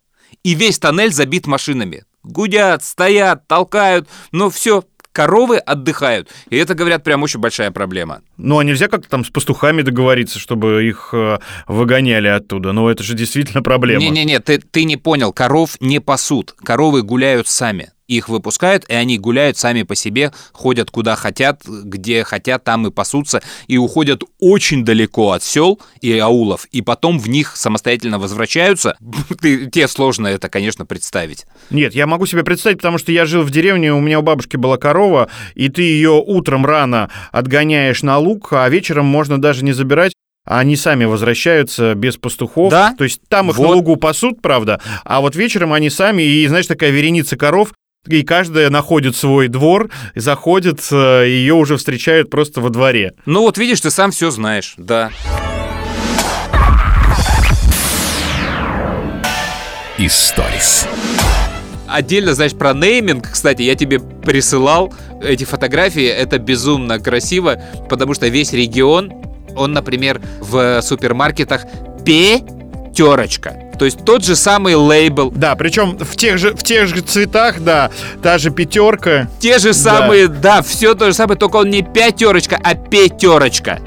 И 0.42 0.54
весь 0.54 0.78
тоннель 0.78 1.12
забит 1.12 1.46
машинами. 1.46 2.04
Гудят, 2.22 2.84
стоят, 2.84 3.48
толкают. 3.48 4.08
Но 4.32 4.50
все, 4.50 4.84
коровы 5.12 5.56
отдыхают. 5.56 6.28
И 6.50 6.56
это, 6.58 6.74
говорят, 6.74 7.04
прям 7.04 7.22
очень 7.22 7.40
большая 7.40 7.70
проблема. 7.70 8.20
Ну, 8.36 8.58
а 8.58 8.64
нельзя 8.64 8.88
как-то 8.88 9.08
там 9.08 9.24
с 9.24 9.30
пастухами 9.30 9.80
договориться, 9.80 10.38
чтобы 10.38 10.86
их 10.86 11.10
э, 11.14 11.38
выгоняли 11.66 12.28
оттуда? 12.28 12.72
Ну, 12.72 12.88
это 12.88 13.02
же 13.02 13.14
действительно 13.14 13.62
проблема. 13.62 14.02
Не-не-не, 14.02 14.40
ты, 14.40 14.58
ты 14.58 14.84
не 14.84 14.98
понял. 14.98 15.32
Коров 15.32 15.80
не 15.80 16.00
пасут. 16.00 16.52
Коровы 16.52 17.02
гуляют 17.02 17.48
сами 17.48 17.92
их 18.08 18.28
выпускают, 18.28 18.84
и 18.88 18.94
они 18.94 19.18
гуляют 19.18 19.58
сами 19.58 19.82
по 19.82 19.94
себе, 19.94 20.32
ходят 20.52 20.90
куда 20.90 21.16
хотят, 21.16 21.62
где 21.66 22.24
хотят, 22.24 22.64
там 22.64 22.86
и 22.86 22.90
пасутся, 22.90 23.42
и 23.66 23.76
уходят 23.78 24.22
очень 24.38 24.84
далеко 24.84 25.32
от 25.32 25.42
сел 25.42 25.80
и 26.00 26.16
аулов, 26.18 26.66
и 26.66 26.82
потом 26.82 27.18
в 27.18 27.28
них 27.28 27.56
самостоятельно 27.56 28.18
возвращаются. 28.18 28.96
Тебе 29.40 29.88
сложно 29.88 30.28
это, 30.28 30.48
конечно, 30.48 30.86
представить. 30.86 31.46
Нет, 31.70 31.94
я 31.94 32.06
могу 32.06 32.26
себе 32.26 32.44
представить, 32.44 32.78
потому 32.78 32.98
что 32.98 33.12
я 33.12 33.26
жил 33.26 33.42
в 33.42 33.50
деревне, 33.50 33.92
у 33.92 34.00
меня 34.00 34.20
у 34.20 34.22
бабушки 34.22 34.56
была 34.56 34.76
корова, 34.76 35.28
и 35.54 35.68
ты 35.68 35.82
ее 35.82 36.22
утром 36.24 36.64
рано 36.66 37.10
отгоняешь 37.32 38.02
на 38.02 38.18
луг, 38.18 38.52
а 38.52 38.68
вечером 38.68 39.06
можно 39.06 39.40
даже 39.40 39.64
не 39.64 39.72
забирать, 39.72 40.12
они 40.46 40.76
сами 40.76 41.04
возвращаются 41.04 41.94
без 41.94 42.16
пастухов. 42.16 42.70
Да? 42.70 42.94
То 42.96 43.04
есть 43.04 43.20
там 43.28 43.50
их 43.50 43.56
вот. 43.56 43.64
на 43.64 43.74
лугу 43.74 43.96
пасут, 43.96 44.40
правда, 44.40 44.80
а 45.04 45.20
вот 45.20 45.34
вечером 45.34 45.72
они 45.72 45.90
сами, 45.90 46.22
и, 46.22 46.46
знаешь, 46.46 46.66
такая 46.66 46.90
вереница 46.90 47.36
коров, 47.36 47.72
и 48.08 48.22
каждая 48.22 48.70
находит 48.70 49.16
свой 49.16 49.48
двор, 49.48 49.90
заходит, 50.14 50.80
э, 50.90 51.24
ее 51.26 51.54
уже 51.54 51.76
встречают 51.76 52.30
просто 52.30 52.60
во 52.60 52.70
дворе. 52.70 53.14
Ну 53.26 53.42
вот 53.42 53.58
видишь, 53.58 53.80
ты 53.80 53.90
сам 53.90 54.10
все 54.10 54.30
знаешь, 54.30 54.74
да. 54.76 55.10
Историс. 59.98 60.86
Отдельно, 61.88 62.34
знаешь, 62.34 62.52
про 62.52 62.74
нейминг, 62.74 63.30
кстати, 63.30 63.62
я 63.62 63.74
тебе 63.74 64.00
присылал 64.00 64.92
эти 65.22 65.44
фотографии, 65.44 66.06
это 66.06 66.38
безумно 66.38 66.98
красиво, 66.98 67.62
потому 67.88 68.12
что 68.12 68.28
весь 68.28 68.52
регион, 68.52 69.12
он, 69.56 69.72
например, 69.72 70.20
в 70.40 70.82
супермаркетах 70.82 71.64
пятерочка. 72.04 73.65
То 73.78 73.84
есть 73.84 74.04
тот 74.04 74.24
же 74.24 74.36
самый 74.36 74.74
лейбл. 74.74 75.30
Да, 75.30 75.54
причем 75.54 75.98
в 75.98 76.16
тех 76.16 76.38
же, 76.38 76.52
в 76.54 76.62
тех 76.62 76.88
же 76.88 77.00
цветах, 77.00 77.60
да, 77.60 77.90
та 78.22 78.38
же 78.38 78.50
пятерка. 78.50 79.28
Те 79.38 79.58
же 79.58 79.74
самые, 79.74 80.28
да, 80.28 80.56
да 80.56 80.62
все 80.62 80.94
то 80.94 81.06
же 81.06 81.14
самое, 81.14 81.38
только 81.38 81.56
он 81.56 81.70
не 81.70 81.82
пятерочка, 81.82 82.58
а 82.62 82.74
пятерочка. 82.74 83.80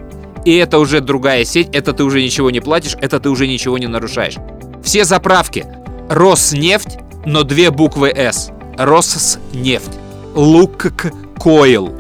И 0.45 0.55
это 0.55 0.79
уже 0.79 1.01
другая 1.01 1.43
сеть, 1.45 1.69
это 1.73 1.93
ты 1.93 2.03
уже 2.03 2.21
ничего 2.21 2.49
не 2.49 2.59
платишь, 2.59 2.95
это 3.01 3.19
ты 3.19 3.29
уже 3.29 3.47
ничего 3.47 3.77
не 3.77 3.87
нарушаешь. 3.87 4.35
Все 4.83 5.03
заправки. 5.03 5.65
Роснефть, 6.09 6.97
но 7.25 7.43
две 7.43 7.71
буквы 7.71 8.09
С. 8.09 8.51
Роснефть. 8.77 9.91
Луккойл. 10.35 11.95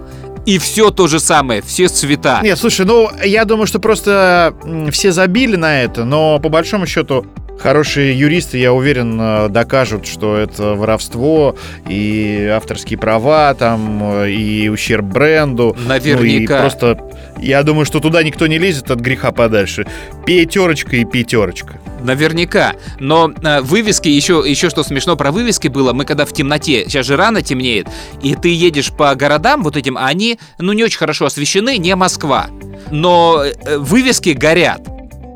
И 0.45 0.57
все 0.57 0.89
то 0.89 1.07
же 1.07 1.19
самое, 1.19 1.61
все 1.61 1.89
цвета. 1.89 2.39
Нет, 2.41 2.57
слушай, 2.57 2.85
ну, 2.85 3.09
я 3.23 3.45
думаю, 3.45 3.67
что 3.67 3.79
просто 3.79 4.55
все 4.91 5.11
забили 5.11 5.55
на 5.55 5.83
это, 5.83 6.05
но 6.05 6.39
по 6.39 6.49
большому 6.49 6.87
счету 6.87 7.25
Хорошие 7.59 8.17
юристы, 8.17 8.57
я 8.57 8.71
уверен, 8.71 9.19
э, 9.19 9.49
докажут, 9.49 10.07
что 10.07 10.37
это 10.37 10.75
воровство 10.75 11.57
и 11.89 12.49
авторские 12.55 12.97
права, 12.97 13.53
там, 13.53 13.99
э, 14.01 14.31
и 14.31 14.69
ущерб 14.69 15.05
бренду. 15.05 15.75
Наверняка. 15.85 16.53
Ну, 16.53 16.59
и 16.59 16.61
просто, 16.61 16.99
я 17.37 17.61
думаю, 17.63 17.85
что 17.85 17.99
туда 17.99 18.23
никто 18.23 18.47
не 18.47 18.57
лезет 18.57 18.91
от 18.91 18.99
греха 19.01 19.33
подальше. 19.33 19.85
Пятерочка 20.25 20.95
и 20.95 21.03
пятерочка. 21.03 21.81
Наверняка. 22.01 22.75
Но 22.97 23.29
э, 23.43 23.61
вывески, 23.61 24.07
еще, 24.07 24.41
еще 24.45 24.69
что 24.69 24.83
смешно 24.83 25.17
про 25.17 25.33
вывески 25.33 25.67
было, 25.67 25.91
мы 25.91 26.05
когда 26.05 26.25
в 26.25 26.31
темноте, 26.31 26.85
сейчас 26.85 27.05
же 27.05 27.17
рано 27.17 27.41
темнеет, 27.41 27.87
и 28.21 28.35
ты 28.35 28.53
едешь 28.53 28.91
по 28.91 29.13
городам 29.15 29.63
вот 29.63 29.75
этим, 29.75 29.97
они, 29.97 30.39
ну, 30.59 30.71
не 30.71 30.85
очень 30.85 30.97
хорошо 30.97 31.25
освещены, 31.25 31.77
не 31.77 31.93
Москва. 31.95 32.47
Но 32.89 33.43
э, 33.43 33.77
вывески 33.77 34.29
горят. 34.29 34.88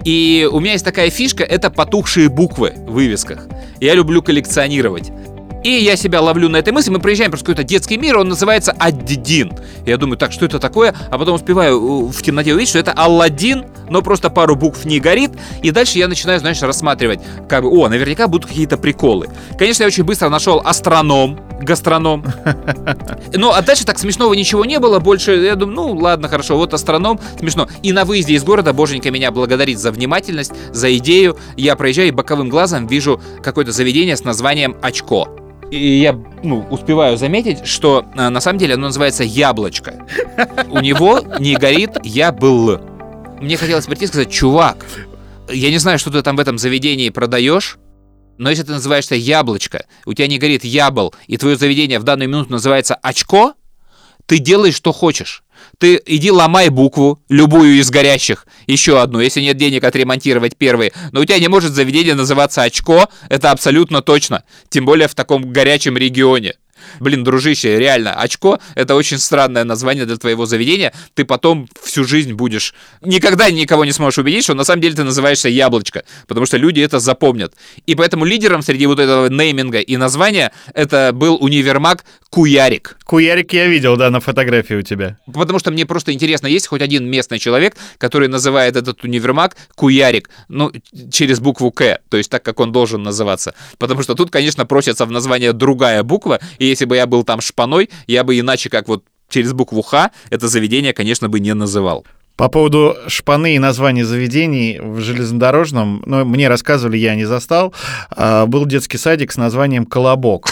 И 0.06 0.48
у 0.52 0.60
меня 0.60 0.74
есть 0.74 0.86
такая 0.86 1.10
фишка, 1.10 1.44
это 1.44 1.70
потухшие 1.70 2.30
буквы 2.30 2.74
в 2.76 2.92
вывесках. 2.92 3.48
Я 3.80 3.96
люблю 3.96 4.22
коллекционировать. 4.22 5.12
И 5.64 5.70
я 5.70 5.96
себя 5.96 6.20
ловлю 6.22 6.50
на 6.50 6.58
этой 6.58 6.74
мысли. 6.74 6.92
Мы 6.92 7.00
приезжаем 7.00 7.32
просто 7.32 7.46
какой-то 7.46 7.64
детский 7.64 7.98
мир, 7.98 8.18
он 8.18 8.28
называется 8.28 8.74
Аддин. 8.78 9.54
Я 9.86 9.98
думаю, 9.98 10.18
так, 10.18 10.34
что 10.34 10.46
это 10.46 10.60
такое? 10.60 10.94
А 11.10 11.18
потом 11.18 11.36
успеваю 11.36 12.08
в 12.08 12.22
темноте 12.22 12.54
увидеть, 12.54 12.70
что 12.70 12.80
это 12.80 12.92
Алладин, 12.92 13.66
но 13.90 14.02
просто 14.02 14.30
пару 14.30 14.56
букв 14.56 14.84
не 14.84 15.00
горит. 15.00 15.32
И 15.62 15.72
дальше 15.72 15.98
я 16.00 16.10
начинаю, 16.10 16.40
знаешь, 16.40 16.62
рассматривать, 16.62 17.22
как 17.48 17.64
бы, 17.64 17.70
о, 17.70 17.88
наверняка 17.88 18.28
будут 18.28 18.48
какие-то 18.48 18.78
приколы. 18.78 19.30
Конечно, 19.58 19.84
я 19.84 19.88
очень 19.88 20.04
быстро 20.04 20.28
нашел 20.28 20.62
астроном, 20.64 21.40
гастроном. 21.62 22.26
Ну, 23.36 23.52
а 23.52 23.62
дальше 23.62 23.86
так 23.86 23.98
смешного 23.98 24.34
ничего 24.34 24.64
не 24.64 24.80
было. 24.80 25.00
Больше, 25.00 25.36
я 25.38 25.56
думаю, 25.56 25.76
ну, 25.76 25.94
ладно, 25.96 26.28
хорошо, 26.28 26.56
вот 26.56 26.74
астроном, 26.74 27.20
смешно. 27.40 27.68
И 27.82 27.92
на 27.92 28.06
выезде 28.06 28.36
из 28.36 28.44
города 28.44 28.74
боженька 28.74 29.12
меня 29.12 29.32
благодарит 29.32 29.80
за 29.80 29.92
внимательность, 29.92 30.52
за 30.72 30.96
идею. 30.98 31.38
Я 31.58 31.76
проезжаю 31.76 32.10
и 32.10 32.12
боковым 32.12 32.50
глазом 32.50 32.86
вижу 32.86 33.22
какое-то 33.42 33.72
заведение 33.72 34.16
с 34.16 34.24
названием 34.24 34.76
«Очко» 34.82 35.28
и 35.72 36.00
я 36.00 36.20
ну, 36.44 36.66
успеваю 36.70 37.18
заметить, 37.18 37.66
что 37.66 38.06
а, 38.16 38.30
на 38.30 38.42
самом 38.42 38.60
деле 38.60 38.76
оно 38.76 38.88
называется 38.88 39.24
яблочко. 39.24 40.06
У 40.70 40.80
него 40.80 41.22
не 41.40 41.56
горит 41.56 41.98
я 42.04 42.32
был. 42.32 42.80
Мне 43.42 43.58
хотелось 43.58 43.86
прийти 43.86 44.06
и 44.06 44.08
сказать, 44.08 44.32
чувак, 44.32 44.86
я 45.50 45.70
не 45.70 45.78
знаю, 45.78 46.00
что 46.00 46.12
ты 46.12 46.22
там 46.22 46.36
в 46.36 46.40
этом 46.40 46.58
заведении 46.58 47.10
продаешь, 47.10 47.78
но 48.38 48.50
если 48.50 48.64
ты 48.64 48.72
называешься 48.72 49.16
яблочко, 49.16 49.86
у 50.06 50.14
тебя 50.14 50.28
не 50.28 50.40
горит 50.40 50.64
ябл, 50.64 51.14
и 51.28 51.38
твое 51.38 51.56
заведение 51.56 52.00
в 52.00 52.04
данную 52.04 52.30
минуту 52.30 52.52
называется 52.52 52.96
очко, 52.96 53.54
ты 54.26 54.40
делаешь, 54.40 54.76
что 54.76 54.92
хочешь. 54.92 55.43
Ты 55.80 56.02
иди 56.06 56.32
ломай 56.32 56.70
букву, 56.70 57.22
любую 57.30 57.80
из 57.80 57.90
горящих, 57.90 58.46
еще 58.68 59.02
одну, 59.02 59.20
если 59.20 59.42
нет 59.42 59.58
денег 59.58 59.84
отремонтировать 59.84 60.56
первые. 60.56 60.94
Но 61.12 61.22
у 61.22 61.26
тебя 61.26 61.40
не 61.40 61.48
может 61.48 61.74
заведение 61.74 62.16
называться 62.16 62.62
очко, 62.62 63.10
это 63.30 63.52
абсолютно 63.52 64.02
точно. 64.02 64.44
Тем 64.70 64.86
более 64.86 65.08
в 65.08 65.16
таком 65.16 65.52
горячем 65.52 65.98
регионе. 65.98 66.56
Блин, 67.00 67.24
дружище, 67.24 67.80
реально, 67.80 68.14
очко— 68.14 68.60
это 68.76 68.96
очень 68.96 69.18
странное 69.18 69.64
название 69.64 70.06
для 70.06 70.18
твоего 70.18 70.46
заведения. 70.46 70.94
Ты 71.14 71.26
потом 71.26 71.68
всю 71.82 72.04
жизнь 72.04 72.34
будешь... 72.34 72.74
Никогда 73.02 73.50
никого 73.52 73.86
не 73.86 73.92
сможешь 73.92 74.20
убедить, 74.20 74.44
что 74.44 74.54
на 74.54 74.64
самом 74.64 74.82
деле 74.82 74.96
ты 74.96 75.04
называешься 75.04 75.50
яблочко, 75.50 76.04
потому 76.28 76.46
что 76.46 76.58
люди 76.58 76.80
это 76.80 77.00
запомнят. 77.00 77.54
И 77.86 77.96
поэтому 77.96 78.26
лидером 78.26 78.62
среди 78.62 78.86
вот 78.86 79.00
этого 79.00 79.28
нейминга 79.30 79.80
и 79.80 79.98
названия 79.98 80.52
это 80.74 81.12
был 81.14 81.38
универмаг 81.40 82.04
Куярик. 82.30 82.98
Куярик 83.06 83.54
я 83.54 83.68
видел, 83.68 83.96
да, 83.96 84.10
на 84.10 84.20
фотографии 84.20 84.74
у 84.74 84.82
тебя. 84.82 85.18
Потому 85.32 85.60
что 85.60 85.70
мне 85.70 85.86
просто 85.86 86.14
интересно, 86.14 86.48
есть 86.48 86.66
хоть 86.66 86.82
один 86.82 87.06
местный 87.06 87.38
человек, 87.38 87.76
который 88.00 88.28
называет 88.28 88.76
этот 88.76 89.04
универмаг 89.04 89.56
Куярик, 89.76 90.32
ну, 90.48 90.72
через 91.12 91.40
букву 91.40 91.72
К, 91.72 92.00
то 92.10 92.18
есть 92.18 92.32
так, 92.32 92.42
как 92.42 92.60
он 92.60 92.72
должен 92.72 93.04
называться. 93.04 93.54
Потому 93.78 94.02
что 94.02 94.16
тут, 94.16 94.32
конечно, 94.32 94.66
просится 94.66 95.06
в 95.06 95.12
название 95.12 95.54
другая 95.54 96.02
буква, 96.02 96.40
и 96.58 96.66
если 96.66 96.83
бы 96.86 96.96
я 96.96 97.06
был 97.06 97.24
там 97.24 97.42
шпаной, 97.42 97.90
я 98.08 98.24
бы 98.24 98.40
иначе, 98.40 98.70
как 98.70 98.88
вот 98.88 99.04
через 99.30 99.54
букву 99.54 99.82
Х, 99.82 100.12
это 100.30 100.48
заведение, 100.48 100.94
конечно, 100.94 101.30
бы 101.30 101.40
не 101.40 101.54
называл. 101.54 102.06
По 102.36 102.48
поводу 102.48 102.98
шпаны 103.08 103.56
и 103.56 103.60
названий 103.60 104.02
заведений 104.02 104.80
в 104.82 105.00
железнодорожном, 105.02 106.02
ну, 106.08 106.26
мне 106.26 106.48
рассказывали, 106.48 106.98
я 106.98 107.14
не 107.14 107.26
застал, 107.26 107.76
а, 108.10 108.48
был 108.48 108.66
детский 108.66 108.98
садик 108.98 109.32
с 109.32 109.38
названием 109.38 109.86
«Колобок». 109.86 110.50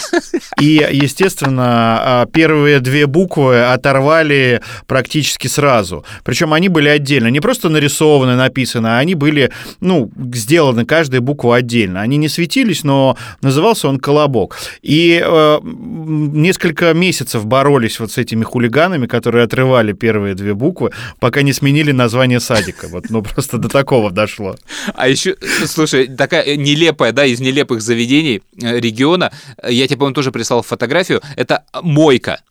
И, 0.60 0.86
естественно, 0.92 1.64
а, 1.66 2.26
первые 2.26 2.78
две 2.78 3.06
буквы 3.08 3.64
оторвали 3.64 4.60
практически 4.86 5.48
сразу. 5.48 6.04
Причем 6.22 6.52
они 6.52 6.68
были 6.68 6.88
отдельно, 6.88 7.26
не 7.26 7.40
просто 7.40 7.68
нарисованы, 7.68 8.36
написаны, 8.36 8.86
а 8.86 8.98
они 8.98 9.16
были, 9.16 9.50
ну, 9.80 10.08
сделаны, 10.32 10.86
каждая 10.86 11.20
буква 11.20 11.56
отдельно. 11.56 12.00
Они 12.00 12.16
не 12.16 12.28
светились, 12.28 12.84
но 12.84 13.16
назывался 13.40 13.88
он 13.88 13.98
«Колобок». 13.98 14.56
И 14.82 15.20
э, 15.20 15.58
несколько 15.64 16.94
месяцев 16.94 17.44
боролись 17.44 17.98
вот 17.98 18.12
с 18.12 18.18
этими 18.18 18.44
хулиганами, 18.44 19.08
которые 19.08 19.44
отрывали 19.44 19.92
первые 19.92 20.36
две 20.36 20.54
буквы, 20.54 20.92
пока 21.18 21.42
не 21.42 21.52
сменили 21.52 21.71
изменили 21.72 21.92
название 21.92 22.40
садика. 22.40 22.88
Вот, 22.88 23.08
ну, 23.08 23.22
просто 23.22 23.58
до 23.58 23.68
такого 23.68 24.10
дошло. 24.10 24.56
А 24.94 25.08
еще, 25.08 25.36
слушай, 25.66 26.06
такая 26.06 26.56
нелепая, 26.56 27.12
да, 27.12 27.24
из 27.24 27.40
нелепых 27.40 27.80
заведений 27.80 28.42
э, 28.60 28.78
региона, 28.78 29.32
я 29.66 29.86
тебе, 29.86 29.96
по-моему, 29.96 30.14
тоже 30.14 30.32
прислал 30.32 30.62
фотографию, 30.62 31.22
это 31.36 31.64
мойка. 31.82 32.42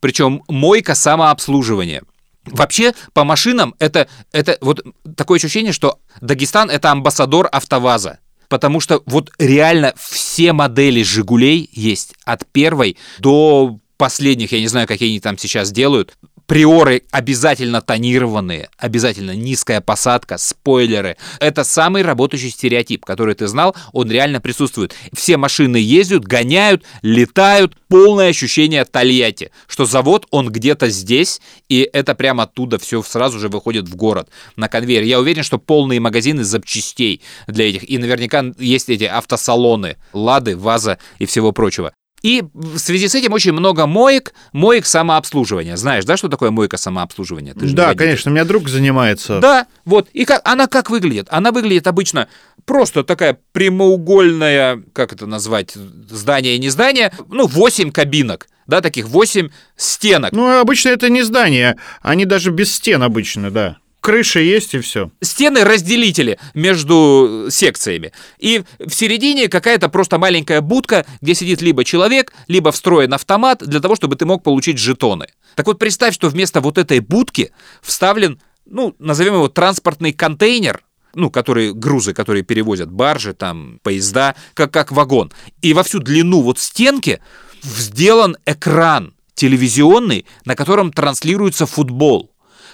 Причем 0.00 0.42
мойка 0.48 0.94
самообслуживания. 0.94 2.02
Вообще, 2.46 2.94
по 3.12 3.24
машинам 3.24 3.74
это, 3.78 4.08
это 4.32 4.56
вот 4.60 4.82
такое 5.16 5.38
ощущение, 5.38 5.72
что 5.72 5.98
Дагестан— 6.20 6.70
это 6.70 6.90
амбассадор 6.92 7.48
АвтоВАЗа. 7.50 8.18
Потому 8.48 8.80
что 8.80 9.02
вот 9.06 9.30
реально 9.38 9.94
все 9.96 10.52
модели 10.52 11.02
«Жигулей» 11.02 11.68
есть 11.72 12.14
от 12.24 12.46
первой 12.46 12.96
до 13.18 13.78
последних, 14.00 14.52
я 14.52 14.60
не 14.60 14.66
знаю, 14.66 14.88
какие 14.88 15.10
они 15.10 15.20
там 15.20 15.36
сейчас 15.36 15.70
делают, 15.70 16.16
Приоры 16.50 17.04
обязательно 17.12 17.80
тонированные, 17.80 18.70
обязательно 18.76 19.36
низкая 19.36 19.80
посадка, 19.80 20.36
спойлеры. 20.36 21.16
Это 21.38 21.62
самый 21.62 22.02
работающий 22.02 22.50
стереотип, 22.50 23.04
который 23.04 23.36
ты 23.36 23.46
знал, 23.46 23.76
он 23.92 24.10
реально 24.10 24.40
присутствует. 24.40 24.92
Все 25.12 25.36
машины 25.36 25.76
ездят, 25.76 26.24
гоняют, 26.24 26.82
летают, 27.02 27.76
полное 27.86 28.30
ощущение 28.30 28.84
Тольятти, 28.84 29.52
что 29.68 29.84
завод, 29.84 30.26
он 30.32 30.48
где-то 30.48 30.88
здесь, 30.88 31.40
и 31.68 31.88
это 31.92 32.16
прямо 32.16 32.42
оттуда 32.42 32.80
все 32.80 33.00
сразу 33.04 33.38
же 33.38 33.48
выходит 33.48 33.88
в 33.88 33.94
город 33.94 34.28
на 34.56 34.66
конвейер. 34.66 35.04
Я 35.04 35.20
уверен, 35.20 35.44
что 35.44 35.58
полные 35.58 36.00
магазины 36.00 36.42
запчастей 36.42 37.22
для 37.46 37.68
этих, 37.68 37.88
и 37.88 37.96
наверняка 37.96 38.44
есть 38.58 38.88
эти 38.88 39.04
автосалоны, 39.04 39.98
Лады, 40.12 40.56
Ваза 40.56 40.98
и 41.20 41.26
всего 41.26 41.52
прочего. 41.52 41.92
И 42.22 42.44
в 42.52 42.78
связи 42.78 43.08
с 43.08 43.14
этим 43.14 43.32
очень 43.32 43.52
много 43.52 43.86
моек, 43.86 44.34
моек 44.52 44.86
самообслуживания. 44.86 45.76
Знаешь, 45.76 46.04
да, 46.04 46.16
что 46.16 46.28
такое 46.28 46.50
мойка 46.50 46.76
самообслуживания? 46.76 47.54
Ты 47.54 47.70
да, 47.72 47.94
конечно, 47.94 48.30
у 48.30 48.34
меня 48.34 48.44
друг 48.44 48.68
занимается. 48.68 49.40
Да, 49.40 49.66
вот. 49.84 50.08
И 50.12 50.24
как, 50.24 50.42
она 50.44 50.66
как 50.66 50.90
выглядит? 50.90 51.28
Она 51.30 51.52
выглядит 51.52 51.86
обычно 51.86 52.28
просто 52.64 53.04
такая 53.04 53.38
прямоугольная, 53.52 54.82
как 54.92 55.12
это 55.12 55.26
назвать, 55.26 55.74
здание, 55.74 56.58
не 56.58 56.68
здание, 56.68 57.12
ну, 57.28 57.46
8 57.46 57.90
кабинок 57.90 58.48
да, 58.70 58.80
таких 58.80 59.08
8 59.08 59.50
стенок. 59.76 60.32
Ну, 60.32 60.60
обычно 60.60 60.90
это 60.90 61.10
не 61.10 61.22
здание, 61.22 61.76
они 62.00 62.24
даже 62.24 62.50
без 62.50 62.72
стен 62.72 63.02
обычно, 63.02 63.50
да. 63.50 63.78
Крыша 64.00 64.40
есть 64.40 64.74
и 64.74 64.80
все. 64.80 65.10
Стены 65.20 65.62
разделители 65.62 66.38
между 66.54 67.48
секциями. 67.50 68.12
И 68.38 68.62
в 68.78 68.90
середине 68.90 69.48
какая-то 69.48 69.88
просто 69.88 70.18
маленькая 70.18 70.62
будка, 70.62 71.06
где 71.20 71.34
сидит 71.34 71.60
либо 71.60 71.84
человек, 71.84 72.32
либо 72.48 72.72
встроен 72.72 73.12
автомат 73.12 73.58
для 73.58 73.80
того, 73.80 73.96
чтобы 73.96 74.16
ты 74.16 74.24
мог 74.24 74.42
получить 74.42 74.78
жетоны. 74.78 75.26
Так 75.54 75.66
вот 75.66 75.78
представь, 75.78 76.14
что 76.14 76.28
вместо 76.28 76.60
вот 76.60 76.78
этой 76.78 77.00
будки 77.00 77.52
вставлен, 77.82 78.40
ну, 78.64 78.94
назовем 78.98 79.34
его 79.34 79.48
транспортный 79.48 80.12
контейнер, 80.12 80.82
ну, 81.14 81.30
которые 81.30 81.74
грузы, 81.74 82.14
которые 82.14 82.42
перевозят 82.42 82.90
баржи, 82.90 83.34
там, 83.34 83.80
поезда, 83.82 84.34
как, 84.54 84.72
как 84.72 84.92
вагон. 84.92 85.32
И 85.60 85.74
во 85.74 85.82
всю 85.82 85.98
длину 85.98 86.40
вот 86.40 86.58
стенки 86.58 87.20
сделан 87.62 88.36
экран 88.46 89.12
телевизионный, 89.34 90.26
на 90.44 90.54
котором 90.54 90.92
транслируется 90.92 91.66
футбол. 91.66 92.30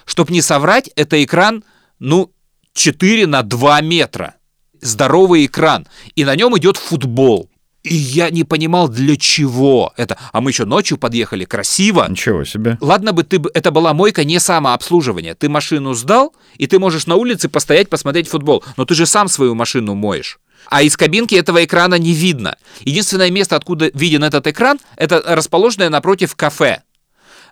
Чтобы 0.06 0.32
не 0.32 0.40
соврать, 0.40 0.88
это 0.96 1.22
экран, 1.22 1.62
ну, 1.98 2.32
4 2.72 3.26
на 3.26 3.42
2 3.42 3.80
метра. 3.82 4.36
Здоровый 4.80 5.44
экран. 5.46 5.86
И 6.14 6.24
на 6.24 6.34
нем 6.36 6.56
идет 6.56 6.78
футбол. 6.78 7.50
И 7.82 7.94
я 7.94 8.30
не 8.30 8.42
понимал, 8.42 8.88
для 8.88 9.16
чего 9.16 9.92
это. 9.96 10.18
А 10.32 10.40
мы 10.40 10.50
еще 10.50 10.64
ночью 10.64 10.98
подъехали, 10.98 11.44
красиво. 11.44 12.06
Ничего 12.08 12.44
себе. 12.44 12.78
Ладно 12.80 13.12
бы 13.12 13.22
ты, 13.22 13.40
это 13.54 13.70
была 13.70 13.94
мойка 13.94 14.24
не 14.24 14.40
самообслуживание. 14.40 15.34
Ты 15.34 15.48
машину 15.48 15.94
сдал, 15.94 16.34
и 16.56 16.66
ты 16.66 16.78
можешь 16.80 17.06
на 17.06 17.14
улице 17.14 17.48
постоять, 17.48 17.88
посмотреть 17.88 18.28
футбол. 18.28 18.64
Но 18.76 18.84
ты 18.84 18.94
же 18.94 19.06
сам 19.06 19.28
свою 19.28 19.54
машину 19.54 19.94
моешь. 19.94 20.38
А 20.68 20.82
из 20.82 20.96
кабинки 20.96 21.34
этого 21.36 21.64
экрана 21.64 21.94
не 21.94 22.12
видно. 22.12 22.56
Единственное 22.80 23.30
место, 23.30 23.54
откуда 23.54 23.90
виден 23.94 24.24
этот 24.24 24.46
экран, 24.48 24.78
это 24.96 25.22
расположенное 25.24 25.90
напротив 25.90 26.34
кафе. 26.34 26.82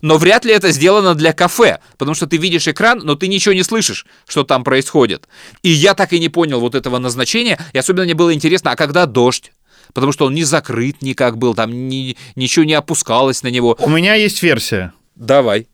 Но 0.03 0.19
вряд 0.19 0.45
ли 0.45 0.53
это 0.53 0.71
сделано 0.71 1.15
для 1.15 1.33
кафе, 1.33 1.81
потому 1.99 2.15
что 2.15 2.27
ты 2.27 2.37
видишь 2.37 2.69
экран, 2.69 3.01
но 3.03 3.15
ты 3.15 3.29
ничего 3.29 3.55
не 3.55 3.63
слышишь, 3.63 4.07
что 4.27 4.45
там 4.45 4.65
происходит. 4.65 5.29
И 5.63 5.71
я 5.71 5.95
так 5.95 6.13
и 6.13 6.21
не 6.21 6.29
понял 6.29 6.61
вот 6.61 6.75
этого 6.75 6.99
назначения, 6.99 7.59
и 7.73 7.79
особенно 7.79 8.05
мне 8.05 8.15
было 8.15 8.33
интересно, 8.33 8.73
а 8.73 8.77
когда 8.77 9.07
дождь? 9.07 9.53
Потому 9.93 10.13
что 10.13 10.27
он 10.27 10.35
не 10.35 10.45
закрыт 10.45 11.03
никак 11.03 11.39
был, 11.39 11.55
там 11.55 11.89
ни, 11.89 12.17
ничего 12.37 12.65
не 12.65 12.75
опускалось 12.75 13.43
на 13.43 13.49
него. 13.49 13.77
У 13.81 13.89
меня 13.89 14.15
есть 14.15 14.43
версия. 14.43 14.93
Давай. 15.15 15.69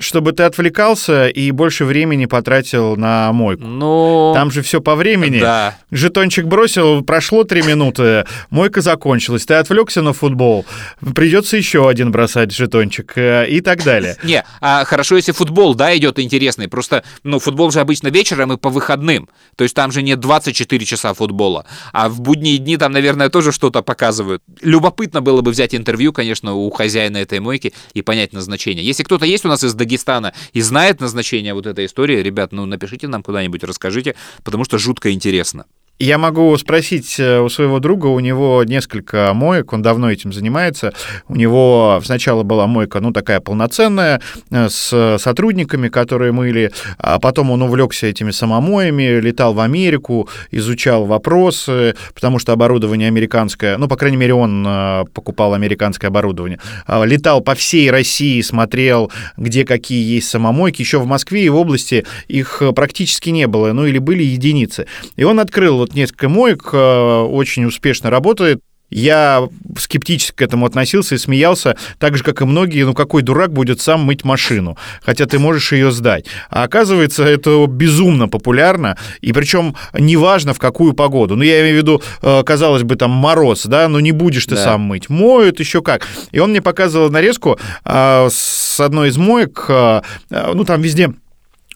Чтобы 0.00 0.32
ты 0.32 0.44
отвлекался 0.44 1.28
и 1.28 1.50
больше 1.50 1.84
времени 1.84 2.26
потратил 2.26 2.96
на 2.96 3.32
мойку. 3.32 3.64
Ну... 3.64 4.32
Там 4.34 4.50
же 4.50 4.62
все 4.62 4.80
по 4.80 4.94
времени. 4.94 5.40
Да. 5.40 5.76
Жетончик 5.90 6.46
бросил, 6.46 7.02
прошло 7.02 7.44
три 7.44 7.62
минуты, 7.62 8.26
мойка 8.50 8.80
закончилась, 8.80 9.46
ты 9.46 9.54
отвлекся 9.54 10.02
на 10.02 10.12
футбол, 10.12 10.66
придется 11.14 11.56
еще 11.56 11.88
один 11.88 12.12
бросать 12.12 12.52
жетончик 12.52 13.12
э, 13.16 13.48
и 13.48 13.60
так 13.60 13.82
далее. 13.84 14.16
Не, 14.22 14.44
а 14.60 14.84
хорошо, 14.84 15.16
если 15.16 15.32
футбол, 15.32 15.74
да, 15.74 15.96
идет 15.96 16.18
интересный. 16.18 16.68
Просто, 16.68 17.04
ну, 17.24 17.38
футбол 17.38 17.70
же 17.70 17.80
обычно 17.80 18.08
вечером 18.08 18.52
и 18.52 18.56
по 18.56 18.68
выходным. 18.68 19.28
То 19.56 19.64
есть 19.64 19.74
там 19.74 19.92
же 19.92 20.02
не 20.02 20.16
24 20.16 20.84
часа 20.84 21.14
футбола. 21.14 21.66
А 21.92 22.08
в 22.08 22.20
будние 22.20 22.58
дни 22.58 22.76
там, 22.76 22.92
наверное, 22.92 23.28
тоже 23.28 23.52
что-то 23.52 23.82
показывают. 23.82 24.42
Любопытно 24.60 25.22
было 25.22 25.40
бы 25.40 25.50
взять 25.50 25.74
интервью, 25.74 26.12
конечно, 26.12 26.54
у 26.54 26.70
хозяина 26.70 27.18
этой 27.18 27.40
мойки 27.40 27.72
и 27.94 28.02
понять 28.02 28.32
назначение. 28.32 28.84
Если 28.84 29.02
кто-то 29.02 29.26
есть 29.26 29.44
у 29.44 29.48
нас 29.48 29.64
из 29.64 29.74
Дагестана 29.88 30.34
и 30.52 30.60
знает 30.60 31.00
назначение 31.00 31.54
вот 31.54 31.66
этой 31.66 31.86
истории, 31.86 32.22
ребят, 32.22 32.52
ну, 32.52 32.66
напишите 32.66 33.08
нам 33.08 33.22
куда-нибудь, 33.22 33.64
расскажите, 33.64 34.14
потому 34.44 34.64
что 34.64 34.78
жутко 34.78 35.10
интересно. 35.12 35.64
Я 35.98 36.16
могу 36.16 36.56
спросить 36.58 37.18
э, 37.18 37.40
у 37.40 37.48
своего 37.48 37.80
друга, 37.80 38.06
у 38.06 38.20
него 38.20 38.62
несколько 38.62 39.32
моек, 39.34 39.72
он 39.72 39.82
давно 39.82 40.08
этим 40.12 40.32
занимается. 40.32 40.92
У 41.26 41.34
него 41.34 42.00
сначала 42.04 42.44
была 42.44 42.68
мойка, 42.68 43.00
ну, 43.00 43.12
такая 43.12 43.40
полноценная, 43.40 44.20
э, 44.52 44.68
с 44.68 45.18
сотрудниками, 45.18 45.88
которые 45.88 46.30
мыли, 46.30 46.70
а 46.98 47.18
потом 47.18 47.50
он 47.50 47.62
увлекся 47.62 48.06
этими 48.06 48.30
самомоями, 48.30 49.18
летал 49.18 49.54
в 49.54 49.60
Америку, 49.60 50.28
изучал 50.52 51.04
вопросы, 51.04 51.96
потому 52.14 52.38
что 52.38 52.52
оборудование 52.52 53.08
американское, 53.08 53.76
ну, 53.76 53.88
по 53.88 53.96
крайней 53.96 54.18
мере, 54.18 54.34
он 54.34 54.64
э, 54.64 55.04
покупал 55.12 55.52
американское 55.52 56.10
оборудование, 56.10 56.60
а, 56.86 57.02
летал 57.02 57.40
по 57.40 57.56
всей 57.56 57.90
России, 57.90 58.40
смотрел, 58.42 59.10
где 59.36 59.64
какие 59.64 60.14
есть 60.14 60.28
самомойки. 60.28 60.80
Еще 60.80 61.00
в 61.00 61.06
Москве 61.06 61.44
и 61.44 61.48
в 61.48 61.56
области 61.56 62.06
их 62.28 62.62
практически 62.76 63.30
не 63.30 63.48
было, 63.48 63.72
ну, 63.72 63.84
или 63.84 63.98
были 63.98 64.22
единицы. 64.22 64.86
И 65.16 65.24
он 65.24 65.40
открыл 65.40 65.87
вот 65.88 65.94
несколько 65.94 66.28
моек, 66.28 66.70
э, 66.72 67.20
очень 67.22 67.64
успешно 67.64 68.10
работает. 68.10 68.60
Я 68.90 69.46
скептически 69.78 70.34
к 70.36 70.40
этому 70.40 70.64
относился 70.64 71.14
и 71.14 71.18
смеялся, 71.18 71.76
так 71.98 72.16
же, 72.16 72.24
как 72.24 72.40
и 72.40 72.46
многие, 72.46 72.84
ну 72.84 72.94
какой 72.94 73.20
дурак 73.20 73.52
будет 73.52 73.82
сам 73.82 74.00
мыть 74.00 74.24
машину, 74.24 74.78
хотя 75.02 75.26
ты 75.26 75.38
можешь 75.38 75.72
ее 75.72 75.90
сдать. 75.92 76.24
А 76.48 76.62
оказывается, 76.62 77.22
это 77.22 77.66
безумно 77.66 78.28
популярно, 78.28 78.96
и 79.20 79.34
причем 79.34 79.76
неважно 79.92 80.54
в 80.54 80.58
какую 80.58 80.94
погоду. 80.94 81.36
Ну, 81.36 81.42
я 81.42 81.60
имею 81.60 81.74
в 81.74 81.78
виду, 81.82 82.02
э, 82.22 82.42
казалось 82.44 82.82
бы, 82.82 82.96
там 82.96 83.10
мороз, 83.10 83.66
да, 83.66 83.88
но 83.88 84.00
не 84.00 84.12
будешь 84.12 84.46
ты 84.46 84.54
Да. 84.54 84.64
сам 84.64 84.80
мыть. 84.80 85.10
Моют 85.10 85.60
еще 85.60 85.82
как. 85.82 86.06
И 86.32 86.38
он 86.38 86.50
мне 86.50 86.62
показывал 86.62 87.10
нарезку 87.10 87.58
э, 87.84 88.28
с 88.30 88.80
одной 88.80 89.10
из 89.10 89.18
моек, 89.18 89.66
ну, 89.68 90.64
там 90.64 90.80
везде 90.80 91.10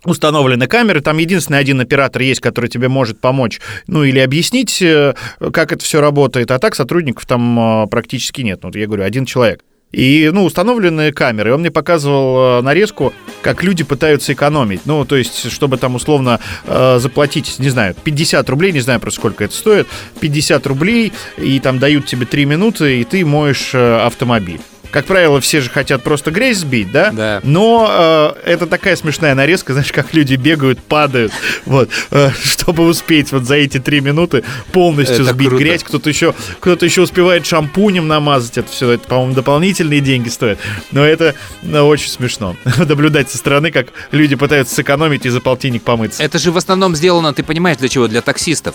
установлены 0.04 0.66
камеры, 0.66 1.00
там 1.00 1.18
единственный 1.18 1.58
один 1.58 1.80
оператор 1.80 2.22
есть, 2.22 2.40
который 2.40 2.68
тебе 2.68 2.88
может 2.88 3.20
помочь, 3.20 3.60
ну, 3.86 4.04
или 4.04 4.18
объяснить, 4.18 4.80
э, 4.82 5.14
как 5.52 5.72
это 5.72 5.84
все 5.84 6.00
работает, 6.00 6.50
а 6.50 6.58
так 6.58 6.74
сотрудников 6.74 7.26
там 7.26 7.84
э, 7.84 7.86
практически 7.88 8.42
нет. 8.42 8.60
Ну, 8.62 8.68
вот 8.68 8.76
я 8.76 8.86
говорю, 8.86 9.04
один 9.04 9.26
человек. 9.26 9.64
И, 9.92 10.30
ну, 10.32 10.44
установлены 10.44 11.12
камеры. 11.12 11.52
Он 11.52 11.60
мне 11.60 11.70
показывал 11.70 12.60
э, 12.60 12.62
нарезку, 12.62 13.12
как 13.42 13.62
люди 13.62 13.84
пытаются 13.84 14.32
экономить. 14.32 14.86
Ну, 14.86 15.04
то 15.04 15.16
есть, 15.16 15.52
чтобы 15.52 15.76
там 15.76 15.94
условно 15.94 16.40
э, 16.64 16.98
заплатить, 16.98 17.58
не 17.58 17.68
знаю, 17.68 17.94
50 18.02 18.48
рублей, 18.48 18.72
не 18.72 18.80
знаю 18.80 19.00
просто 19.00 19.20
сколько 19.20 19.44
это 19.44 19.54
стоит, 19.54 19.86
50 20.20 20.66
рублей, 20.66 21.12
и 21.36 21.60
там 21.60 21.78
дают 21.78 22.06
тебе 22.06 22.24
3 22.24 22.44
минуты, 22.46 23.00
и 23.00 23.04
ты 23.04 23.24
моешь 23.26 23.74
автомобиль. 23.74 24.60
Как 24.92 25.06
правило, 25.06 25.40
все 25.40 25.62
же 25.62 25.70
хотят 25.70 26.02
просто 26.02 26.30
грязь 26.30 26.58
сбить, 26.58 26.92
да? 26.92 27.10
Да. 27.10 27.40
Но 27.42 28.34
э, 28.44 28.50
это 28.52 28.66
такая 28.66 28.94
смешная 28.94 29.34
нарезка, 29.34 29.72
знаешь, 29.72 29.90
как 29.90 30.12
люди 30.12 30.34
бегают, 30.34 30.80
падают, 30.80 31.32
вот, 31.64 31.88
э, 32.10 32.30
чтобы 32.44 32.84
успеть 32.84 33.32
вот 33.32 33.44
за 33.44 33.54
эти 33.56 33.78
три 33.78 34.00
минуты 34.00 34.44
полностью 34.70 35.22
Это 35.22 35.32
сбить 35.32 35.48
круто. 35.48 35.64
грязь. 35.64 35.82
Кто-то 35.82 36.10
еще, 36.10 36.34
кто-то 36.60 36.84
еще 36.84 37.00
успевает 37.00 37.46
шампунем 37.46 38.06
намазать 38.06 38.58
это 38.58 38.70
все. 38.70 38.90
Это, 38.90 39.08
по-моему, 39.08 39.34
дополнительные 39.34 40.00
деньги 40.00 40.28
стоят. 40.28 40.58
Но 40.90 41.02
это 41.04 41.34
ну, 41.62 41.86
очень 41.86 42.10
смешно. 42.10 42.54
Наблюдать 42.76 43.30
со 43.30 43.38
стороны, 43.38 43.70
как 43.70 43.86
люди 44.10 44.36
пытаются 44.36 44.74
сэкономить 44.74 45.24
и 45.24 45.30
за 45.30 45.40
полтинник 45.40 45.84
помыться. 45.84 46.22
Это 46.22 46.38
же 46.38 46.52
в 46.52 46.58
основном 46.58 46.94
сделано, 46.94 47.32
ты 47.32 47.42
понимаешь, 47.42 47.78
для 47.78 47.88
чего? 47.88 48.08
Для 48.08 48.20
таксистов. 48.20 48.74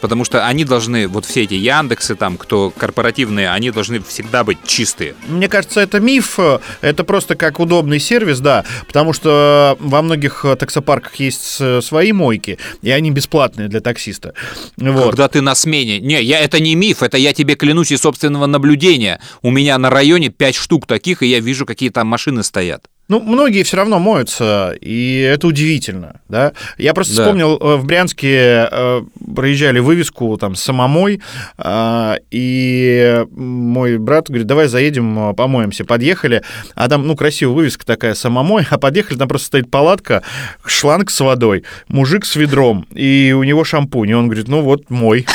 Потому 0.00 0.24
что 0.24 0.46
они 0.46 0.64
должны, 0.64 1.08
вот 1.08 1.24
все 1.24 1.44
эти 1.44 1.54
Яндексы, 1.54 2.14
там, 2.14 2.36
кто 2.36 2.70
корпоративные, 2.70 3.50
они 3.50 3.70
должны 3.70 4.00
всегда 4.00 4.44
быть 4.44 4.58
чистые. 4.66 5.14
Мне 5.28 5.48
кажется, 5.48 5.80
это 5.80 6.00
миф, 6.00 6.38
это 6.80 7.04
просто 7.04 7.34
как 7.34 7.60
удобный 7.60 8.00
сервис, 8.00 8.40
да, 8.40 8.64
потому 8.86 9.12
что 9.12 9.76
во 9.78 10.02
многих 10.02 10.44
э, 10.44 10.56
таксопарках 10.56 11.16
есть 11.16 11.60
свои 11.82 12.12
мойки, 12.12 12.58
и 12.82 12.90
они 12.90 13.10
бесплатные 13.10 13.68
для 13.68 13.80
таксиста. 13.80 14.34
Вот. 14.76 15.10
Когда 15.10 15.28
ты 15.28 15.40
на 15.40 15.54
смене. 15.54 16.00
Не, 16.00 16.22
я, 16.22 16.40
это 16.40 16.60
не 16.60 16.74
миф, 16.74 17.02
это 17.02 17.16
я 17.16 17.32
тебе 17.32 17.54
клянусь 17.54 17.92
из 17.92 18.00
собственного 18.00 18.46
наблюдения. 18.46 19.20
У 19.42 19.50
меня 19.50 19.78
на 19.78 19.90
районе 19.90 20.30
5 20.30 20.54
штук 20.54 20.86
таких, 20.86 21.22
и 21.22 21.26
я 21.26 21.40
вижу, 21.40 21.66
какие 21.66 21.90
там 21.90 22.06
машины 22.06 22.42
стоят. 22.42 22.86
Ну, 23.10 23.20
многие 23.20 23.64
все 23.64 23.76
равно 23.76 23.98
моются, 23.98 24.72
и 24.80 25.18
это 25.18 25.48
удивительно, 25.48 26.20
да. 26.28 26.52
Я 26.78 26.94
просто 26.94 27.16
Да. 27.16 27.22
вспомнил, 27.24 27.58
э, 27.60 27.74
в 27.74 27.84
Брянске 27.84 28.68
э, 28.70 29.02
проезжали 29.34 29.80
вывеску 29.80 30.36
там 30.36 30.54
самомой, 30.54 31.20
э, 31.58 32.14
и 32.30 33.24
мой 33.32 33.98
брат 33.98 34.28
говорит, 34.28 34.46
давай 34.46 34.68
заедем, 34.68 35.34
помоемся. 35.34 35.84
Подъехали, 35.84 36.42
а 36.76 36.88
там, 36.88 37.04
ну, 37.04 37.16
красивая 37.16 37.52
вывеска 37.56 37.84
такая, 37.84 38.14
самомой, 38.14 38.64
а 38.70 38.78
подъехали, 38.78 39.18
там 39.18 39.26
просто 39.26 39.48
стоит 39.48 39.72
палатка, 39.72 40.22
шланг 40.64 41.10
с 41.10 41.18
водой, 41.18 41.64
мужик 41.88 42.24
с 42.24 42.36
ведром, 42.36 42.86
и 42.94 43.34
у 43.36 43.42
него 43.42 43.64
шампунь, 43.64 44.10
и 44.10 44.14
он 44.14 44.26
говорит, 44.26 44.46
ну 44.46 44.60
вот 44.60 44.88
мой. 44.88 45.26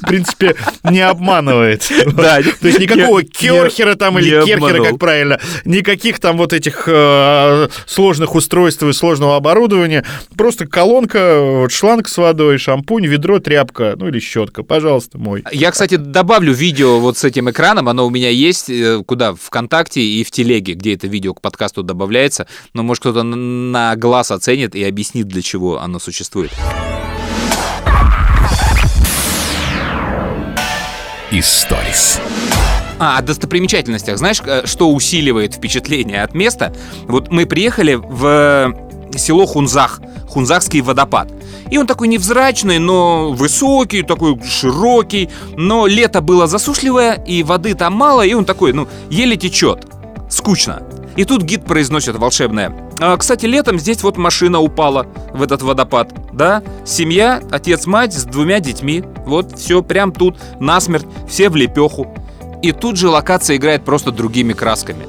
В 0.00 0.06
принципе, 0.06 0.54
не 0.84 1.00
обманывает. 1.00 1.88
Да, 2.14 2.38
То 2.60 2.68
есть 2.68 2.78
никакого 2.78 3.24
керхера 3.24 3.96
там 3.96 4.16
или 4.20 4.44
керхера, 4.44 4.84
как 4.84 4.98
правильно, 5.00 5.40
никаких 5.64 6.20
там 6.20 6.36
вот 6.36 6.52
этих 6.52 6.86
э, 7.00 7.68
сложных 7.86 8.34
устройств 8.34 8.82
и 8.82 8.92
сложного 8.92 9.36
оборудования. 9.36 10.04
Просто 10.36 10.66
колонка, 10.66 11.40
вот 11.40 11.72
шланг 11.72 12.08
с 12.08 12.16
водой, 12.18 12.58
шампунь, 12.58 13.06
ведро, 13.06 13.38
тряпка, 13.38 13.94
ну 13.96 14.08
или 14.08 14.18
щетка. 14.20 14.62
Пожалуйста, 14.62 15.18
мой. 15.18 15.44
Я, 15.52 15.70
кстати, 15.70 15.96
добавлю 15.96 16.52
видео 16.52 16.98
вот 17.00 17.18
с 17.18 17.24
этим 17.24 17.50
экраном, 17.50 17.88
оно 17.88 18.06
у 18.06 18.10
меня 18.10 18.30
есть, 18.30 18.70
э, 18.70 19.02
куда? 19.06 19.34
ВКонтакте 19.34 20.00
и 20.00 20.24
в 20.24 20.30
Телеге, 20.30 20.74
где 20.74 20.94
это 20.94 21.06
видео 21.06 21.34
к 21.34 21.40
подкасту 21.40 21.82
добавляется. 21.82 22.46
Но, 22.74 22.82
может, 22.82 23.00
кто-то 23.02 23.22
на 23.22 23.96
глаз 23.96 24.30
оценит 24.30 24.74
и 24.74 24.84
объяснит, 24.84 25.28
для 25.28 25.42
чего 25.42 25.80
оно 25.80 25.98
существует. 25.98 26.50
Историс. 31.30 32.20
А, 33.00 33.16
о 33.16 33.22
достопримечательностях. 33.22 34.18
Знаешь, 34.18 34.42
э, 34.44 34.66
что 34.66 34.92
усиливает 34.92 35.54
впечатление 35.54 36.22
от 36.22 36.34
места? 36.34 36.70
Вот 37.08 37.30
мы 37.30 37.46
приехали 37.46 37.94
в 37.94 38.74
село 39.16 39.46
Хунзах, 39.46 40.02
Хунзахский 40.28 40.82
водопад. 40.82 41.32
И 41.70 41.78
он 41.78 41.86
такой 41.86 42.08
невзрачный, 42.08 42.78
но 42.78 43.32
высокий, 43.32 44.02
такой 44.02 44.38
широкий. 44.42 45.30
Но 45.56 45.86
лето 45.86 46.20
было 46.20 46.46
засушливое, 46.46 47.14
и 47.26 47.42
воды 47.42 47.74
там 47.74 47.94
мало, 47.94 48.20
и 48.20 48.34
он 48.34 48.44
такой, 48.44 48.74
ну, 48.74 48.86
еле 49.08 49.36
течет. 49.36 49.86
Скучно. 50.28 50.82
И 51.16 51.24
тут 51.24 51.42
гид 51.42 51.64
произносит 51.64 52.16
волшебное. 52.16 52.76
«А, 52.98 53.16
кстати, 53.16 53.46
летом 53.46 53.78
здесь 53.78 54.02
вот 54.02 54.18
машина 54.18 54.60
упала 54.60 55.06
в 55.32 55.42
этот 55.42 55.62
водопад. 55.62 56.12
Да, 56.34 56.62
семья, 56.84 57.42
отец, 57.50 57.86
мать 57.86 58.12
с 58.12 58.24
двумя 58.24 58.60
детьми. 58.60 59.02
Вот, 59.24 59.58
все 59.58 59.82
прям 59.82 60.12
тут, 60.12 60.36
насмерть, 60.60 61.06
все 61.26 61.48
в 61.48 61.56
лепеху. 61.56 62.14
И 62.62 62.72
тут 62.72 62.96
же 62.96 63.08
локация 63.08 63.56
играет 63.56 63.84
просто 63.84 64.10
другими 64.10 64.52
красками. 64.52 65.06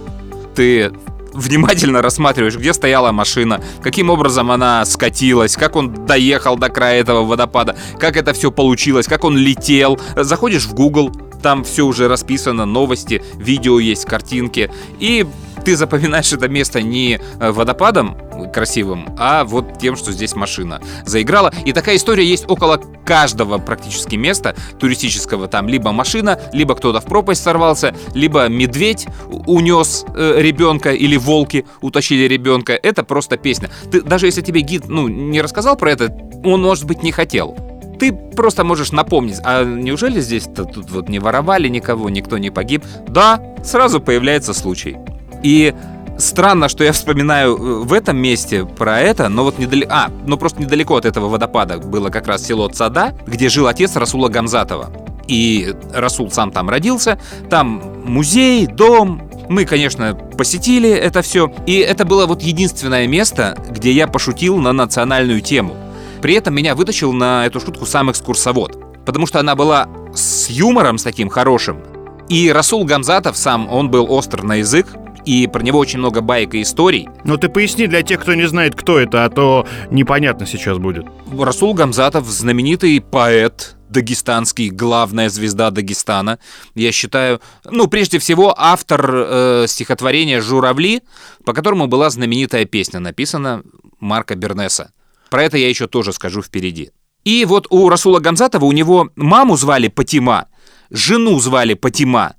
Ты 0.56 0.92
внимательно 1.34 2.02
рассматриваешь, 2.02 2.58
где 2.58 2.74
стояла 2.74 3.12
машина, 3.12 3.62
каким 3.82 4.10
образом 4.10 4.52
она 4.52 4.84
скатилась, 4.86 5.56
как 5.56 5.76
он 5.76 6.06
доехал 6.06 6.58
до 6.58 6.70
края 6.70 7.00
этого 7.00 7.26
водопада, 7.26 7.76
как 8.00 8.18
это 8.18 8.34
все 8.34 8.52
получилось, 8.52 9.08
как 9.08 9.24
он 9.24 9.38
летел. 9.38 10.00
Заходишь 10.16 10.66
в 10.66 10.74
Google, 10.74 11.12
там 11.42 11.64
все 11.64 11.86
уже 11.86 12.08
расписано, 12.08 12.66
новости, 12.66 13.24
видео 13.36 13.80
есть, 13.80 14.06
картинки. 14.06 14.72
И 15.00 15.26
ты 15.64 15.76
запоминаешь 15.76 16.32
это 16.34 16.48
место 16.48 16.82
не 16.82 17.20
э, 17.40 17.52
водопадом 17.52 18.18
красивым, 18.54 19.10
а 19.18 19.44
вот 19.44 19.78
тем, 19.80 19.96
что 19.96 20.12
здесь 20.12 20.36
машина 20.36 20.82
заиграла. 21.06 21.54
И 21.66 21.74
такая 21.74 21.96
история 21.96 22.26
есть 22.26 22.46
около 22.48 22.82
каждого 23.06 23.58
практически 23.58 24.16
места 24.16 24.56
туристического. 24.80 25.48
Там 25.48 25.68
либо 25.68 25.92
машина, 25.92 26.40
либо 26.54 26.76
кто-то 26.76 27.02
в 27.02 27.06
пропасть 27.06 27.44
сорвался, 27.44 27.94
либо 28.14 28.48
медведь 28.48 29.08
унес 29.30 30.06
э, 30.16 30.36
ребенка 30.38 30.92
или 30.92 31.18
волки 31.18 31.66
утащили 31.82 32.28
ребенка. 32.28 32.74
Это 32.74 33.04
просто 33.04 33.38
песня. 33.38 33.70
Ты, 33.92 34.02
даже 34.02 34.26
если 34.28 34.42
тебе 34.42 34.62
гид 34.62 34.88
ну, 34.88 35.08
не 35.08 35.42
рассказал 35.42 35.76
про 35.76 35.92
это, 35.92 36.16
он, 36.44 36.62
может 36.62 36.86
быть, 36.86 37.04
не 37.04 37.12
хотел 37.12 37.56
ты 38.00 38.12
просто 38.14 38.64
можешь 38.64 38.92
напомнить, 38.92 39.38
а 39.44 39.64
неужели 39.64 40.22
здесь-то 40.22 40.66
тут 40.66 40.90
вот 40.90 41.08
не 41.08 41.20
воровали 41.20 41.68
никого, 41.68 42.10
никто 42.10 42.40
не 42.40 42.50
погиб? 42.50 42.84
Да, 43.08 43.40
сразу 43.64 44.02
появляется 44.02 44.56
случай. 44.56 44.98
И 45.44 45.74
странно, 46.18 46.70
что 46.70 46.84
я 46.84 46.92
вспоминаю 46.92 47.56
э, 47.56 47.84
в 47.84 47.94
этом 47.94 48.18
месте 48.18 48.66
про 48.66 49.00
это, 49.00 49.30
но 49.30 49.44
вот 49.44 49.58
недалеко... 49.60 49.92
А, 49.94 50.12
ну 50.26 50.38
просто 50.38 50.62
недалеко 50.62 50.96
от 50.96 51.06
этого 51.06 51.30
водопада 51.30 51.78
было 51.78 52.10
как 52.10 52.28
раз 52.28 52.46
село 52.46 52.68
Цада, 52.70 53.14
где 53.26 53.50
жил 53.50 53.68
отец 53.68 53.96
Расула 53.96 54.30
Гамзатова. 54.30 54.92
И 55.28 55.74
Расул 55.94 56.32
сам 56.32 56.52
там 56.52 56.70
родился. 56.70 57.20
Там 57.50 57.82
музей, 58.04 58.68
дом, 58.68 59.30
мы, 59.50 59.66
конечно, 59.66 60.14
посетили 60.38 60.90
это 60.90 61.22
все, 61.22 61.52
и 61.66 61.78
это 61.78 62.06
было 62.06 62.26
вот 62.26 62.42
единственное 62.42 63.08
место, 63.08 63.58
где 63.70 63.92
я 63.92 64.08
пошутил 64.08 64.58
на 64.58 64.72
национальную 64.72 65.42
тему. 65.42 65.76
При 66.22 66.36
этом 66.36 66.56
меня 66.56 66.76
вытащил 66.76 67.12
на 67.14 67.46
эту 67.46 67.60
шутку 67.60 67.86
сам 67.86 68.12
экскурсовод, 68.12 69.06
потому 69.06 69.26
что 69.26 69.40
она 69.40 69.56
была 69.56 69.90
с 70.14 70.50
юмором, 70.50 70.98
с 70.98 71.04
таким 71.04 71.30
хорошим. 71.30 71.82
И 72.30 72.50
Расул 72.52 72.86
Гамзатов 72.86 73.36
сам, 73.36 73.68
он 73.70 73.90
был 73.90 74.10
остр 74.10 74.44
на 74.44 74.56
язык, 74.56 74.88
и 75.26 75.48
про 75.48 75.62
него 75.62 75.80
очень 75.80 76.00
много 76.00 76.22
баек 76.22 76.56
и 76.56 76.62
историй. 76.62 77.10
Ну 77.24 77.38
ты 77.38 77.50
поясни 77.50 77.88
для 77.88 78.02
тех, 78.02 78.22
кто 78.22 78.34
не 78.34 78.48
знает, 78.48 78.76
кто 78.76 79.00
это, 79.00 79.26
а 79.26 79.30
то 79.30 79.68
непонятно 79.90 80.46
сейчас 80.46 80.78
будет. 80.78 81.06
Расул 81.38 81.74
Гамзатов 81.74 82.28
знаменитый 82.28 83.02
поэт, 83.02 83.76
дагестанский, 83.90 84.70
главная 84.70 85.30
звезда 85.30 85.70
Дагестана. 85.70 86.40
Я 86.76 86.92
считаю, 86.92 87.42
ну, 87.70 87.88
прежде 87.88 88.20
всего, 88.20 88.54
автор 88.58 89.12
э, 89.14 89.66
стихотворения 89.68 90.42
«Журавли», 90.42 91.02
по 91.46 91.54
которому 91.54 91.88
была 91.88 92.10
знаменитая 92.10 92.66
песня, 92.66 93.00
написана 93.00 93.64
Марка 94.00 94.36
Бернеса. 94.36 94.92
Про 95.30 95.44
это 95.44 95.58
я 95.58 95.70
еще 95.70 95.88
тоже 95.88 96.14
скажу 96.14 96.42
впереди. 96.42 96.92
И 97.24 97.46
вот 97.46 97.68
у 97.70 97.90
Расула 97.90 98.20
Гамзатова 98.20 98.66
у 98.66 98.72
него 98.72 99.10
маму 99.16 99.56
звали 99.56 99.90
Патима, 99.90 100.48
жену 100.90 101.40
звали 101.40 101.76
Патима, 101.76 102.36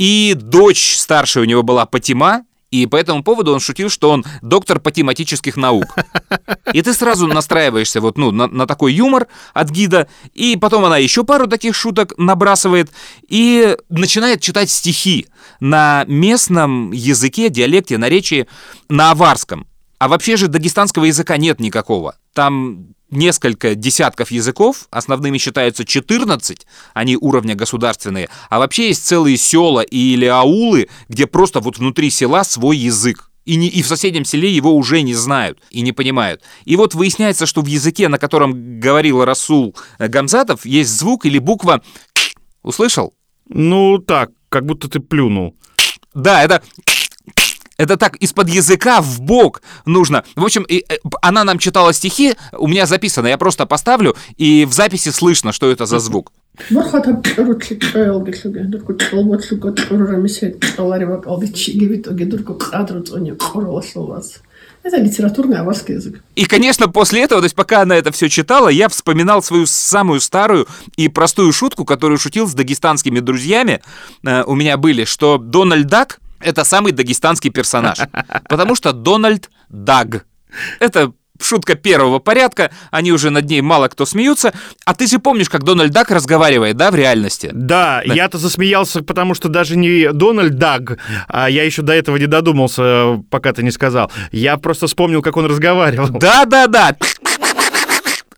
и 0.00 0.32
дочь 0.34 0.96
старшая 0.96 1.44
у 1.44 1.46
него 1.46 1.62
была 1.62 1.84
Патима, 1.84 2.46
и 2.70 2.86
по 2.86 2.96
этому 2.96 3.22
поводу 3.22 3.52
он 3.52 3.60
шутил, 3.60 3.90
что 3.90 4.10
он 4.10 4.24
доктор 4.40 4.80
патематических 4.80 5.58
наук. 5.58 5.94
И 6.72 6.80
ты 6.80 6.94
сразу 6.94 7.26
настраиваешься 7.26 8.00
вот, 8.00 8.16
ну, 8.16 8.30
на, 8.30 8.46
на 8.46 8.66
такой 8.66 8.94
юмор 8.94 9.26
от 9.52 9.68
гида, 9.68 10.08
и 10.32 10.56
потом 10.56 10.86
она 10.86 10.96
еще 10.96 11.22
пару 11.22 11.48
таких 11.48 11.76
шуток 11.76 12.14
набрасывает 12.16 12.90
и 13.28 13.76
начинает 13.90 14.40
читать 14.40 14.70
стихи 14.70 15.26
на 15.60 16.04
местном 16.06 16.92
языке, 16.92 17.50
диалекте, 17.50 17.98
наречии, 17.98 18.48
на 18.88 19.10
аварском. 19.10 19.66
А 19.98 20.08
вообще 20.08 20.38
же 20.38 20.48
дагестанского 20.48 21.04
языка 21.04 21.36
нет 21.36 21.60
никакого. 21.60 22.16
Там 22.32 22.94
несколько 23.10 23.74
десятков 23.74 24.30
языков, 24.30 24.86
основными 24.90 25.38
считаются 25.38 25.84
14, 25.84 26.66
они 26.94 27.16
уровня 27.16 27.54
государственные, 27.54 28.28
а 28.48 28.58
вообще 28.58 28.88
есть 28.88 29.06
целые 29.06 29.36
села 29.36 29.80
или 29.80 30.26
аулы, 30.26 30.88
где 31.08 31.26
просто 31.26 31.60
вот 31.60 31.78
внутри 31.78 32.10
села 32.10 32.44
свой 32.44 32.76
язык. 32.76 33.30
И, 33.46 33.56
не, 33.56 33.68
и 33.68 33.82
в 33.82 33.86
соседнем 33.86 34.24
селе 34.24 34.50
его 34.50 34.74
уже 34.74 35.00
не 35.02 35.14
знают 35.14 35.58
и 35.70 35.80
не 35.80 35.92
понимают. 35.92 36.42
И 36.66 36.76
вот 36.76 36.94
выясняется, 36.94 37.46
что 37.46 37.62
в 37.62 37.66
языке, 37.66 38.08
на 38.08 38.18
котором 38.18 38.78
говорил 38.78 39.24
Расул 39.24 39.74
Гамзатов, 39.98 40.66
есть 40.66 40.90
звук 40.90 41.26
или 41.26 41.38
буква 41.38 41.82
Услышал? 42.62 43.14
Ну 43.48 43.98
так, 43.98 44.30
как 44.48 44.66
будто 44.66 44.88
ты 44.88 45.00
плюнул. 45.00 45.56
Да, 46.14 46.42
это 46.42 46.62
это 47.80 47.96
так 47.96 48.16
из-под 48.16 48.50
языка 48.50 49.00
в 49.00 49.20
бок 49.22 49.62
нужно. 49.86 50.22
В 50.36 50.44
общем, 50.44 50.64
и, 50.64 50.84
э, 50.86 50.96
она 51.22 51.44
нам 51.44 51.58
читала 51.58 51.94
стихи, 51.94 52.34
у 52.52 52.68
меня 52.68 52.84
записано, 52.84 53.26
я 53.26 53.38
просто 53.38 53.64
поставлю, 53.64 54.14
и 54.36 54.66
в 54.66 54.72
записи 54.74 55.08
слышно, 55.08 55.52
что 55.52 55.70
это 55.70 55.86
за 55.86 55.98
звук. 55.98 56.30
Это 64.82 64.96
литературный 64.96 65.58
аварский 65.58 65.94
язык. 65.94 66.22
И, 66.36 66.46
конечно, 66.46 66.88
после 66.88 67.22
этого, 67.22 67.42
то 67.42 67.44
есть 67.44 67.54
пока 67.54 67.82
она 67.82 67.96
это 67.96 68.12
все 68.12 68.30
читала, 68.30 68.68
я 68.68 68.88
вспоминал 68.88 69.42
свою 69.42 69.66
самую 69.66 70.20
старую 70.20 70.66
и 70.96 71.08
простую 71.08 71.52
шутку, 71.52 71.84
которую 71.84 72.18
шутил 72.18 72.48
с 72.48 72.54
дагестанскими 72.54 73.20
друзьями. 73.20 73.82
Э, 74.24 74.42
у 74.44 74.54
меня 74.54 74.78
были, 74.78 75.04
что 75.04 75.36
Дональд 75.36 75.86
Дак 75.86 76.19
это 76.40 76.64
самый 76.64 76.92
дагестанский 76.92 77.50
персонаж. 77.50 77.98
Потому 78.48 78.74
что 78.74 78.92
Дональд 78.92 79.50
Даг. 79.68 80.26
Это 80.80 81.12
шутка 81.42 81.74
первого 81.74 82.18
порядка, 82.18 82.70
они 82.90 83.12
уже 83.12 83.30
над 83.30 83.48
ней 83.48 83.60
мало 83.60 83.88
кто 83.88 84.06
смеются. 84.06 84.52
А 84.84 84.94
ты 84.94 85.06
же 85.06 85.18
помнишь, 85.18 85.48
как 85.48 85.64
Дональд 85.64 85.92
Дак 85.92 86.10
разговаривает, 86.10 86.76
да, 86.76 86.90
в 86.90 86.94
реальности? 86.94 87.50
Да, 87.52 88.02
да. 88.06 88.14
я-то 88.14 88.38
засмеялся, 88.38 89.02
потому 89.02 89.34
что 89.34 89.48
даже 89.48 89.76
не 89.76 90.12
Дональд 90.12 90.56
Даг, 90.56 90.98
а 91.28 91.48
я 91.48 91.64
еще 91.64 91.82
до 91.82 91.92
этого 91.92 92.16
не 92.16 92.26
додумался, 92.26 93.22
пока 93.30 93.52
ты 93.52 93.62
не 93.62 93.70
сказал. 93.70 94.10
Я 94.32 94.56
просто 94.56 94.86
вспомнил, 94.86 95.22
как 95.22 95.36
он 95.36 95.46
разговаривал. 95.46 96.08
Да-да-да 96.08 96.96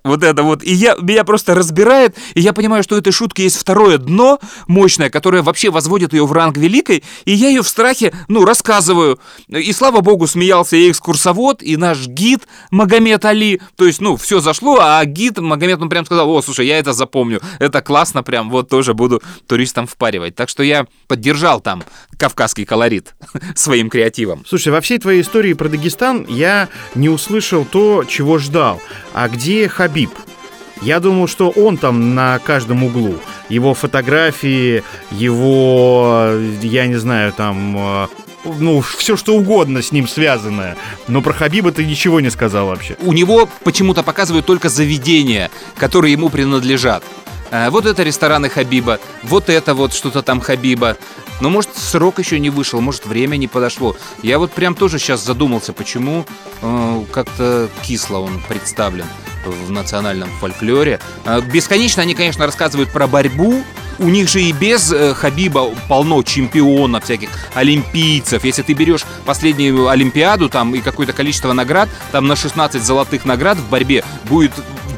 вот 0.05 0.23
это 0.25 0.43
вот. 0.43 0.63
И 0.63 0.73
я, 0.73 0.97
меня 1.01 1.25
просто 1.25 1.55
разбирает, 1.55 2.17
и 2.35 2.41
я 2.41 2.53
понимаю, 2.53 2.83
что 2.83 2.97
у 2.97 2.99
этой 2.99 3.13
шутки 3.13 3.43
есть 3.43 3.57
второе 3.57 3.99
дно 3.99 4.39
мощное, 4.67 5.11
которое 5.11 5.43
вообще 5.43 5.71
возводит 5.71 6.13
ее 6.13 6.27
в 6.27 6.33
ранг 6.33 6.57
великой, 6.57 7.05
и 7.25 7.33
я 7.33 7.49
ее 7.49 7.63
в 7.63 7.69
страхе, 7.69 8.13
ну, 8.29 8.45
рассказываю. 8.45 9.19
И 9.49 9.73
слава 9.73 10.01
богу, 10.01 10.27
смеялся 10.27 10.77
и 10.77 10.91
экскурсовод, 10.91 11.63
и 11.63 11.77
наш 11.77 12.07
гид 12.07 12.47
Магомед 12.71 13.25
Али. 13.25 13.61
То 13.77 13.87
есть, 13.87 14.01
ну, 14.01 14.17
все 14.17 14.41
зашло, 14.41 14.79
а 14.81 15.05
гид 15.05 15.39
Магомед, 15.39 15.81
он 15.81 15.89
прям 15.89 16.05
сказал, 16.05 16.31
о, 16.31 16.43
слушай, 16.43 16.67
я 16.67 16.79
это 16.79 16.93
запомню, 16.93 17.41
это 17.59 17.81
классно 17.81 18.23
прям, 18.23 18.51
вот 18.51 18.69
тоже 18.69 18.95
буду 18.95 19.23
туристам 19.47 19.87
впаривать. 19.87 20.35
Так 20.35 20.49
что 20.49 20.63
я 20.63 20.87
поддержал 21.07 21.61
там 21.61 21.85
кавказский 22.23 22.65
колорит 22.65 23.17
своим 23.57 23.91
креативом. 23.91 24.45
Слушай, 24.47 24.69
во 24.69 24.81
всей 24.81 24.99
твоей 24.99 25.23
истории 25.23 25.55
про 25.55 25.69
Дагестан 25.69 26.25
я 26.29 26.69
не 26.95 27.09
услышал 27.09 27.65
то, 27.65 28.05
чего 28.05 28.39
ждал. 28.39 28.81
А 29.13 29.29
где 29.29 29.69
Хабиб? 29.69 30.11
Я 30.83 31.01
думал, 31.01 31.27
что 31.27 31.51
он 31.51 31.79
там 31.79 32.15
на 32.15 32.39
каждом 32.39 32.85
углу. 32.85 33.17
Его 33.49 33.75
фотографии, 33.75 34.85
его, 35.11 36.31
я 36.63 36.87
не 36.87 36.95
знаю, 36.95 37.33
там, 37.33 37.77
э, 37.77 38.07
ну, 38.45 38.81
все 38.83 39.17
что 39.17 39.35
угодно 39.35 39.83
с 39.83 39.91
ним 39.91 40.07
связанное. 40.07 40.77
Но 41.09 41.23
про 41.23 41.33
Хабиба 41.33 41.73
ты 41.73 41.85
ничего 41.85 42.21
не 42.21 42.31
сказал 42.31 42.69
вообще. 42.69 42.97
У 43.01 43.13
него 43.13 43.49
почему-то 43.65 44.05
показывают 44.05 44.47
только 44.47 44.69
заведения, 44.69 45.51
которые 45.77 46.13
ему 46.13 46.31
принадлежат. 46.31 47.03
Э, 47.51 47.69
вот 47.71 47.85
это 47.87 48.03
рестораны 48.03 48.49
Хабиба, 48.49 49.01
вот 49.25 49.51
это 49.51 49.75
вот 49.75 49.93
что-то 49.93 50.23
там 50.23 50.41
Хабиба. 50.41 50.97
Но 51.43 51.51
может 51.51 51.77
срок 51.77 52.21
еще 52.21 52.39
не 52.39 52.51
вышел, 52.51 52.81
может 52.81 53.05
время 53.05 53.37
не 53.37 53.49
подошло. 53.49 53.97
Я 54.23 54.39
вот 54.39 54.53
прям 54.53 54.77
тоже 54.77 55.01
сейчас 55.01 55.25
задумался, 55.25 55.73
почему 55.73 56.25
э, 56.63 57.05
как-то 57.11 57.69
кисло 57.83 58.19
он 58.19 58.41
представлен 58.47 59.07
в 59.45 59.69
национальном 59.73 60.29
фольклоре. 60.39 61.01
Э, 61.25 61.41
бесконечно 61.41 62.01
они, 62.01 62.15
конечно, 62.15 62.47
рассказывают 62.47 62.93
про 62.93 63.09
борьбу. 63.09 63.65
У 63.99 64.09
них 64.09 64.29
же 64.29 64.41
и 64.41 64.53
без 64.53 64.93
э, 64.93 65.15
Хабиба 65.15 65.71
полно 65.89 66.23
чемпионов 66.23 67.03
всяких, 67.03 67.31
олимпийцев. 67.55 68.45
Если 68.45 68.63
ты 68.63 68.75
берешь 68.75 69.05
последнюю 69.25 69.89
Олимпиаду 69.89 70.49
там 70.49 70.77
и 70.77 70.81
какое-то 70.81 71.13
количество 71.13 71.53
наград, 71.53 71.89
там 72.13 72.29
на 72.29 72.37
16 72.37 72.81
золотых 72.81 73.25
наград 73.25 73.59
в 73.59 73.69
борьбе 73.69 74.05
будет 74.27 74.53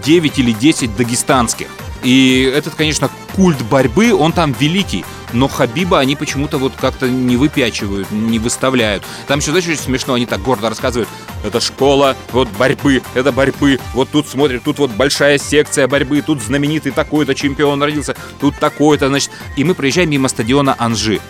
9 0.04 0.38
или 0.38 0.52
10 0.52 0.94
дагестанских. 0.94 1.68
И 2.02 2.52
этот, 2.54 2.74
конечно, 2.74 3.08
культ 3.34 3.62
борьбы, 3.62 4.14
он 4.14 4.32
там 4.32 4.52
великий. 4.52 5.06
Но 5.32 5.48
Хабиба 5.48 5.98
они 5.98 6.16
почему-то 6.16 6.58
вот 6.58 6.72
как-то 6.76 7.08
не 7.08 7.36
выпячивают, 7.36 8.10
не 8.10 8.38
выставляют. 8.38 9.04
Там 9.26 9.38
еще, 9.40 9.50
знаешь, 9.50 9.66
очень 9.66 9.78
смешно, 9.78 10.14
они 10.14 10.26
так 10.26 10.42
гордо 10.42 10.68
рассказывают. 10.68 11.08
Это 11.44 11.60
школа 11.60 12.16
вот 12.32 12.48
борьбы, 12.50 13.02
это 13.14 13.32
борьбы. 13.32 13.78
Вот 13.94 14.10
тут 14.10 14.28
смотрят, 14.28 14.62
тут 14.62 14.78
вот 14.78 14.90
большая 14.90 15.38
секция 15.38 15.88
борьбы, 15.88 16.22
тут 16.22 16.42
знаменитый 16.42 16.92
такой-то 16.92 17.34
чемпион 17.34 17.82
родился, 17.82 18.16
тут 18.40 18.56
такой-то, 18.56 19.08
значит. 19.08 19.30
И 19.56 19.64
мы 19.64 19.74
проезжаем 19.74 20.10
мимо 20.10 20.28
стадиона 20.28 20.74
Анжи. 20.78 21.20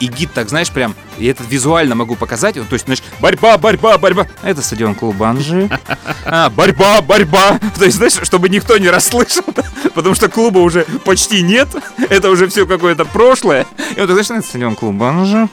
И 0.00 0.06
гид 0.06 0.32
так, 0.34 0.48
знаешь, 0.48 0.70
прям 0.70 0.94
Я 1.18 1.30
это 1.30 1.42
визуально 1.48 1.94
могу 1.94 2.16
показать. 2.16 2.54
То 2.54 2.72
есть, 2.72 2.84
знаешь, 2.84 3.02
борьба, 3.20 3.56
борьба, 3.58 3.98
борьба. 3.98 4.26
Это 4.42 4.62
стадион 4.62 4.94
клуба 4.94 5.30
Анжи. 5.30 5.68
А, 6.28 6.50
борьба, 6.50 7.02
борьба. 7.02 7.60
То 7.78 7.84
есть, 7.84 7.98
знаешь, 7.98 8.18
чтобы 8.22 8.48
никто 8.48 8.76
не 8.78 8.88
расслышал, 8.88 9.44
потому 9.94 10.14
что 10.14 10.28
клуба 10.28 10.58
уже 10.58 10.84
почти 11.04 11.42
нет. 11.42 11.68
Это 12.10 12.30
уже 12.30 12.48
все 12.48 12.66
какое-то 12.66 13.04
прошлое. 13.04 13.64
И 13.96 14.00
вот, 14.00 14.10
знаешь, 14.10 14.30
это 14.30 14.42
стадион 14.42 14.74
клуба 14.74 15.10
Анжи. 15.10 15.48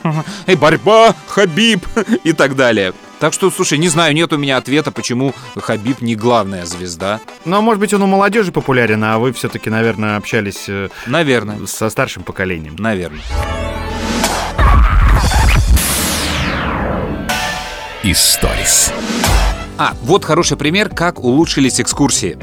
Эй, 0.46 0.56
борьба, 0.56 1.14
Хабиб 1.28 1.86
и 2.24 2.32
так 2.32 2.56
далее. 2.56 2.92
Так 3.20 3.32
что, 3.32 3.50
слушай, 3.50 3.78
не 3.78 3.88
знаю, 3.88 4.14
нет 4.14 4.32
у 4.32 4.36
меня 4.36 4.56
ответа, 4.56 4.90
почему 4.90 5.34
Хабиб 5.56 6.00
не 6.00 6.14
главная 6.16 6.66
звезда. 6.66 7.20
Ну, 7.44 7.56
а 7.56 7.60
может 7.60 7.80
быть, 7.80 7.94
он 7.94 8.02
у 8.02 8.06
молодежи 8.06 8.52
популярен, 8.52 9.02
а 9.04 9.18
вы 9.18 9.32
все-таки, 9.32 9.70
наверное, 9.70 10.16
общались 10.16 10.64
э, 10.68 10.88
Наверное. 11.06 11.64
со 11.66 11.88
старшим 11.88 12.22
поколением. 12.22 12.76
Наверное. 12.78 13.22
Историс. 18.06 18.92
А, 19.78 19.94
вот 20.02 20.26
хороший 20.26 20.58
пример, 20.58 20.90
как 20.90 21.24
улучшились 21.24 21.80
экскурсии 21.80 22.36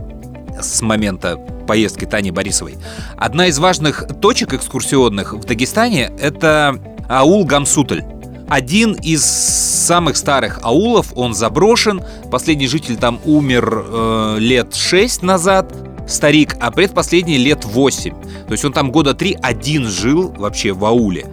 с 0.60 0.82
момента 0.82 1.38
поездки 1.68 2.06
Тани 2.06 2.32
Борисовой. 2.32 2.78
Одна 3.16 3.46
из 3.46 3.60
важных 3.60 4.08
точек 4.20 4.56
экскурсионных 4.56 5.34
в 5.34 5.46
Дагестане— 5.46 6.12
это 6.20 6.80
аул 7.08 7.46
Гамсутль. 7.46 8.02
Один 8.50 8.94
из 8.94 9.24
самых 9.24 10.18
старых 10.18 10.62
аулов, 10.64 11.14
он 11.16 11.36
заброшен. 11.36 12.02
Последний 12.32 12.68
житель 12.68 12.96
там 12.96 13.20
умер 13.24 13.86
э, 13.88 14.38
лет 14.40 14.74
6 14.74 15.22
назад, 15.22 15.72
старик, 16.08 16.56
а 16.60 16.72
предпоследний 16.72 17.38
лет 17.38 17.66
8. 17.66 18.14
То 18.48 18.52
есть 18.52 18.66
он 18.66 18.74
там 18.74 18.92
года 18.92 19.14
3 19.14 19.38
один 19.44 19.88
жил 19.88 20.34
вообще 20.36 20.72
в 20.72 20.84
ауле. 20.86 21.28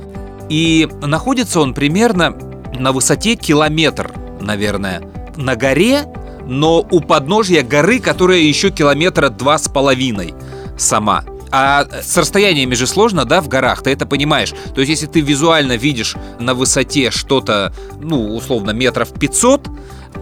И 0.50 0.86
находится 1.00 1.60
он 1.60 1.72
примерно 1.72 2.36
на 2.78 2.92
высоте 2.92 3.34
километр, 3.34 4.12
наверное, 4.40 5.02
на 5.36 5.56
горе, 5.56 6.04
но 6.46 6.86
у 6.90 7.00
подножья 7.00 7.62
горы, 7.62 8.00
которая 8.00 8.38
еще 8.38 8.70
километра 8.70 9.28
два 9.28 9.58
с 9.58 9.68
половиной 9.68 10.34
сама. 10.76 11.24
А 11.50 11.86
с 12.02 12.16
расстояниями 12.16 12.74
же 12.74 12.86
сложно, 12.86 13.24
да, 13.24 13.40
в 13.40 13.48
горах, 13.48 13.82
ты 13.82 13.90
это 13.90 14.06
понимаешь. 14.06 14.52
То 14.74 14.80
есть, 14.80 14.90
если 14.90 15.06
ты 15.06 15.20
визуально 15.20 15.76
видишь 15.76 16.14
на 16.38 16.54
высоте 16.54 17.10
что-то, 17.10 17.72
ну, 18.00 18.34
условно, 18.36 18.70
метров 18.70 19.12
500, 19.12 19.68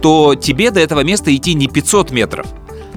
то 0.01 0.35
тебе 0.35 0.71
до 0.71 0.79
этого 0.79 1.01
места 1.01 1.35
идти 1.35 1.53
не 1.53 1.67
500 1.67 2.11
метров. 2.11 2.47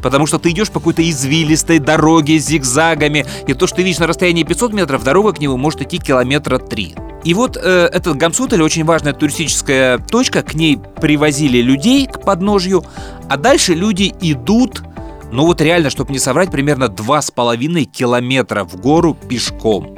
Потому 0.02 0.26
что 0.26 0.38
ты 0.38 0.50
идешь 0.50 0.70
по 0.70 0.80
какой-то 0.80 1.08
извилистой 1.08 1.78
дороге 1.78 2.38
с 2.38 2.46
зигзагами, 2.46 3.26
и 3.46 3.54
то, 3.54 3.66
что 3.66 3.76
ты 3.76 3.82
видишь 3.82 3.98
на 3.98 4.06
расстоянии 4.06 4.44
500 4.44 4.72
метров, 4.72 5.04
дорога 5.04 5.32
к 5.32 5.40
нему 5.40 5.56
может 5.56 5.82
идти 5.82 5.98
километра 5.98 6.58
3. 6.58 6.94
И 7.22 7.34
вот 7.34 7.56
э, 7.56 7.88
этот 7.92 8.16
Гамсутель 8.16 8.62
очень 8.62 8.84
важная 8.84 9.12
туристическая 9.12 9.98
точка, 9.98 10.42
к 10.42 10.54
ней 10.54 10.78
привозили 11.00 11.58
людей 11.58 12.06
к 12.06 12.22
подножью, 12.22 12.82
а 13.28 13.36
дальше 13.36 13.74
люди 13.74 14.14
идут, 14.22 14.82
ну 15.30 15.44
вот 15.44 15.60
реально, 15.60 15.90
чтобы 15.90 16.12
не 16.12 16.18
соврать, 16.18 16.50
примерно 16.50 16.84
2,5 16.84 17.84
километра 17.84 18.64
в 18.64 18.76
гору 18.76 19.14
пешком, 19.14 19.94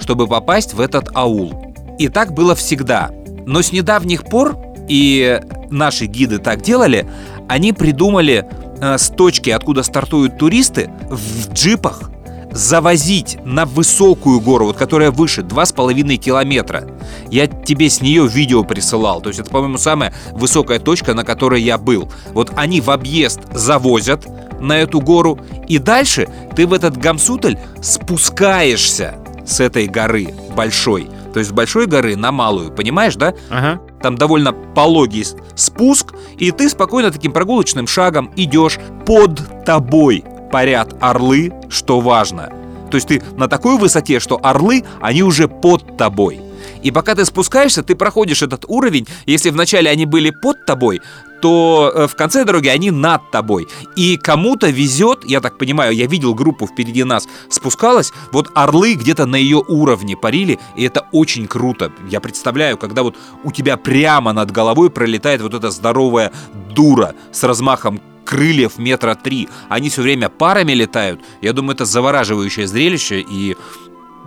чтобы 0.00 0.26
попасть 0.26 0.74
в 0.74 0.80
этот 0.80 1.10
аул. 1.14 1.74
И 1.98 2.08
так 2.08 2.34
было 2.34 2.56
всегда. 2.56 3.10
Но 3.46 3.62
с 3.62 3.70
недавних 3.70 4.24
пор, 4.24 4.56
и 4.88 5.40
наши 5.70 6.06
гиды 6.06 6.38
так 6.38 6.62
делали, 6.62 7.06
они 7.48 7.72
придумали 7.72 8.48
с 8.80 9.08
точки, 9.10 9.50
откуда 9.50 9.82
стартуют 9.82 10.38
туристы, 10.38 10.90
в 11.10 11.52
джипах 11.52 12.10
завозить 12.54 13.36
на 13.44 13.66
высокую 13.66 14.40
гору, 14.40 14.66
вот 14.66 14.76
которая 14.76 15.10
выше 15.10 15.42
2,5 15.42 16.16
километра. 16.16 16.88
Я 17.30 17.48
тебе 17.48 17.90
с 17.90 18.00
нее 18.00 18.28
видео 18.28 18.62
присылал. 18.62 19.20
То 19.20 19.28
есть 19.30 19.40
это, 19.40 19.50
по-моему, 19.50 19.76
самая 19.76 20.14
высокая 20.30 20.78
точка, 20.78 21.14
на 21.14 21.24
которой 21.24 21.60
я 21.60 21.78
был. 21.78 22.10
Вот 22.32 22.52
они 22.54 22.80
в 22.80 22.90
объезд 22.90 23.40
завозят 23.52 24.26
на 24.60 24.78
эту 24.78 25.00
гору, 25.00 25.38
и 25.68 25.78
дальше 25.78 26.28
ты 26.54 26.66
в 26.66 26.72
этот 26.72 26.96
Гамсутль 26.96 27.56
спускаешься 27.82 29.16
с 29.44 29.58
этой 29.60 29.86
горы 29.88 30.32
большой. 30.56 31.08
То 31.34 31.40
есть 31.40 31.50
с 31.50 31.52
большой 31.52 31.86
горы 31.86 32.16
на 32.16 32.30
малую, 32.30 32.70
понимаешь, 32.70 33.16
да? 33.16 33.34
Ага. 33.50 33.80
Там 34.00 34.16
довольно 34.16 34.52
пологий 34.52 35.26
спуск, 35.56 36.14
и 36.38 36.52
ты 36.52 36.68
спокойно 36.68 37.10
таким 37.10 37.32
прогулочным 37.32 37.88
шагом 37.88 38.32
идешь 38.36 38.78
под 39.04 39.64
тобой 39.64 40.24
парят 40.52 40.94
орлы, 41.00 41.52
что 41.68 41.98
важно. 41.98 42.52
То 42.88 42.96
есть 42.96 43.08
ты 43.08 43.20
на 43.36 43.48
такой 43.48 43.76
высоте, 43.76 44.20
что 44.20 44.38
орлы, 44.40 44.84
они 45.00 45.24
уже 45.24 45.48
под 45.48 45.96
тобой. 45.96 46.40
И 46.84 46.92
пока 46.92 47.16
ты 47.16 47.24
спускаешься, 47.24 47.82
ты 47.82 47.96
проходишь 47.96 48.42
этот 48.42 48.64
уровень. 48.68 49.08
Если 49.26 49.50
вначале 49.50 49.90
они 49.90 50.06
были 50.06 50.30
под 50.30 50.64
тобой, 50.64 51.00
то 51.44 51.92
э, 51.94 52.06
в 52.06 52.14
конце 52.14 52.46
дороги 52.46 52.68
они 52.68 52.90
над 52.90 53.30
тобой. 53.30 53.68
И 53.96 54.16
кому-то 54.16 54.70
везет, 54.70 55.26
я 55.26 55.42
так 55.42 55.58
понимаю, 55.58 55.92
я 55.94 56.06
видел 56.06 56.34
группу 56.34 56.66
впереди 56.66 57.04
нас 57.04 57.28
спускалась, 57.50 58.14
вот 58.32 58.50
орлы 58.54 58.94
где-то 58.94 59.26
на 59.26 59.36
ее 59.36 59.62
уровне 59.68 60.16
парили, 60.16 60.58
и 60.74 60.84
это 60.84 61.06
очень 61.12 61.46
круто. 61.46 61.92
Я 62.08 62.20
представляю, 62.20 62.78
когда 62.78 63.02
вот 63.02 63.16
у 63.44 63.52
тебя 63.52 63.76
прямо 63.76 64.32
над 64.32 64.52
головой 64.52 64.88
пролетает 64.88 65.42
вот 65.42 65.52
эта 65.52 65.70
здоровая 65.70 66.32
дура 66.74 67.14
с 67.30 67.44
размахом 67.44 68.00
крыльев 68.24 68.78
метра 68.78 69.14
три. 69.14 69.50
Они 69.68 69.90
все 69.90 70.00
время 70.00 70.30
парами 70.30 70.72
летают. 70.72 71.20
Я 71.42 71.52
думаю, 71.52 71.74
это 71.74 71.84
завораживающее 71.84 72.66
зрелище 72.66 73.20
и 73.20 73.54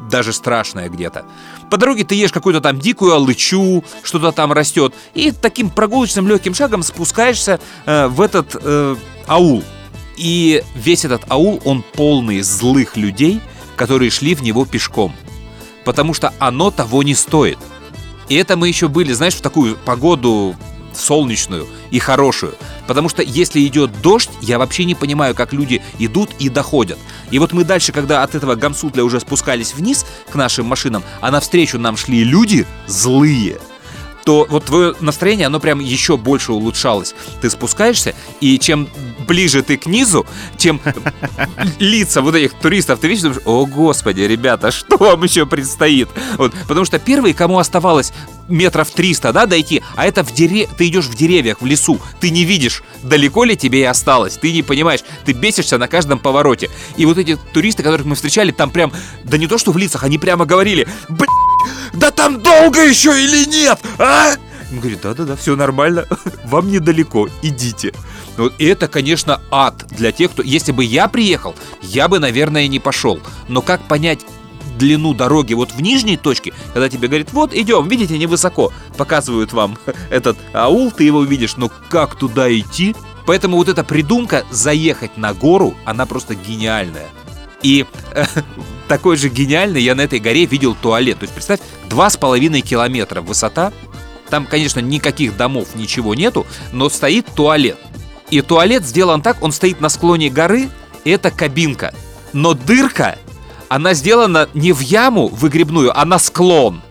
даже 0.09 0.33
страшное 0.33 0.89
где-то. 0.89 1.25
По 1.69 1.77
дороге 1.77 2.03
ты 2.03 2.15
ешь 2.15 2.31
какую-то 2.31 2.61
там 2.61 2.79
дикую 2.79 3.13
алычу, 3.13 3.83
что-то 4.03 4.31
там 4.31 4.53
растет, 4.53 4.93
и 5.13 5.31
таким 5.31 5.69
прогулочным 5.69 6.27
легким 6.27 6.53
шагом 6.53 6.83
спускаешься 6.83 7.59
э, 7.85 8.07
в 8.07 8.21
этот 8.21 8.55
э, 8.61 8.95
аул. 9.27 9.63
И 10.17 10.63
весь 10.75 11.05
этот 11.05 11.23
аул, 11.29 11.61
он 11.65 11.83
полный 11.93 12.41
злых 12.41 12.97
людей, 12.97 13.41
которые 13.75 14.09
шли 14.09 14.33
в 14.33 14.41
него 14.41 14.65
пешком. 14.65 15.13
Потому 15.85 16.13
что 16.13 16.33
оно 16.39 16.71
того 16.71 17.03
не 17.03 17.15
стоит. 17.15 17.59
И 18.29 18.35
это 18.35 18.57
мы 18.57 18.67
еще 18.67 18.87
были, 18.87 19.13
знаешь, 19.13 19.35
в 19.35 19.41
такую 19.41 19.77
погоду 19.77 20.55
солнечную 20.97 21.67
и 21.91 21.99
хорошую. 21.99 22.55
Потому 22.87 23.09
что 23.09 23.21
если 23.21 23.65
идет 23.65 24.01
дождь, 24.01 24.29
я 24.41 24.57
вообще 24.57 24.85
не 24.85 24.95
понимаю, 24.95 25.35
как 25.35 25.53
люди 25.53 25.81
идут 25.99 26.31
и 26.39 26.49
доходят. 26.49 26.97
И 27.31 27.39
вот 27.39 27.53
мы 27.53 27.63
дальше, 27.63 27.91
когда 27.91 28.23
от 28.23 28.35
этого 28.35 28.55
Гамсутля 28.55 29.03
уже 29.03 29.19
спускались 29.19 29.73
вниз 29.73 30.05
к 30.29 30.35
нашим 30.35 30.65
машинам, 30.65 31.03
а 31.21 31.31
навстречу 31.31 31.77
нам 31.77 31.97
шли 31.97 32.23
люди 32.23 32.65
злые 32.87 33.59
то 34.27 34.45
вот 34.49 34.65
твое 34.65 34.93
настроение, 34.99 35.47
оно 35.47 35.61
прям 35.61 35.79
еще 35.79 36.17
больше 36.17 36.51
улучшалось. 36.51 37.15
Ты 37.39 37.49
спускаешься, 37.49 38.13
и 38.41 38.59
чем 38.59 38.89
ближе 39.25 39.63
ты 39.63 39.77
к 39.77 39.85
низу, 39.85 40.25
тем 40.57 40.81
лица 41.79 42.21
вот 42.21 42.35
этих 42.35 42.53
туристов 42.55 42.99
ты 42.99 43.07
видишь, 43.07 43.23
думаешь, 43.23 43.41
о 43.45 43.65
господи, 43.65 44.19
ребята, 44.19 44.71
что 44.71 44.97
вам 44.97 45.23
еще 45.23 45.45
предстоит? 45.45 46.09
Вот, 46.35 46.53
потому 46.67 46.83
что 46.83 46.99
первые, 46.99 47.33
кому 47.33 47.57
оставалось 47.57 48.11
метров 48.47 48.89
300, 48.91 49.33
да, 49.33 49.45
дойти, 49.45 49.83
а 49.95 50.05
это 50.05 50.23
в 50.23 50.33
дере... 50.33 50.67
ты 50.77 50.87
идешь 50.87 51.05
в 51.05 51.15
деревьях, 51.15 51.61
в 51.61 51.65
лесу, 51.65 51.99
ты 52.19 52.29
не 52.29 52.43
видишь, 52.43 52.83
далеко 53.03 53.43
ли 53.43 53.55
тебе 53.55 53.81
и 53.81 53.83
осталось, 53.83 54.37
ты 54.37 54.53
не 54.53 54.63
понимаешь, 54.63 55.01
ты 55.25 55.33
бесишься 55.33 55.77
на 55.77 55.87
каждом 55.87 56.19
повороте. 56.19 56.69
И 56.95 57.05
вот 57.05 57.17
эти 57.17 57.37
туристы, 57.53 57.83
которых 57.83 58.05
мы 58.05 58.15
встречали, 58.15 58.51
там 58.51 58.71
прям, 58.71 58.91
да 59.23 59.37
не 59.37 59.47
то 59.47 59.57
что 59.57 59.71
в 59.71 59.77
лицах, 59.77 60.03
они 60.03 60.17
прямо 60.17 60.45
говорили, 60.45 60.87
блядь, 61.09 61.29
да 61.93 62.11
там 62.11 62.41
долго 62.41 62.83
еще 62.85 63.23
или 63.23 63.45
нет, 63.45 63.79
а? 63.97 64.33
Он 64.71 64.79
говорит, 64.79 64.99
да-да-да, 65.01 65.35
все 65.35 65.55
нормально, 65.55 66.05
вам 66.43 66.69
недалеко, 66.69 67.29
идите. 67.41 67.93
Вот, 68.37 68.53
и 68.59 68.65
это, 68.65 68.87
конечно, 68.87 69.41
ад 69.49 69.85
для 69.89 70.11
тех, 70.11 70.31
кто... 70.31 70.43
Если 70.43 70.71
бы 70.71 70.83
я 70.83 71.07
приехал, 71.07 71.55
я 71.81 72.07
бы, 72.07 72.19
наверное, 72.19 72.67
не 72.67 72.79
пошел. 72.79 73.19
Но 73.47 73.61
как 73.61 73.87
понять 73.87 74.19
длину 74.77 75.13
дороги 75.13 75.53
вот 75.53 75.71
в 75.71 75.81
нижней 75.81 76.17
точке, 76.17 76.53
когда 76.73 76.89
тебе 76.89 77.07
говорят, 77.07 77.33
вот, 77.33 77.53
идем, 77.53 77.87
видите, 77.87 78.17
невысоко, 78.17 78.71
показывают 78.97 79.53
вам 79.53 79.77
этот 80.09 80.37
аул, 80.53 80.91
ты 80.91 81.03
его 81.03 81.23
видишь, 81.23 81.57
но 81.57 81.71
как 81.89 82.15
туда 82.15 82.51
идти? 82.51 82.95
Поэтому 83.25 83.57
вот 83.57 83.67
эта 83.67 83.83
придумка 83.83 84.45
заехать 84.51 85.17
на 85.17 85.33
гору, 85.33 85.75
она 85.85 86.05
просто 86.05 86.35
гениальная. 86.35 87.07
И 87.61 87.85
э, 88.13 88.25
такой 88.87 89.17
же 89.17 89.29
гениальный 89.29 89.81
я 89.81 89.95
на 89.95 90.01
этой 90.01 90.19
горе 90.19 90.45
видел 90.45 90.75
туалет. 90.75 91.19
То 91.19 91.23
есть 91.23 91.33
представь, 91.33 91.59
два 91.89 92.09
с 92.09 92.17
половиной 92.17 92.61
километра 92.61 93.21
высота. 93.21 93.73
Там, 94.29 94.45
конечно, 94.45 94.79
никаких 94.79 95.37
домов, 95.37 95.69
ничего 95.75 96.13
нету, 96.13 96.45
но 96.71 96.89
стоит 96.89 97.27
туалет. 97.33 97.77
И 98.29 98.41
туалет 98.41 98.85
сделан 98.85 99.21
так, 99.21 99.41
он 99.41 99.51
стоит 99.51 99.79
на 99.79 99.89
склоне 99.89 100.29
горы, 100.29 100.69
это 101.05 101.31
кабинка. 101.31 101.93
Но 102.33 102.53
дырка, 102.53 103.17
она 103.69 103.93
сделана 103.93 104.49
не 104.53 104.71
в 104.71 104.79
яму 104.79 105.27
выгребную, 105.27 105.97
а 105.97 106.05
на 106.05 106.19
склон. 106.19 106.81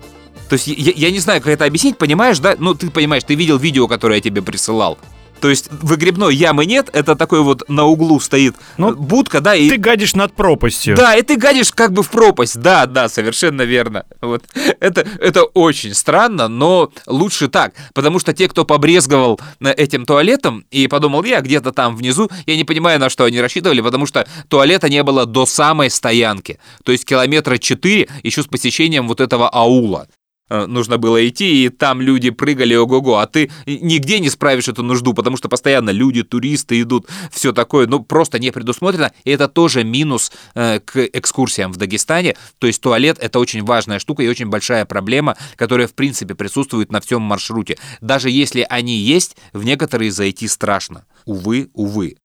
То 0.49 0.55
есть 0.55 0.69
я, 0.69 0.93
я 0.95 1.11
не 1.11 1.19
знаю, 1.19 1.41
как 1.41 1.53
это 1.53 1.65
объяснить, 1.65 1.99
понимаешь, 1.99 2.39
да? 2.39 2.55
Ну, 2.59 2.75
ты 2.75 2.91
понимаешь, 2.91 3.25
ты 3.25 3.35
видел 3.35 3.59
видео, 3.59 3.89
которое 3.89 4.17
я 4.17 4.21
тебе 4.21 4.43
присылал. 4.43 4.99
То 5.41 5.49
есть 5.51 5.69
выгребной 5.71 6.35
ямы 6.35 6.67
нет, 6.67 6.91
это 6.93 7.15
такой 7.17 7.43
вот 7.43 7.69
на 7.69 7.85
углу 7.85 8.21
стоит 8.21 8.57
Ну, 8.79 8.93
э, 8.93 8.95
будка, 8.95 9.41
да, 9.41 9.55
и... 9.55 9.69
Ты 9.69 9.77
гадишь 9.77 10.15
над 10.15 10.35
пропастью. 10.35 10.97
Да, 10.97 11.15
и 11.15 11.23
ты 11.23 11.37
гадишь 11.37 11.71
как 11.73 11.93
бы 11.93 12.03
в 12.03 12.11
пропасть. 12.11 12.59
Да, 12.59 12.87
да, 12.87 13.09
совершенно 13.09 13.63
верно. 13.63 14.05
Вот. 14.21 14.45
Это, 14.81 15.07
это 15.21 15.45
очень 15.45 15.95
странно, 15.95 16.49
но 16.49 16.91
лучше 17.07 17.49
так. 17.49 17.75
Потому 17.95 18.19
что 18.19 18.33
те, 18.33 18.49
кто 18.49 18.65
побрезговал 18.65 19.41
э, 19.61 19.73
этим 19.73 20.07
туалетом 20.07 20.65
и 20.71 20.87
подумал, 20.89 21.25
я 21.25 21.41
где-то 21.41 21.73
там 21.73 21.97
внизу, 21.97 22.31
я 22.47 22.57
не 22.57 22.65
понимаю, 22.65 22.99
на 22.99 23.11
что 23.11 23.25
они 23.25 23.41
рассчитывали, 23.41 23.81
потому 23.81 24.07
что 24.07 24.27
туалета 24.49 24.89
не 24.89 25.03
было 25.03 25.27
до 25.27 25.47
самой 25.47 25.91
стоянки. 25.91 26.59
То 26.85 26.93
есть 26.93 27.05
километра 27.05 27.59
4 27.59 28.09
еще 28.23 28.43
с 28.43 28.47
посещением 28.47 29.09
вот 29.09 29.21
этого 29.21 29.49
аула. 29.49 30.09
Э, 30.49 30.67
Нужно 30.67 30.99
было 30.99 31.27
идти, 31.29 31.65
и 31.65 31.69
там 31.69 32.01
люди 32.01 32.31
прыгали, 32.31 32.75
ого-го, 32.75 33.17
а 33.17 33.27
ты 33.27 33.51
нигде 33.67 34.21
не 34.21 34.31
справишь 34.31 34.69
эту 34.69 34.83
нужду, 34.83 35.13
потому 35.13 35.37
что 35.37 35.49
постоянно 35.49 35.91
люди, 35.91 36.23
туристы 36.23 36.81
идут, 36.81 37.09
все 37.33 37.53
такое, 37.53 37.87
ну, 37.87 38.03
просто 38.03 38.39
не 38.39 38.51
предусмотрено, 38.51 39.13
и 39.25 39.31
это 39.31 39.49
тоже 39.49 39.85
минус 39.85 40.31
э, 40.55 40.81
к 40.81 40.99
экскурсиям 41.13 41.73
в 41.73 41.77
Дагестане, 41.77 42.37
то 42.59 42.67
есть 42.67 42.81
туалет— 42.81 43.19
это 43.21 43.39
очень 43.39 43.65
важная 43.65 43.99
штука 43.99 44.23
и 44.23 44.29
очень 44.29 44.47
большая 44.47 44.85
проблема, 44.85 45.37
которая, 45.57 45.89
в 45.89 45.95
принципе, 45.95 46.35
присутствует 46.35 46.93
на 46.93 47.01
всем 47.01 47.23
маршруте. 47.23 47.79
Даже 48.01 48.31
если 48.31 48.67
они 48.69 48.97
есть, 48.97 49.37
в 49.53 49.65
некоторые 49.65 50.11
зайти 50.11 50.47
страшно. 50.47 51.05
Увы, 51.25 51.71
увы. 51.75 52.17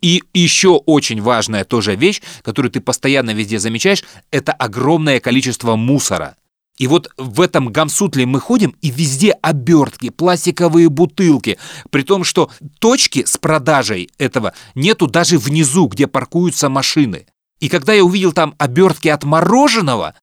И 0.00 0.22
еще 0.32 0.80
очень 0.86 1.20
важная 1.20 1.64
тоже 1.64 1.96
вещь, 1.96 2.22
которую 2.42 2.70
ты 2.70 2.80
постоянно 2.80 3.34
везде 3.34 3.58
замечаешь, 3.58 4.04
это 4.30 4.52
огромное 4.52 5.20
количество 5.20 5.76
мусора. 5.76 6.36
И 6.78 6.86
вот 6.86 7.10
в 7.16 7.40
этом 7.40 7.72
гамсутле 7.72 8.24
мы 8.24 8.40
ходим, 8.40 8.74
и 8.80 8.90
везде 8.90 9.32
обертки, 9.42 10.10
пластиковые 10.10 10.88
бутылки. 10.88 11.58
При 11.90 12.02
том, 12.02 12.24
что 12.24 12.50
точки 12.78 13.24
с 13.24 13.36
продажей 13.36 14.10
этого 14.18 14.54
нету 14.74 15.08
даже 15.08 15.38
внизу, 15.38 15.88
где 15.88 16.06
паркуются 16.06 16.68
машины. 16.68 17.26
И 17.60 17.68
когда 17.68 17.92
я 17.92 18.04
увидел 18.04 18.32
там 18.32 18.54
обертки 18.58 19.08
от 19.08 19.24
мороженого, 19.24 20.14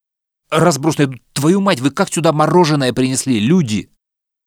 разбросанные, 0.50 1.20
твою 1.34 1.60
мать, 1.60 1.80
вы 1.80 1.90
как 1.90 2.12
сюда 2.12 2.32
мороженое 2.32 2.94
принесли, 2.94 3.38
люди? 3.38 3.90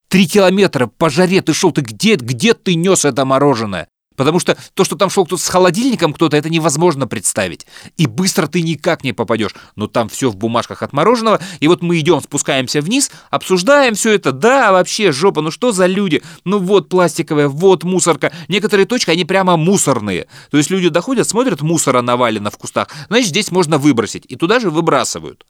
Три 0.07 0.27
километра 0.27 0.87
по 0.87 1.11
жаре 1.11 1.43
ты 1.43 1.53
шел, 1.53 1.71
ты 1.71 1.81
где, 1.81 2.15
где 2.15 2.55
ты 2.55 2.73
нес 2.73 3.05
это 3.05 3.25
мороженое? 3.25 3.87
Потому 4.19 4.37
что 4.39 4.57
то, 4.73 4.83
что 4.83 4.97
там 4.97 5.09
шел 5.09 5.25
кто-то 5.25 5.41
с 5.41 5.47
холодильником 5.47 6.11
кто-то, 6.11 6.35
это 6.35 6.49
невозможно 6.49 7.07
представить. 7.07 7.65
И 7.95 8.05
быстро 8.05 8.47
ты 8.47 8.61
никак 8.61 9.05
не 9.05 9.13
попадешь. 9.13 9.55
Но 9.77 9.87
там 9.87 10.09
все 10.09 10.29
в 10.29 10.35
бумажках 10.35 10.83
от 10.83 10.91
мороженого. 10.91 11.39
И 11.61 11.69
вот 11.69 11.81
мы 11.81 11.97
идем, 12.01 12.19
спускаемся 12.19 12.81
вниз, 12.81 13.11
обсуждаем 13.29 13.95
все 13.95 14.13
это. 14.13 14.33
Да, 14.33 14.73
вообще 14.73 15.13
жопа, 15.13 15.39
ну 15.39 15.51
что 15.51 15.71
за 15.71 15.85
люди? 15.85 16.21
Ну 16.43 16.59
вот 16.59 16.89
пластиковая, 16.89 17.47
вот 17.47 17.85
мусорка. 17.85 18.33
Некоторые 18.49 18.85
точки, 18.85 19.09
они 19.09 19.23
прямо 19.23 19.55
мусорные. 19.55 20.27
То 20.51 20.57
есть 20.57 20.69
люди 20.69 20.89
доходят, 20.89 21.25
смотрят, 21.25 21.61
мусора 21.61 22.01
навалено 22.01 22.51
в 22.51 22.57
кустах. 22.57 22.89
Значит, 23.07 23.29
здесь 23.29 23.51
можно 23.51 23.77
выбросить. 23.77 24.25
И 24.27 24.35
туда 24.35 24.59
же 24.59 24.69
выбрасывают. 24.69 25.45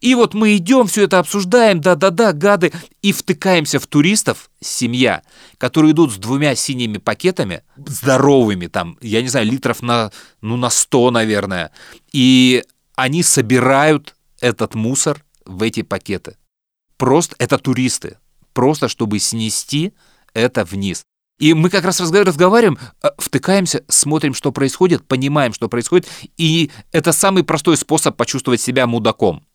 И 0.00 0.14
вот 0.14 0.34
мы 0.34 0.56
идем, 0.56 0.86
все 0.86 1.04
это 1.04 1.18
обсуждаем, 1.18 1.80
да-да-да, 1.80 2.32
гады, 2.32 2.72
и 3.00 3.12
втыкаемся 3.12 3.80
в 3.80 3.86
туристов, 3.86 4.50
семья, 4.60 5.22
которые 5.56 5.92
идут 5.92 6.12
с 6.12 6.16
двумя 6.16 6.54
синими 6.54 6.98
пакетами, 6.98 7.62
здоровыми, 7.76 8.66
там, 8.66 8.98
я 9.00 9.22
не 9.22 9.28
знаю, 9.28 9.46
литров 9.46 9.82
на, 9.82 10.12
ну, 10.42 10.56
на 10.56 10.68
100, 10.68 11.10
наверное, 11.12 11.70
и 12.12 12.62
они 12.94 13.22
собирают 13.22 14.16
этот 14.40 14.74
мусор 14.74 15.24
в 15.46 15.62
эти 15.62 15.82
пакеты. 15.82 16.36
Просто 16.98 17.34
это 17.38 17.56
туристы, 17.56 18.18
просто 18.52 18.88
чтобы 18.88 19.18
снести 19.18 19.94
это 20.34 20.64
вниз. 20.64 21.04
И 21.38 21.52
мы 21.52 21.68
как 21.68 21.84
раз 21.84 22.00
разговариваем, 22.00 22.78
э, 23.02 23.08
втыкаемся, 23.18 23.84
смотрим, 23.88 24.32
что 24.34 24.52
происходит, 24.52 25.06
понимаем, 25.06 25.52
что 25.52 25.68
происходит, 25.68 26.06
и 26.36 26.70
это 26.92 27.12
самый 27.12 27.44
простой 27.44 27.76
способ 27.76 28.16
почувствовать 28.16 28.60
себя 28.60 28.86
мудаком. 28.86 29.45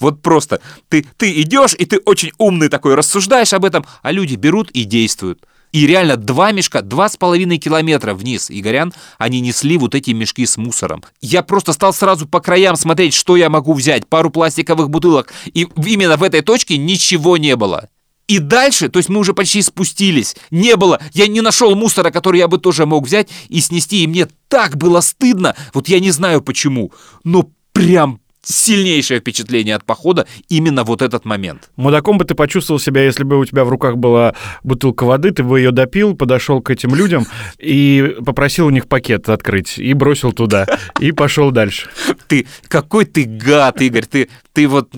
Вот 0.00 0.22
просто 0.22 0.60
ты, 0.88 1.06
ты 1.16 1.40
идешь, 1.42 1.74
и 1.78 1.84
ты 1.84 1.98
очень 1.98 2.32
умный 2.38 2.68
такой, 2.68 2.94
рассуждаешь 2.94 3.52
об 3.52 3.64
этом, 3.64 3.84
а 4.02 4.12
люди 4.12 4.34
берут 4.34 4.70
и 4.70 4.84
действуют. 4.84 5.46
И 5.72 5.86
реально 5.86 6.18
два 6.18 6.52
мешка, 6.52 6.82
два 6.82 7.08
с 7.08 7.16
половиной 7.16 7.56
километра 7.56 8.12
вниз, 8.12 8.50
Игорян, 8.50 8.92
они 9.16 9.40
несли 9.40 9.78
вот 9.78 9.94
эти 9.94 10.10
мешки 10.10 10.44
с 10.44 10.58
мусором. 10.58 11.02
Я 11.22 11.42
просто 11.42 11.72
стал 11.72 11.94
сразу 11.94 12.28
по 12.28 12.40
краям 12.40 12.76
смотреть, 12.76 13.14
что 13.14 13.36
я 13.36 13.48
могу 13.48 13.72
взять, 13.72 14.06
пару 14.06 14.28
пластиковых 14.28 14.90
бутылок, 14.90 15.32
и 15.46 15.66
именно 15.86 16.18
в 16.18 16.22
этой 16.22 16.42
точке 16.42 16.76
ничего 16.76 17.38
не 17.38 17.56
было. 17.56 17.88
И 18.28 18.38
дальше, 18.38 18.88
то 18.88 18.98
есть 18.98 19.08
мы 19.08 19.18
уже 19.18 19.32
почти 19.32 19.62
спустились, 19.62 20.36
не 20.50 20.76
было, 20.76 21.00
я 21.12 21.26
не 21.26 21.40
нашел 21.40 21.74
мусора, 21.74 22.10
который 22.10 22.38
я 22.38 22.48
бы 22.48 22.58
тоже 22.58 22.86
мог 22.86 23.06
взять 23.06 23.28
и 23.48 23.60
снести, 23.60 24.04
и 24.04 24.06
мне 24.06 24.28
так 24.48 24.76
было 24.76 25.00
стыдно, 25.00 25.56
вот 25.74 25.88
я 25.88 26.00
не 26.00 26.10
знаю 26.10 26.42
почему, 26.42 26.92
но 27.24 27.50
прям 27.72 28.20
сильнейшее 28.42 29.20
впечатление 29.20 29.76
от 29.76 29.84
похода 29.84 30.26
именно 30.48 30.84
вот 30.84 31.02
этот 31.02 31.24
момент. 31.24 31.70
Мудаком 31.76 32.18
бы 32.18 32.24
ты 32.24 32.34
почувствовал 32.34 32.80
себя, 32.80 33.04
если 33.04 33.24
бы 33.24 33.38
у 33.38 33.44
тебя 33.44 33.64
в 33.64 33.68
руках 33.68 33.96
была 33.96 34.34
бутылка 34.62 35.04
воды, 35.04 35.30
ты 35.30 35.42
бы 35.42 35.60
ее 35.60 35.70
допил, 35.70 36.16
подошел 36.16 36.60
к 36.60 36.70
этим 36.70 36.94
людям 36.94 37.26
и 37.58 38.16
попросил 38.24 38.66
у 38.66 38.70
них 38.70 38.88
пакет 38.88 39.28
открыть 39.28 39.78
и 39.78 39.92
бросил 39.94 40.32
туда 40.32 40.66
и 41.00 41.12
пошел 41.12 41.50
дальше. 41.50 41.88
Ты 42.26 42.46
какой 42.68 43.04
ты 43.04 43.24
гад, 43.24 43.80
Игорь, 43.80 44.06
ты 44.06 44.28
ты 44.52 44.66
вот 44.66 44.90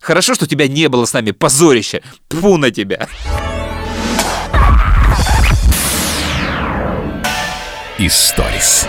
хорошо, 0.00 0.34
что 0.34 0.46
тебя 0.46 0.68
не 0.68 0.88
было 0.88 1.04
с 1.04 1.12
нами, 1.12 1.30
позорище, 1.30 2.02
Фу 2.28 2.56
на 2.56 2.70
тебя. 2.70 3.08
Историс. 7.98 8.88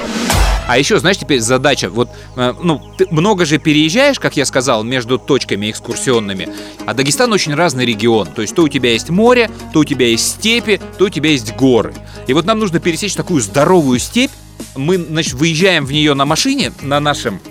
А 0.72 0.78
еще, 0.78 0.97
знаешь, 0.99 1.17
теперь 1.17 1.41
задача, 1.41 1.89
вот, 1.89 2.07
э, 2.38 2.53
ну, 2.63 2.82
ты 2.97 3.05
много 3.11 3.43
же 3.43 3.57
переезжаешь, 3.57 4.22
как 4.22 4.38
я 4.38 4.45
сказал, 4.45 4.86
между 4.86 5.19
точками 5.19 5.69
экскурсионными, 5.69 6.47
а 6.86 6.93
Дагестан 6.93 7.34
очень 7.34 7.53
разный 7.53 7.86
регион, 7.86 8.28
то 8.28 8.41
есть 8.41 8.55
то 8.55 8.63
у 8.63 8.69
тебя 8.69 8.93
есть 8.93 9.09
море, 9.09 9.51
то 9.74 9.80
у 9.80 9.84
тебя 9.84 10.07
есть 10.07 10.26
степи, 10.26 10.80
то 10.97 11.07
у 11.07 11.09
тебя 11.09 11.32
есть 11.32 11.53
горы. 11.57 11.93
И 12.26 12.32
вот 12.32 12.45
нам 12.45 12.59
нужно 12.59 12.80
пересечь 12.80 13.15
такую 13.15 13.41
здоровую 13.41 13.99
степь, 13.99 14.32
мы, 14.78 14.97
значит, 14.97 15.34
выезжаем 15.34 15.86
в 15.86 15.91
нее 15.91 16.13
на 16.13 16.24
машине, 16.24 16.72
на 16.82 17.01
нашем 17.01 17.41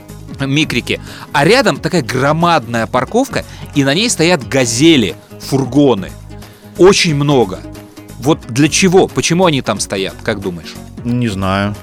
микрике, 0.41 0.99
а 1.35 1.45
рядом 1.45 1.77
такая 1.77 2.01
громадная 2.01 2.87
парковка, 2.87 3.45
и 3.75 3.85
на 3.85 3.93
ней 3.93 4.09
стоят 4.09 4.49
газели, 4.49 5.15
фургоны. 5.41 6.11
Очень 6.79 7.17
много. 7.17 7.61
Вот 8.19 8.47
для 8.49 8.71
чего? 8.71 9.09
Почему 9.09 9.45
они 9.45 9.61
там 9.61 9.79
стоят, 9.79 10.15
как 10.23 10.41
думаешь? 10.41 10.75
Не 11.05 11.29
знаю. 11.29 11.77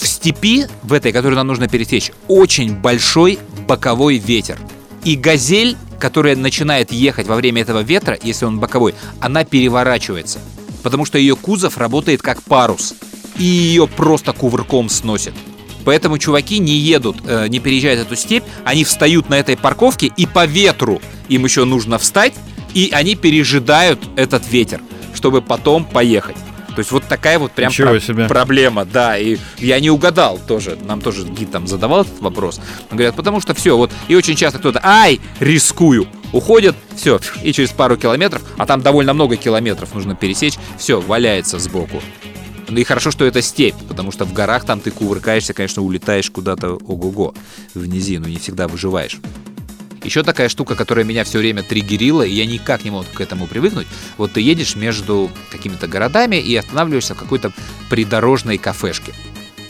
В 0.00 0.08
степи, 0.08 0.66
в 0.82 0.94
этой, 0.94 1.12
которую 1.12 1.36
нам 1.36 1.46
нужно 1.46 1.68
пересечь, 1.68 2.10
очень 2.26 2.74
большой 2.74 3.38
боковой 3.68 4.16
ветер. 4.16 4.58
И 5.04 5.14
газель, 5.14 5.76
которая 5.98 6.36
начинает 6.36 6.90
ехать 6.90 7.26
во 7.26 7.36
время 7.36 7.60
этого 7.60 7.82
ветра, 7.82 8.18
если 8.22 8.46
он 8.46 8.58
боковой, 8.58 8.94
она 9.20 9.44
переворачивается. 9.44 10.38
Потому 10.82 11.04
что 11.04 11.18
ее 11.18 11.36
кузов 11.36 11.76
работает 11.76 12.22
как 12.22 12.42
парус. 12.42 12.94
И 13.36 13.44
ее 13.44 13.86
просто 13.86 14.32
кувырком 14.32 14.88
сносит. 14.88 15.34
Поэтому 15.84 16.16
чуваки 16.16 16.58
не 16.58 16.76
едут, 16.76 17.18
э, 17.26 17.48
не 17.48 17.58
переезжают 17.58 18.00
эту 18.00 18.16
степь, 18.16 18.44
они 18.64 18.84
встают 18.84 19.28
на 19.28 19.34
этой 19.38 19.56
парковке 19.56 20.10
и 20.16 20.24
по 20.24 20.46
ветру 20.46 21.02
им 21.28 21.44
еще 21.44 21.64
нужно 21.64 21.98
встать, 21.98 22.34
и 22.72 22.90
они 22.92 23.16
пережидают 23.16 24.00
этот 24.16 24.50
ветер, 24.50 24.80
чтобы 25.14 25.42
потом 25.42 25.84
поехать. 25.84 26.36
То 26.74 26.78
есть 26.78 26.92
вот 26.92 27.04
такая 27.04 27.38
вот 27.38 27.52
прям 27.52 27.70
Ничего 27.70 27.90
про- 27.90 28.00
себе. 28.00 28.26
проблема, 28.26 28.84
да. 28.84 29.18
И 29.18 29.38
я 29.58 29.80
не 29.80 29.90
угадал 29.90 30.38
тоже. 30.46 30.78
Нам 30.84 31.00
тоже 31.00 31.24
гид 31.24 31.50
там 31.50 31.66
задавал 31.66 32.02
этот 32.02 32.20
вопрос. 32.20 32.60
Он 32.90 32.96
говорят, 32.96 33.16
потому 33.16 33.40
что 33.40 33.54
все, 33.54 33.76
вот, 33.76 33.90
и 34.08 34.14
очень 34.14 34.36
часто 34.36 34.58
кто-то, 34.58 34.80
ай, 34.82 35.20
рискую, 35.40 36.06
уходит, 36.32 36.76
все, 36.96 37.20
и 37.42 37.52
через 37.52 37.70
пару 37.70 37.96
километров, 37.96 38.42
а 38.56 38.66
там 38.66 38.80
довольно 38.82 39.12
много 39.14 39.36
километров 39.36 39.94
нужно 39.94 40.14
пересечь, 40.14 40.54
все, 40.78 41.00
валяется 41.00 41.58
сбоку. 41.58 42.00
Ну 42.68 42.78
и 42.78 42.84
хорошо, 42.84 43.10
что 43.10 43.24
это 43.24 43.42
степь, 43.42 43.74
потому 43.88 44.12
что 44.12 44.24
в 44.24 44.32
горах 44.32 44.64
там 44.64 44.78
ты 44.80 44.92
кувыркаешься, 44.92 45.52
конечно, 45.54 45.82
улетаешь 45.82 46.30
куда-то 46.30 46.74
ого-го 46.74 47.34
в 47.74 47.86
низину, 47.86 48.28
не 48.28 48.36
всегда 48.38 48.68
выживаешь. 48.68 49.18
Еще 50.02 50.22
такая 50.22 50.48
штука, 50.48 50.76
которая 50.76 51.04
меня 51.04 51.24
все 51.24 51.38
время 51.38 51.62
триггерила, 51.62 52.22
и 52.22 52.32
я 52.32 52.46
никак 52.46 52.84
не 52.84 52.90
мог 52.90 53.06
к 53.10 53.20
этому 53.20 53.46
привыкнуть. 53.46 53.86
Вот 54.16 54.32
ты 54.32 54.40
едешь 54.40 54.74
между 54.74 55.30
какими-то 55.50 55.88
городами 55.88 56.36
и 56.36 56.56
останавливаешься 56.56 57.14
в 57.14 57.18
какой-то 57.18 57.52
придорожной 57.90 58.56
кафешке. 58.56 59.12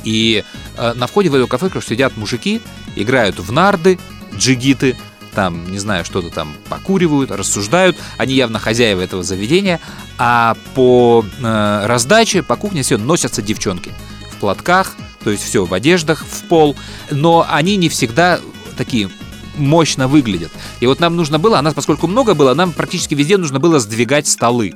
И 0.05 0.45
э, 0.77 0.93
на 0.95 1.07
входе 1.07 1.31
в 1.31 1.35
эту 1.35 1.49
кафешку 1.49 1.81
сидят 1.81 2.17
мужики, 2.17 2.61
играют 2.97 3.39
в 3.39 3.51
нарды, 3.51 3.99
джигиты, 4.37 4.97
там, 5.35 5.71
не 5.71 5.79
знаю, 5.79 6.05
что-то 6.05 6.31
там 6.31 6.55
покуривают, 6.69 7.31
рассуждают. 7.31 7.97
Они 8.17 8.35
явно 8.35 8.59
хозяева 8.59 9.01
этого 9.01 9.23
заведения. 9.23 9.81
А 10.19 10.57
по 10.75 11.25
э, 11.41 11.87
раздаче, 11.87 12.43
по 12.43 12.57
кухне 12.57 12.83
все 12.83 12.99
носятся 12.99 13.43
девчонки 13.43 13.93
в 14.33 14.37
платках, 14.37 14.95
то 15.23 15.31
есть 15.31 15.43
все 15.45 15.65
в 15.65 15.75
одеждах, 15.75 16.25
в 16.25 16.45
пол. 16.49 16.77
Но 17.11 17.47
они 17.49 17.77
не 17.77 17.89
всегда 17.89 18.41
такие 18.77 19.11
мощно 19.57 20.09
выглядят. 20.09 20.51
И 20.81 20.87
вот 20.87 21.01
нам 21.01 21.17
нужно 21.17 21.39
было, 21.39 21.59
а 21.59 21.63
нас 21.63 21.75
поскольку 21.75 22.07
много 22.07 22.35
было, 22.35 22.55
нам 22.55 22.73
практически 22.73 23.15
везде 23.15 23.37
нужно 23.37 23.61
было 23.61 23.79
сдвигать 23.79 24.27
столы. 24.27 24.75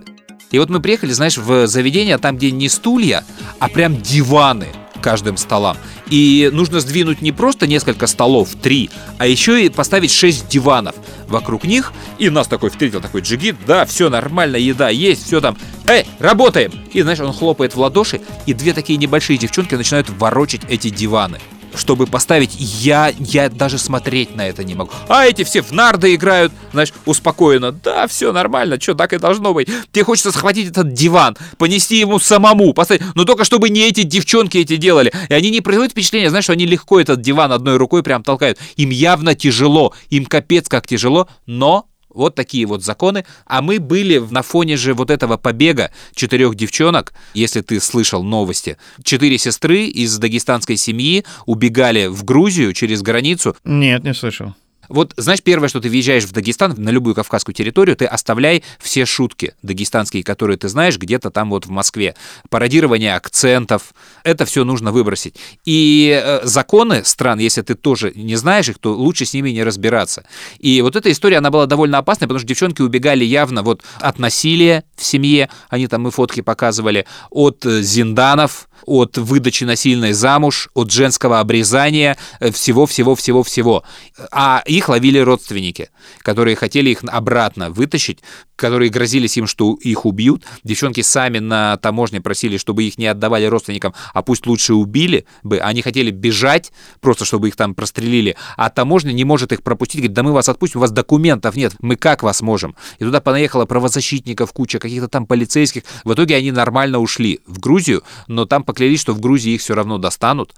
И 0.51 0.59
вот 0.59 0.71
мы 0.71 0.81
приехали, 0.81 1.13
знаешь, 1.13 1.37
в 1.37 1.67
заведение, 1.67 2.19
там, 2.19 2.37
где 2.37 2.51
не 2.51 2.69
стулья, 2.69 3.25
а 3.59 3.69
прям 3.69 4.01
диваны 4.01 4.69
каждым 5.05 5.37
столам. 5.37 5.77
И 6.09 6.49
нужно 6.53 6.81
сдвинуть 6.81 7.21
не 7.21 7.31
просто 7.31 7.67
несколько 7.67 8.07
столов, 8.07 8.51
три, 8.63 8.89
а 9.19 9.27
еще 9.27 9.65
и 9.65 9.69
поставить 9.69 10.11
шесть 10.11 10.49
диванов 10.49 10.95
вокруг 11.29 11.65
них. 11.65 11.93
И 12.19 12.31
нас 12.31 12.49
такой 12.49 12.71
встретил 12.71 13.03
такой 13.03 13.21
джигит, 13.21 13.57
да, 13.67 13.85
все 13.85 14.09
нормально, 14.09 14.57
еда 14.57 14.89
есть, 14.89 15.27
все 15.27 15.43
там. 15.43 15.59
Эй, 15.87 16.07
работаем! 16.21 16.73
И 16.95 17.03
знаешь, 17.03 17.21
он 17.21 17.35
хлопает 17.35 17.75
в 17.75 17.81
ладоши, 17.81 18.23
и 18.47 18.55
две 18.55 18.73
такие 18.73 18.97
небольшие 18.97 19.39
девчонки 19.39 19.75
начинают 19.75 20.09
ворочать 20.09 20.63
эти 20.71 20.89
диваны 20.89 21.39
чтобы 21.77 22.07
поставить, 22.07 22.55
я, 22.59 23.13
я 23.19 23.49
даже 23.49 23.79
смотреть 23.79 24.37
на 24.37 24.47
это 24.47 24.65
не 24.65 24.75
могу. 24.75 24.91
А 25.09 25.27
эти 25.27 25.45
все 25.45 25.63
в 25.63 25.73
нарды 25.73 26.15
играют, 26.15 26.53
знаешь, 26.73 26.93
успокоенно. 27.07 27.73
Да, 27.73 28.07
все 28.07 28.33
нормально, 28.33 28.81
что, 28.81 28.95
так 28.95 29.13
и 29.13 29.19
должно 29.19 29.55
быть. 29.55 29.69
Тебе 29.93 30.05
хочется 30.05 30.33
схватить 30.33 30.69
этот 30.69 30.93
диван, 30.93 31.37
понести 31.59 31.99
ему 31.99 32.19
самому, 32.19 32.73
поставить, 32.73 33.03
но 33.15 33.25
только 33.25 33.45
чтобы 33.45 33.71
не 33.71 33.89
эти 33.89 34.03
девчонки 34.03 34.59
эти 34.59 34.77
делали. 34.77 35.13
И 35.29 35.35
они 35.35 35.51
не 35.51 35.61
производят 35.61 35.93
впечатление, 35.93 36.31
знаешь, 36.31 36.45
что 36.45 36.53
они 36.53 36.67
легко 36.67 37.01
этот 37.01 37.21
диван 37.21 37.53
одной 37.53 37.77
рукой 37.77 38.03
прям 38.03 38.23
толкают. 38.23 38.59
Им 38.77 38.91
явно 38.91 39.35
тяжело, 39.35 39.93
им 40.11 40.27
капец 40.27 40.69
как 40.69 40.87
тяжело, 40.87 41.29
но 41.47 41.87
вот 42.15 42.35
такие 42.35 42.67
вот 42.67 42.83
законы. 42.83 43.25
А 43.47 43.61
мы 43.61 43.79
были 43.79 44.19
на 44.19 44.43
фоне 44.43 44.77
же 44.77 44.95
вот 44.95 45.11
этого 45.11 45.37
побега 45.37 45.91
четырех 46.15 46.55
девчонок, 46.55 47.13
если 47.35 47.61
ты 47.61 47.81
слышал 47.81 48.23
новости. 48.23 48.79
Четыре 49.03 49.39
сестры 49.39 49.85
из 49.87 50.17
дагестанской 50.19 50.77
семьи 50.77 51.25
убегали 51.47 52.07
в 52.07 52.25
Грузию 52.25 52.73
через 52.73 53.03
границу. 53.03 53.57
Нет, 53.65 54.05
не 54.05 54.15
слышал. 54.15 54.55
Вот, 54.89 55.15
знаешь, 55.17 55.43
первое, 55.43 55.69
что 55.69 55.81
ты 55.81 55.89
въезжаешь 55.89 56.25
в 56.25 56.33
Дагестан, 56.33 56.75
на 56.77 56.91
любую 56.91 57.15
кавказскую 57.15 57.55
территорию, 57.55 57.97
ты 57.97 58.05
оставляй 58.05 58.63
все 58.81 59.05
шутки 59.05 59.55
дагестанские, 59.63 60.23
которые 60.23 60.57
ты 60.57 60.69
знаешь 60.69 60.99
где-то 60.99 61.31
там 61.31 61.51
вот 61.51 61.67
в 61.67 61.71
Москве. 61.71 62.15
Пародирование 62.51 63.15
акцентов, 63.15 63.95
это 64.23 64.45
все 64.45 64.65
нужно 64.65 64.93
выбросить. 64.93 65.37
И 65.65 66.21
э, 66.23 66.41
законы 66.45 67.05
стран, 67.05 67.39
если 67.39 67.63
ты 67.63 67.75
тоже 67.75 68.13
не 68.15 68.37
знаешь 68.37 68.69
их, 68.69 68.79
то 68.79 68.93
лучше 68.93 69.25
с 69.25 69.35
ними 69.35 69.51
не 69.51 69.65
разбираться. 69.65 70.25
И 70.59 70.83
вот 70.83 70.97
эта 70.97 71.11
история, 71.11 71.39
она 71.39 71.51
была 71.51 71.67
довольно 71.67 71.99
опасной, 71.99 72.27
потому 72.27 72.39
что 72.39 72.49
девчонки 72.49 72.83
убегали 72.83 73.25
явно 73.25 73.63
вот 73.63 73.83
от 74.01 74.19
насилия 74.19 74.85
в 74.97 75.05
семье, 75.05 75.51
они 75.69 75.87
там 75.87 76.07
и 76.09 76.11
фотки 76.11 76.41
показывали, 76.41 77.07
от 77.31 77.65
э, 77.67 77.83
зинданов, 77.83 78.69
от 78.87 79.19
выдачи 79.19 79.65
насильной 79.65 80.13
замуж, 80.13 80.69
от 80.75 80.91
женского 80.91 81.41
обрезания, 81.41 82.17
всего-всего-всего-всего. 82.41 83.85
Э, 84.17 84.27
а 84.31 84.63
их 84.67 84.89
ловили 84.89 85.19
родственники, 85.19 85.91
которые 86.23 86.57
хотели 86.57 86.91
их 86.91 87.01
обратно 87.07 87.71
вытащить, 87.71 88.21
которые 88.57 88.91
грозились 88.91 89.37
им, 89.37 89.47
что 89.47 89.75
их 89.75 90.07
убьют. 90.07 90.45
Девчонки 90.63 91.01
сами 91.01 91.39
на 91.39 91.77
таможне 91.79 92.21
просили, 92.21 92.57
чтобы 92.57 92.85
их 92.85 92.99
не 92.99 93.07
отдавали 93.07 93.47
родственникам, 93.47 93.95
а 94.13 94.23
пусть 94.23 94.47
лучше 94.47 94.75
убили 94.75 95.27
бы. 95.43 95.59
Они 95.59 95.83
хотели 95.83 96.11
бежать, 96.11 96.73
просто 97.01 97.25
чтобы 97.25 97.49
их 97.49 97.57
там 97.57 97.75
прострелили. 97.75 98.37
А 98.57 98.71
таможня 98.71 99.13
не 99.13 99.25
может 99.25 99.53
их 99.53 99.63
пропустить. 99.63 100.01
Говорит, 100.01 100.15
да 100.15 100.23
мы 100.23 100.33
вас 100.33 100.49
отпустим, 100.49 100.81
у 100.81 100.83
вас 100.83 100.91
документов 100.91 101.57
нет. 101.57 101.75
Мы 101.81 101.97
как 101.97 102.23
вас 102.23 102.43
можем? 102.43 102.77
И 102.99 103.05
туда 103.05 103.21
понаехала 103.21 103.67
правозащитников 103.67 104.53
куча, 104.53 104.79
каких-то 104.79 105.09
там 105.09 105.27
полицейских. 105.27 105.83
В 106.05 106.13
итоге 106.13 106.37
они 106.37 106.53
нормально 106.53 106.99
ушли 106.99 107.41
в 107.47 107.59
Грузию, 107.59 108.03
но 108.29 108.47
там 108.47 108.64
поклялись, 108.65 109.01
что 109.01 109.13
в 109.13 109.21
Грузии 109.21 109.53
их 109.53 109.61
все 109.61 109.75
равно 109.75 109.99
достанут. 109.99 110.55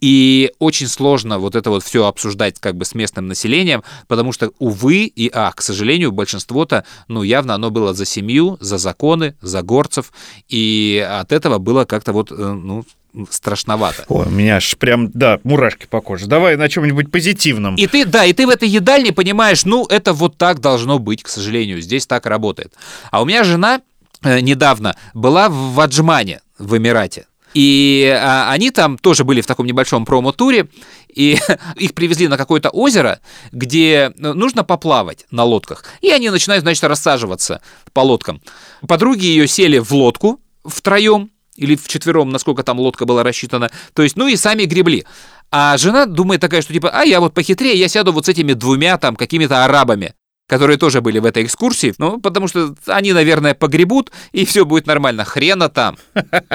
И 0.00 0.52
очень 0.58 0.86
сложно 0.86 1.38
вот 1.38 1.56
это 1.56 1.70
вот 1.70 1.82
все 1.82 2.06
обсуждать 2.06 2.60
как 2.60 2.76
бы 2.76 2.84
с 2.84 2.94
местным 2.94 3.26
населением, 3.26 3.82
потому 4.06 4.32
что, 4.32 4.52
увы 4.58 5.04
и 5.04 5.30
ах, 5.32 5.56
к 5.56 5.62
сожалению, 5.62 6.12
большинство-то, 6.12 6.84
ну, 7.08 7.22
явно 7.22 7.54
оно 7.54 7.70
было 7.70 7.94
за 7.94 8.04
семью, 8.04 8.56
за 8.60 8.78
законы, 8.78 9.34
за 9.42 9.62
горцев, 9.62 10.12
и 10.48 11.04
от 11.10 11.32
этого 11.32 11.58
было 11.58 11.84
как-то 11.84 12.12
вот, 12.12 12.30
э, 12.30 12.34
ну, 12.34 12.84
страшновато. 13.30 14.04
Ой, 14.08 14.26
у 14.26 14.30
меня 14.30 14.56
аж 14.56 14.76
прям, 14.76 15.10
да, 15.10 15.40
мурашки 15.42 15.86
по 15.86 16.00
коже. 16.00 16.26
Давай 16.26 16.56
на 16.56 16.68
чем-нибудь 16.68 17.10
позитивном. 17.10 17.76
И 17.76 17.86
ты, 17.86 18.04
да, 18.04 18.24
и 18.24 18.32
ты 18.32 18.46
в 18.46 18.50
этой 18.50 18.68
едальне 18.68 19.12
понимаешь, 19.12 19.64
ну, 19.64 19.86
это 19.86 20.12
вот 20.12 20.36
так 20.36 20.60
должно 20.60 20.98
быть, 20.98 21.22
к 21.22 21.28
сожалению, 21.28 21.80
здесь 21.80 22.06
так 22.06 22.26
работает. 22.26 22.72
А 23.10 23.22
у 23.22 23.24
меня 23.24 23.44
жена 23.44 23.80
э, 24.22 24.40
недавно 24.40 24.96
была 25.14 25.48
в 25.48 25.80
Аджмане, 25.80 26.40
в 26.58 26.76
Эмирате. 26.76 27.26
И 27.54 28.12
а, 28.14 28.50
они 28.50 28.70
там 28.70 28.98
тоже 28.98 29.24
были 29.24 29.40
в 29.40 29.46
таком 29.46 29.66
небольшом 29.66 30.04
промо-туре, 30.04 30.68
и 31.08 31.38
их 31.76 31.94
привезли 31.94 32.28
на 32.28 32.36
какое-то 32.36 32.70
озеро, 32.70 33.20
где 33.52 34.12
ну, 34.16 34.34
нужно 34.34 34.64
поплавать 34.64 35.26
на 35.30 35.44
лодках. 35.44 35.84
И 36.00 36.10
они 36.10 36.30
начинают, 36.30 36.62
значит, 36.62 36.84
рассаживаться 36.84 37.60
по 37.92 38.00
лодкам. 38.00 38.42
Подруги 38.86 39.24
ее 39.24 39.48
сели 39.48 39.78
в 39.78 39.92
лодку 39.92 40.40
втроем, 40.64 41.30
или 41.56 41.74
в 41.74 41.88
четвером, 41.88 42.30
насколько 42.30 42.62
там 42.62 42.78
лодка 42.78 43.04
была 43.04 43.24
рассчитана. 43.24 43.70
То 43.92 44.02
есть, 44.02 44.16
ну 44.16 44.28
и 44.28 44.36
сами 44.36 44.62
гребли. 44.62 45.04
А 45.50 45.76
жена 45.76 46.06
думает 46.06 46.40
такая, 46.40 46.62
что 46.62 46.72
типа, 46.72 46.90
а 46.90 47.04
я 47.04 47.20
вот 47.20 47.34
похитрее, 47.34 47.74
я 47.74 47.88
сяду 47.88 48.12
вот 48.12 48.26
с 48.26 48.28
этими 48.28 48.52
двумя 48.52 48.96
там 48.98 49.16
какими-то 49.16 49.64
арабами 49.64 50.14
которые 50.48 50.78
тоже 50.78 51.00
были 51.00 51.20
в 51.20 51.26
этой 51.26 51.44
экскурсии, 51.44 51.94
ну, 51.98 52.20
потому 52.20 52.48
что 52.48 52.74
они, 52.86 53.12
наверное, 53.12 53.54
погребут, 53.54 54.10
и 54.32 54.44
все 54.44 54.64
будет 54.64 54.86
нормально. 54.86 55.24
Хрена 55.24 55.68
там. 55.68 55.96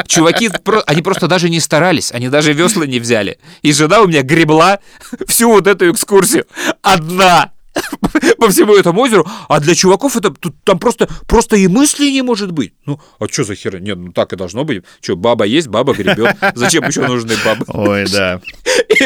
Чуваки, 0.07 0.49
они 0.87 1.01
просто 1.01 1.27
даже 1.27 1.49
не 1.49 1.59
старались, 1.59 2.11
они 2.11 2.27
даже 2.27 2.51
весла 2.53 2.85
не 2.85 2.99
взяли. 2.99 3.37
И 3.61 3.71
жена 3.71 4.01
у 4.01 4.07
меня 4.07 4.23
гребла 4.23 4.79
всю 5.27 5.51
вот 5.51 5.67
эту 5.67 5.91
экскурсию. 5.91 6.45
Одна. 6.81 7.51
по 8.37 8.49
всему 8.49 8.75
этому 8.75 9.01
озеру, 9.01 9.27
а 9.47 9.59
для 9.59 9.75
чуваков 9.75 10.15
это 10.15 10.31
тут, 10.31 10.55
там 10.63 10.79
просто, 10.79 11.07
просто 11.27 11.55
и 11.55 11.67
мысли 11.67 12.09
не 12.09 12.21
может 12.21 12.51
быть. 12.51 12.73
Ну, 12.85 12.99
а 13.19 13.27
что 13.27 13.43
за 13.43 13.55
херня? 13.55 13.79
Нет, 13.79 13.97
ну 13.97 14.11
так 14.11 14.33
и 14.33 14.35
должно 14.35 14.63
быть. 14.63 14.83
Что, 15.01 15.15
баба 15.15 15.45
есть, 15.45 15.67
баба 15.67 15.93
гребет. 15.93 16.35
Зачем 16.55 16.83
еще 16.87 17.07
нужны 17.07 17.33
бабы? 17.43 17.65
Ой, 17.67 18.05
да. 18.11 18.41
И 18.89 19.03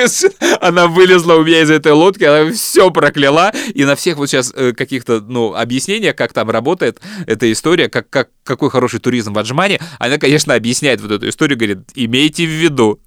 она 0.61 0.87
вылезла 0.87 1.35
у 1.35 1.43
меня 1.43 1.61
из 1.61 1.69
этой 1.69 1.91
лодки, 1.91 2.23
она 2.23 2.51
все 2.51 2.91
прокляла, 2.91 3.51
и 3.73 3.85
на 3.85 3.95
всех 3.95 4.17
вот 4.17 4.27
сейчас 4.27 4.53
э, 4.55 4.73
каких-то, 4.73 5.21
ну, 5.21 5.55
объяснениях, 5.55 6.15
как 6.15 6.33
там 6.33 6.49
работает 6.49 6.99
эта 7.25 7.51
история, 7.51 7.89
как, 7.89 8.09
как, 8.09 8.29
какой 8.43 8.69
хороший 8.69 8.99
туризм 8.99 9.33
в 9.33 9.39
Аджмане, 9.39 9.79
она, 9.99 10.17
конечно, 10.17 10.53
объясняет 10.53 11.01
вот 11.01 11.11
эту 11.11 11.29
историю, 11.29 11.57
говорит, 11.57 11.79
имейте 11.95 12.45
в 12.45 12.49
виду, 12.49 12.99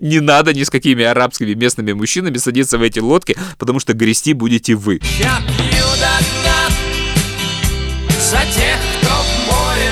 не 0.00 0.20
надо 0.20 0.52
ни 0.54 0.62
с 0.62 0.70
какими 0.70 1.04
арабскими 1.04 1.54
местными 1.54 1.92
мужчинами 1.92 2.36
садиться 2.38 2.78
в 2.78 2.82
эти 2.82 2.98
лодки, 2.98 3.36
потому 3.58 3.80
что 3.80 3.92
грести 3.94 4.32
будете 4.32 4.74
вы. 4.74 5.00
Я 5.18 5.40
пью 5.56 5.84
до 6.00 6.18
дна 6.42 6.68
за 8.18 8.38
тех, 8.54 8.76
кто 9.00 9.08
в 9.08 9.46
море, 9.46 9.90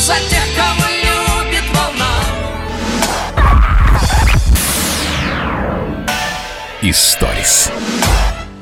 за 0.00 0.14
тех, 0.28 0.44
кого 0.56 0.86
любит 1.02 1.64
волна. 1.74 2.12
Историс. 6.82 7.70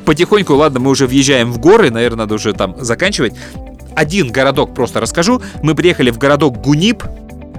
Потихоньку, 0.04 0.54
ладно, 0.54 0.80
мы 0.80 0.90
уже 0.90 1.06
въезжаем 1.06 1.52
в 1.52 1.58
горы, 1.58 1.90
наверное, 1.90 2.18
надо 2.18 2.34
уже 2.34 2.52
там 2.52 2.76
заканчивать. 2.78 3.34
Один 3.94 4.30
городок 4.30 4.74
просто 4.74 5.00
расскажу. 5.00 5.42
Мы 5.62 5.74
приехали 5.74 6.10
в 6.10 6.18
городок 6.18 6.60
Гунип, 6.60 7.02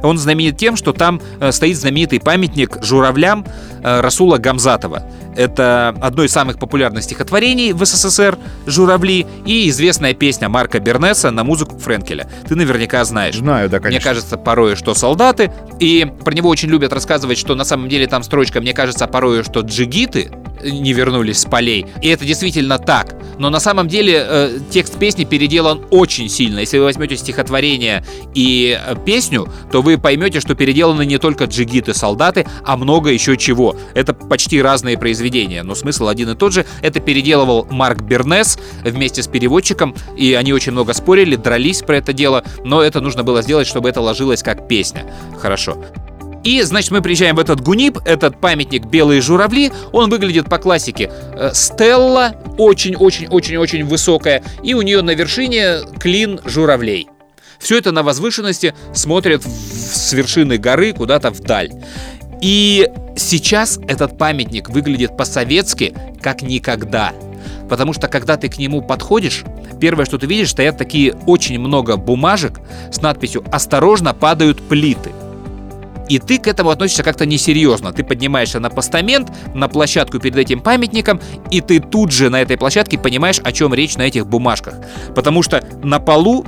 он 0.03 0.17
знаменит 0.17 0.57
тем, 0.57 0.75
что 0.75 0.93
там 0.93 1.21
э, 1.39 1.51
стоит 1.51 1.77
знаменитый 1.77 2.19
памятник 2.19 2.77
журавлям 2.83 3.45
э, 3.83 4.01
Расула 4.01 4.37
Гамзатова. 4.37 5.03
Это 5.35 5.95
одно 6.01 6.23
из 6.23 6.31
самых 6.31 6.59
популярных 6.59 7.03
стихотворений 7.03 7.71
в 7.71 7.85
СССР 7.85 8.37
«Журавли» 8.65 9.25
и 9.45 9.69
известная 9.69 10.13
песня 10.13 10.49
Марка 10.49 10.79
Бернеса 10.79 11.31
на 11.31 11.43
музыку 11.43 11.77
Френкеля. 11.79 12.27
Ты 12.47 12.55
наверняка 12.55 13.03
знаешь. 13.05 13.37
Знаю, 13.37 13.69
да, 13.69 13.79
конечно. 13.79 13.97
Мне 13.97 14.03
кажется, 14.03 14.37
порой, 14.37 14.75
что 14.75 14.93
солдаты. 14.93 15.51
И 15.79 16.05
про 16.25 16.33
него 16.33 16.49
очень 16.49 16.69
любят 16.69 16.91
рассказывать, 16.91 17.37
что 17.37 17.55
на 17.55 17.63
самом 17.63 17.87
деле 17.87 18.07
там 18.07 18.23
строчка, 18.23 18.59
мне 18.59 18.73
кажется, 18.73 19.07
порой, 19.07 19.43
что 19.43 19.61
джигиты 19.61 20.31
не 20.63 20.93
вернулись 20.93 21.39
с 21.39 21.45
полей. 21.45 21.85
И 22.01 22.07
это 22.09 22.25
действительно 22.25 22.77
так. 22.77 23.15
Но 23.37 23.49
на 23.49 23.59
самом 23.59 23.87
деле 23.87 24.23
э, 24.27 24.59
текст 24.69 24.97
песни 24.99 25.23
переделан 25.23 25.85
очень 25.89 26.29
сильно. 26.29 26.59
Если 26.59 26.77
вы 26.77 26.85
возьмете 26.85 27.17
стихотворение 27.17 28.05
и 28.35 28.79
э, 28.79 28.95
песню, 29.05 29.47
то 29.71 29.81
вы 29.81 29.97
поймете, 29.97 30.39
что 30.39 30.55
переделаны 30.55 31.05
не 31.05 31.17
только 31.17 31.45
джигиты-солдаты, 31.45 32.45
а 32.63 32.77
много 32.77 33.09
еще 33.09 33.37
чего. 33.37 33.75
Это 33.93 34.13
почти 34.13 34.61
разные 34.61 34.97
произведения, 34.97 35.63
но 35.63 35.75
смысл 35.75 36.07
один 36.07 36.29
и 36.29 36.35
тот 36.35 36.53
же. 36.53 36.65
Это 36.81 36.99
переделывал 36.99 37.67
Марк 37.69 38.01
Бернес 38.01 38.59
вместе 38.83 39.23
с 39.23 39.27
переводчиком, 39.27 39.95
и 40.17 40.33
они 40.33 40.53
очень 40.53 40.71
много 40.71 40.93
спорили, 40.93 41.35
дрались 41.35 41.81
про 41.81 41.97
это 41.97 42.13
дело, 42.13 42.43
но 42.63 42.81
это 42.81 43.01
нужно 43.01 43.23
было 43.23 43.41
сделать, 43.41 43.67
чтобы 43.67 43.89
это 43.89 44.01
ложилось 44.01 44.43
как 44.43 44.67
песня. 44.67 45.05
Хорошо. 45.39 45.77
И, 46.43 46.61
значит, 46.63 46.91
мы 46.91 47.01
приезжаем 47.01 47.35
в 47.35 47.39
этот 47.39 47.61
Гунип, 47.61 47.99
этот 48.05 48.39
памятник 48.41 48.85
«Белые 48.85 49.21
журавли». 49.21 49.71
Он 49.91 50.09
выглядит 50.09 50.49
по 50.49 50.57
классике. 50.57 51.11
Э, 51.33 51.51
стелла 51.53 52.35
очень-очень-очень-очень 52.57 53.85
высокая, 53.85 54.43
и 54.63 54.73
у 54.73 54.81
нее 54.81 55.01
на 55.01 55.11
вершине 55.11 55.81
клин 55.99 56.39
журавлей. 56.45 57.07
Все 57.59 57.77
это 57.77 57.91
на 57.91 58.01
возвышенности 58.01 58.73
смотрит 58.93 59.43
с 59.43 60.13
вершины 60.13 60.57
горы 60.57 60.93
куда-то 60.93 61.29
вдаль. 61.29 61.71
И 62.41 62.89
сейчас 63.15 63.79
этот 63.87 64.17
памятник 64.17 64.69
выглядит 64.69 65.15
по-советски 65.15 65.93
как 66.23 66.41
никогда. 66.41 67.13
Потому 67.69 67.93
что 67.93 68.07
когда 68.07 68.35
ты 68.35 68.49
к 68.49 68.57
нему 68.57 68.81
подходишь, 68.81 69.43
первое, 69.79 70.05
что 70.05 70.17
ты 70.17 70.25
видишь, 70.25 70.49
стоят 70.49 70.77
такие 70.77 71.13
очень 71.27 71.59
много 71.59 71.97
бумажек 71.97 72.59
с 72.91 72.99
надписью 72.99 73.45
«Осторожно, 73.51 74.15
падают 74.15 74.59
плиты». 74.67 75.11
И 76.11 76.19
ты 76.19 76.39
к 76.39 76.47
этому 76.47 76.71
относишься 76.71 77.03
как-то 77.03 77.25
несерьезно. 77.25 77.93
Ты 77.93 78.03
поднимаешься 78.03 78.59
на 78.59 78.69
постамент, 78.69 79.31
на 79.53 79.69
площадку 79.69 80.19
перед 80.19 80.35
этим 80.35 80.59
памятником, 80.59 81.21
и 81.51 81.61
ты 81.61 81.79
тут 81.79 82.11
же 82.11 82.29
на 82.29 82.41
этой 82.41 82.57
площадке 82.57 82.97
понимаешь, 82.97 83.39
о 83.41 83.53
чем 83.53 83.73
речь 83.73 83.95
на 83.95 84.01
этих 84.01 84.27
бумажках. 84.27 84.73
Потому 85.15 85.41
что 85.41 85.63
на 85.81 85.99
полу 85.99 86.45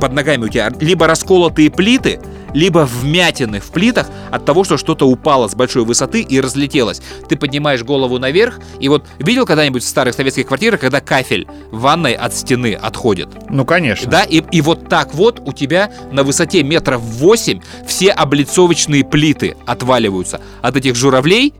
под 0.00 0.12
ногами 0.12 0.44
у 0.44 0.48
тебя 0.48 0.70
либо 0.80 1.06
расколотые 1.06 1.70
плиты, 1.70 2.20
либо 2.52 2.88
вмятины 2.90 3.60
в 3.60 3.70
плитах 3.70 4.08
от 4.30 4.44
того, 4.44 4.64
что 4.64 4.76
что-то 4.76 5.06
упало 5.06 5.48
с 5.48 5.54
большой 5.54 5.84
высоты 5.84 6.22
и 6.22 6.40
разлетелось. 6.40 7.02
Ты 7.28 7.36
поднимаешь 7.36 7.82
голову 7.82 8.18
наверх, 8.18 8.60
и 8.80 8.88
вот 8.88 9.06
видел 9.18 9.44
когда-нибудь 9.46 9.82
в 9.82 9.88
старых 9.88 10.14
советских 10.14 10.46
квартирах, 10.46 10.80
когда 10.80 11.00
кафель 11.00 11.46
в 11.70 11.80
ванной 11.80 12.14
от 12.14 12.34
стены 12.34 12.74
отходит? 12.74 13.28
Ну, 13.50 13.64
конечно. 13.64 14.10
Да, 14.10 14.22
и, 14.22 14.42
и 14.52 14.60
вот 14.60 14.88
так 14.88 15.14
вот 15.14 15.40
у 15.44 15.52
тебя 15.52 15.90
на 16.12 16.22
высоте 16.22 16.62
метров 16.62 17.00
8 17.00 17.60
все 17.86 18.10
облицовочные 18.10 19.04
плиты 19.04 19.56
отваливаются 19.66 20.40
от 20.62 20.76
этих 20.76 20.94
журавлей, 20.94 21.54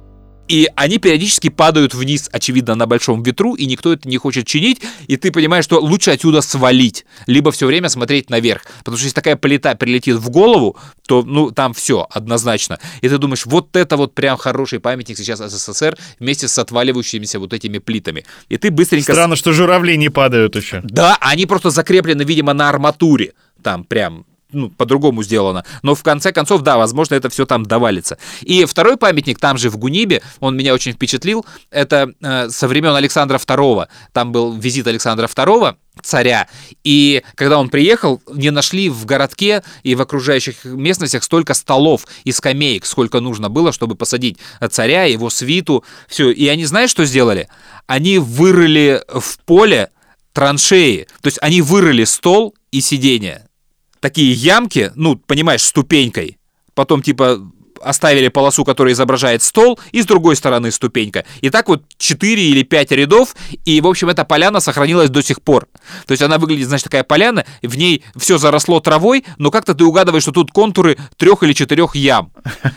и 0.49 0.69
они 0.77 0.99
периодически 0.99 1.49
падают 1.49 1.95
вниз, 1.95 2.29
очевидно, 2.33 2.75
на 2.75 2.87
большом 2.87 3.23
ветру, 3.23 3.55
и 3.55 3.67
никто 3.67 3.93
это 3.93 4.09
не 4.09 4.19
хочет 4.19 4.47
чинить, 4.47 4.83
и 5.07 5.17
ты 5.17 5.33
понимаешь, 5.33 5.65
что 5.65 5.81
лучше 5.81 6.11
отсюда 6.11 6.43
свалить, 6.43 7.07
либо 7.27 7.51
все 7.51 7.67
время 7.67 7.89
смотреть 7.89 8.31
наверх. 8.31 8.63
Потому 8.79 8.97
что 8.97 9.05
если 9.05 9.15
такая 9.15 9.37
плита 9.37 9.75
прилетит 9.75 10.17
в 10.17 10.31
голову, 10.31 10.77
то, 11.07 11.23
ну, 11.23 11.51
там 11.51 11.73
все 11.73 12.07
однозначно. 12.11 12.79
И 13.01 13.09
ты 13.09 13.19
думаешь, 13.19 13.47
вот 13.47 13.75
это 13.77 13.97
вот 13.97 14.15
прям 14.15 14.37
хороший 14.37 14.81
памятник 14.81 15.17
сейчас 15.17 15.39
СССР 15.41 15.97
вместе 16.19 16.49
с 16.49 16.59
отваливающимися 16.59 17.39
вот 17.39 17.53
этими 17.53 17.79
плитами. 17.79 18.25
И 18.49 18.57
ты 18.57 18.71
быстренько... 18.71 19.13
Странно, 19.13 19.37
что 19.37 19.53
журавли 19.53 19.97
не 19.97 20.11
падают 20.11 20.57
еще. 20.57 20.81
Да, 20.85 21.17
они 21.21 21.47
просто 21.47 21.71
закреплены, 21.71 22.23
видимо, 22.23 22.53
на 22.53 22.69
арматуре. 22.69 23.33
Там 23.63 23.85
прям 23.85 24.27
ну, 24.55 24.71
по-другому 24.71 25.23
сделано. 25.23 25.65
Но 25.83 25.95
в 25.95 26.03
конце 26.03 26.33
концов, 26.33 26.63
да, 26.63 26.79
возможно, 26.79 27.15
это 27.15 27.29
все 27.29 27.47
там 27.47 27.65
довалится. 27.65 28.19
И 28.43 28.65
второй 28.65 28.97
памятник 28.97 29.39
там 29.39 29.59
же 29.59 29.71
в 29.71 29.77
Гунибе, 29.77 30.23
он 30.41 30.57
меня 30.57 30.75
очень 30.75 30.93
впечатлил, 30.93 31.45
это 31.71 32.13
э, 32.21 32.49
со 32.49 32.69
времен 32.69 32.95
Александра 32.95 33.39
II. 33.39 33.87
Там 34.13 34.33
был 34.33 34.53
визит 34.53 34.87
Александра 34.87 35.27
II, 35.27 35.77
царя. 36.03 36.49
И 36.83 37.23
когда 37.35 37.59
он 37.59 37.69
приехал, 37.69 38.21
не 38.33 38.51
нашли 38.51 38.89
в 38.89 39.05
городке 39.05 39.63
и 39.83 39.95
в 39.95 40.01
окружающих 40.01 40.65
местностях 40.65 41.23
столько 41.23 41.55
столов 41.55 42.07
и 42.25 42.33
скамеек, 42.33 42.87
сколько 42.87 43.21
нужно 43.21 43.49
было, 43.49 43.73
чтобы 43.73 43.95
посадить 43.95 44.39
царя, 44.71 45.05
его 45.05 45.31
свиту. 45.31 45.85
Все. 46.09 46.31
И 46.31 46.47
они, 46.49 46.65
знаешь, 46.65 46.91
что 46.91 47.05
сделали? 47.05 47.49
Они 47.87 48.19
вырыли 48.19 49.03
в 49.09 49.39
поле 49.45 49.91
траншеи. 50.33 51.07
То 51.23 51.29
есть 51.29 51.39
они 51.41 51.63
вырыли 51.63 52.05
стол 52.05 52.55
и 52.71 52.81
сиденье 52.81 53.47
такие 54.05 54.35
ямки, 54.35 54.93
ну, 54.97 55.17
понимаешь, 55.17 55.63
ступенькой. 55.63 56.37
Потом, 56.75 57.01
типа, 57.01 57.41
оставили 57.81 58.29
полосу, 58.29 58.63
которая 58.63 58.93
изображает 58.93 59.43
стол, 59.43 59.81
и 59.93 60.03
с 60.03 60.05
другой 60.05 60.37
стороны 60.37 60.71
ступенька. 60.73 61.25
И 61.41 61.49
так 61.49 61.69
вот 61.69 61.85
4 61.97 62.51
или 62.51 62.65
5 62.65 62.93
рядов, 62.93 63.35
и, 63.65 63.81
в 63.81 63.87
общем, 63.87 64.11
эта 64.11 64.27
поляна 64.27 64.61
сохранилась 64.61 65.09
до 65.09 65.23
сих 65.23 65.41
пор. 65.41 65.69
То 66.07 66.13
есть 66.13 66.23
она 66.23 66.37
выглядит, 66.37 66.69
значит, 66.69 66.85
такая 66.85 67.03
поляна, 67.03 67.47
в 67.63 67.79
ней 67.79 68.05
все 68.15 68.37
заросло 68.37 68.79
травой, 68.81 69.25
но 69.39 69.51
как-то 69.51 69.75
ты 69.75 69.85
угадываешь, 69.85 70.25
что 70.25 70.33
тут 70.33 70.53
контуры 70.53 70.99
трех 71.17 71.43
или 71.43 71.55
четырех 71.55 71.97
ям. 71.97 72.31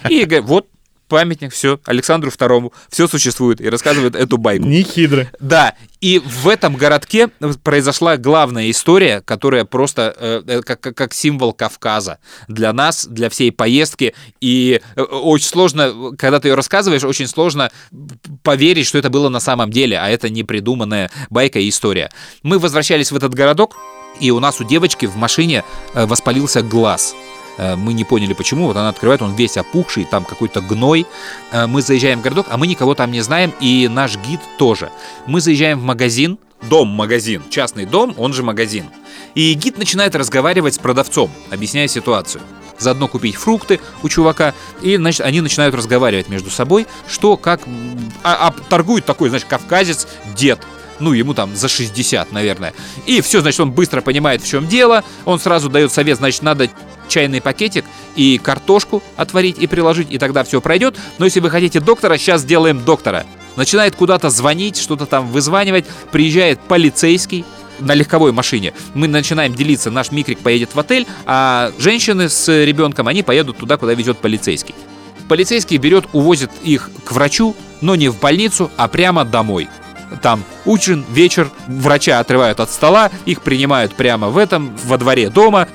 И 0.09 0.25
вот 0.43 0.67
памятник, 1.07 1.53
все, 1.53 1.79
Александру 1.85 2.31
Второму, 2.31 2.73
все 2.89 3.07
существует 3.07 3.61
и 3.61 3.69
рассказывает 3.69 4.15
эту 4.15 4.37
байку. 4.37 4.65
Не 4.65 4.83
хитро. 4.83 5.27
Да, 5.39 5.73
и 5.99 6.19
в 6.19 6.47
этом 6.47 6.75
городке 6.75 7.29
произошла 7.63 8.17
главная 8.17 8.69
история, 8.69 9.21
которая 9.21 9.65
просто 9.65 10.15
э, 10.17 10.41
э 10.45 10.61
как, 10.61 10.79
как 10.79 11.13
символ 11.13 11.53
Кавказа 11.53 12.19
для 12.47 12.71
нас, 12.73 13.07
для 13.07 13.29
всей 13.29 13.51
поездки. 13.51 14.13
И 14.39 14.81
э, 14.95 15.01
очень 15.01 15.47
сложно, 15.47 16.15
когда 16.17 16.39
ты 16.39 16.49
ее 16.49 16.55
рассказываешь, 16.55 17.03
очень 17.03 17.27
сложно 17.27 17.71
поверить, 18.43 18.85
что 18.85 18.97
это 18.97 19.09
было 19.09 19.29
на 19.29 19.39
самом 19.39 19.71
деле, 19.71 19.97
а 19.97 20.07
это 20.09 20.29
не 20.29 20.43
придуманная 20.43 21.09
байка 21.29 21.59
и 21.59 21.69
история. 21.69 22.11
Мы 22.43 22.59
возвращались 22.59 23.11
в 23.11 23.15
этот 23.15 23.33
городок, 23.33 23.75
и 24.19 24.31
у 24.31 24.39
нас 24.39 24.59
у 24.61 24.63
девочки 24.63 25.05
в 25.05 25.15
машине 25.15 25.63
э, 25.93 26.05
воспалился 26.05 26.61
глаз. 26.61 27.15
Э, 27.57 27.75
мы 27.75 27.93
не 27.93 28.03
поняли 28.03 28.33
почему, 28.33 28.67
вот 28.67 28.77
она 28.77 28.89
открывает, 28.89 29.21
он 29.21 29.35
весь 29.35 29.57
опухший, 29.57 30.05
там 30.05 30.23
какой-то 30.23 30.61
гной. 30.61 31.05
Э, 31.51 31.67
мы 31.67 31.81
заезжаем 31.81 32.19
в 32.19 32.21
городок, 32.21 32.47
а 32.49 32.57
мы 32.57 32.67
никого 32.67 32.95
там 32.95 33.11
не 33.11 33.21
знаем, 33.21 33.53
и 33.59 33.87
наш 33.87 34.17
гид 34.17 34.39
тоже. 34.57 34.91
Мы 35.25 35.41
заезжаем 35.41 35.79
в 35.79 35.83
магазин, 35.83 36.37
дом-магазин, 36.69 37.43
частный 37.49 37.85
дом, 37.85 38.13
он 38.17 38.33
же 38.33 38.43
магазин. 38.43 38.85
И 39.35 39.53
гид 39.53 39.77
начинает 39.77 40.15
разговаривать 40.15 40.75
с 40.75 40.79
продавцом, 40.79 41.31
объясняя 41.51 41.87
ситуацию 41.87 42.41
заодно 42.79 43.07
купить 43.07 43.35
фрукты 43.35 43.79
у 44.03 44.09
чувака, 44.09 44.53
и, 44.81 44.97
значит, 44.97 45.21
они 45.21 45.41
начинают 45.41 45.73
разговаривать 45.73 46.29
между 46.29 46.51
собой, 46.51 46.85
что, 47.07 47.35
как, 47.35 47.61
а, 48.23 48.47
а 48.47 48.51
торгует 48.69 49.03
такой, 49.03 49.29
значит, 49.29 49.47
кавказец, 49.47 50.07
дед, 50.35 50.59
ну, 50.99 51.13
ему 51.13 51.33
там 51.33 51.55
за 51.55 51.67
60, 51.67 52.31
наверное. 52.31 52.73
И 53.05 53.21
все, 53.21 53.41
значит, 53.41 53.59
он 53.59 53.71
быстро 53.71 54.01
понимает, 54.01 54.41
в 54.41 54.47
чем 54.47 54.67
дело, 54.67 55.03
он 55.25 55.39
сразу 55.39 55.69
дает 55.69 55.91
совет, 55.91 56.17
значит, 56.17 56.41
надо 56.41 56.69
чайный 57.07 57.41
пакетик 57.41 57.85
и 58.15 58.37
картошку 58.37 59.01
отварить 59.15 59.57
и 59.59 59.67
приложить, 59.67 60.07
и 60.11 60.17
тогда 60.17 60.43
все 60.43 60.61
пройдет. 60.61 60.95
Но 61.17 61.25
если 61.25 61.39
вы 61.39 61.49
хотите 61.49 61.79
доктора, 61.79 62.17
сейчас 62.17 62.41
сделаем 62.41 62.83
доктора. 62.83 63.25
Начинает 63.55 63.95
куда-то 63.95 64.29
звонить, 64.29 64.77
что-то 64.77 65.05
там 65.05 65.31
вызванивать, 65.31 65.85
приезжает 66.11 66.59
полицейский, 66.59 67.45
на 67.79 67.93
легковой 67.93 68.31
машине. 68.31 68.73
Мы 68.93 69.07
начинаем 69.07 69.53
делиться, 69.53 69.91
наш 69.91 70.11
микрик 70.11 70.39
поедет 70.39 70.73
в 70.73 70.79
отель, 70.79 71.07
а 71.25 71.71
женщины 71.77 72.29
с 72.29 72.47
ребенком, 72.65 73.07
они 73.07 73.23
поедут 73.23 73.57
туда, 73.57 73.77
куда 73.77 73.93
везет 73.93 74.17
полицейский. 74.17 74.75
Полицейский 75.27 75.77
берет, 75.77 76.05
увозит 76.13 76.51
их 76.63 76.89
к 77.03 77.11
врачу, 77.11 77.55
но 77.81 77.95
не 77.95 78.09
в 78.09 78.19
больницу, 78.19 78.71
а 78.77 78.87
прямо 78.87 79.25
домой. 79.25 79.67
Там 80.21 80.43
ужин, 80.65 81.05
вечер, 81.11 81.49
врача 81.67 82.19
отрывают 82.19 82.59
от 82.61 82.71
стола, 82.71 83.11
их 83.25 83.41
принимают 83.41 83.93
прямо 83.93 84.29
в 84.29 84.37
этом, 84.37 84.75
во 84.85 84.97
дворе 84.97 85.29
дома, 85.29 85.67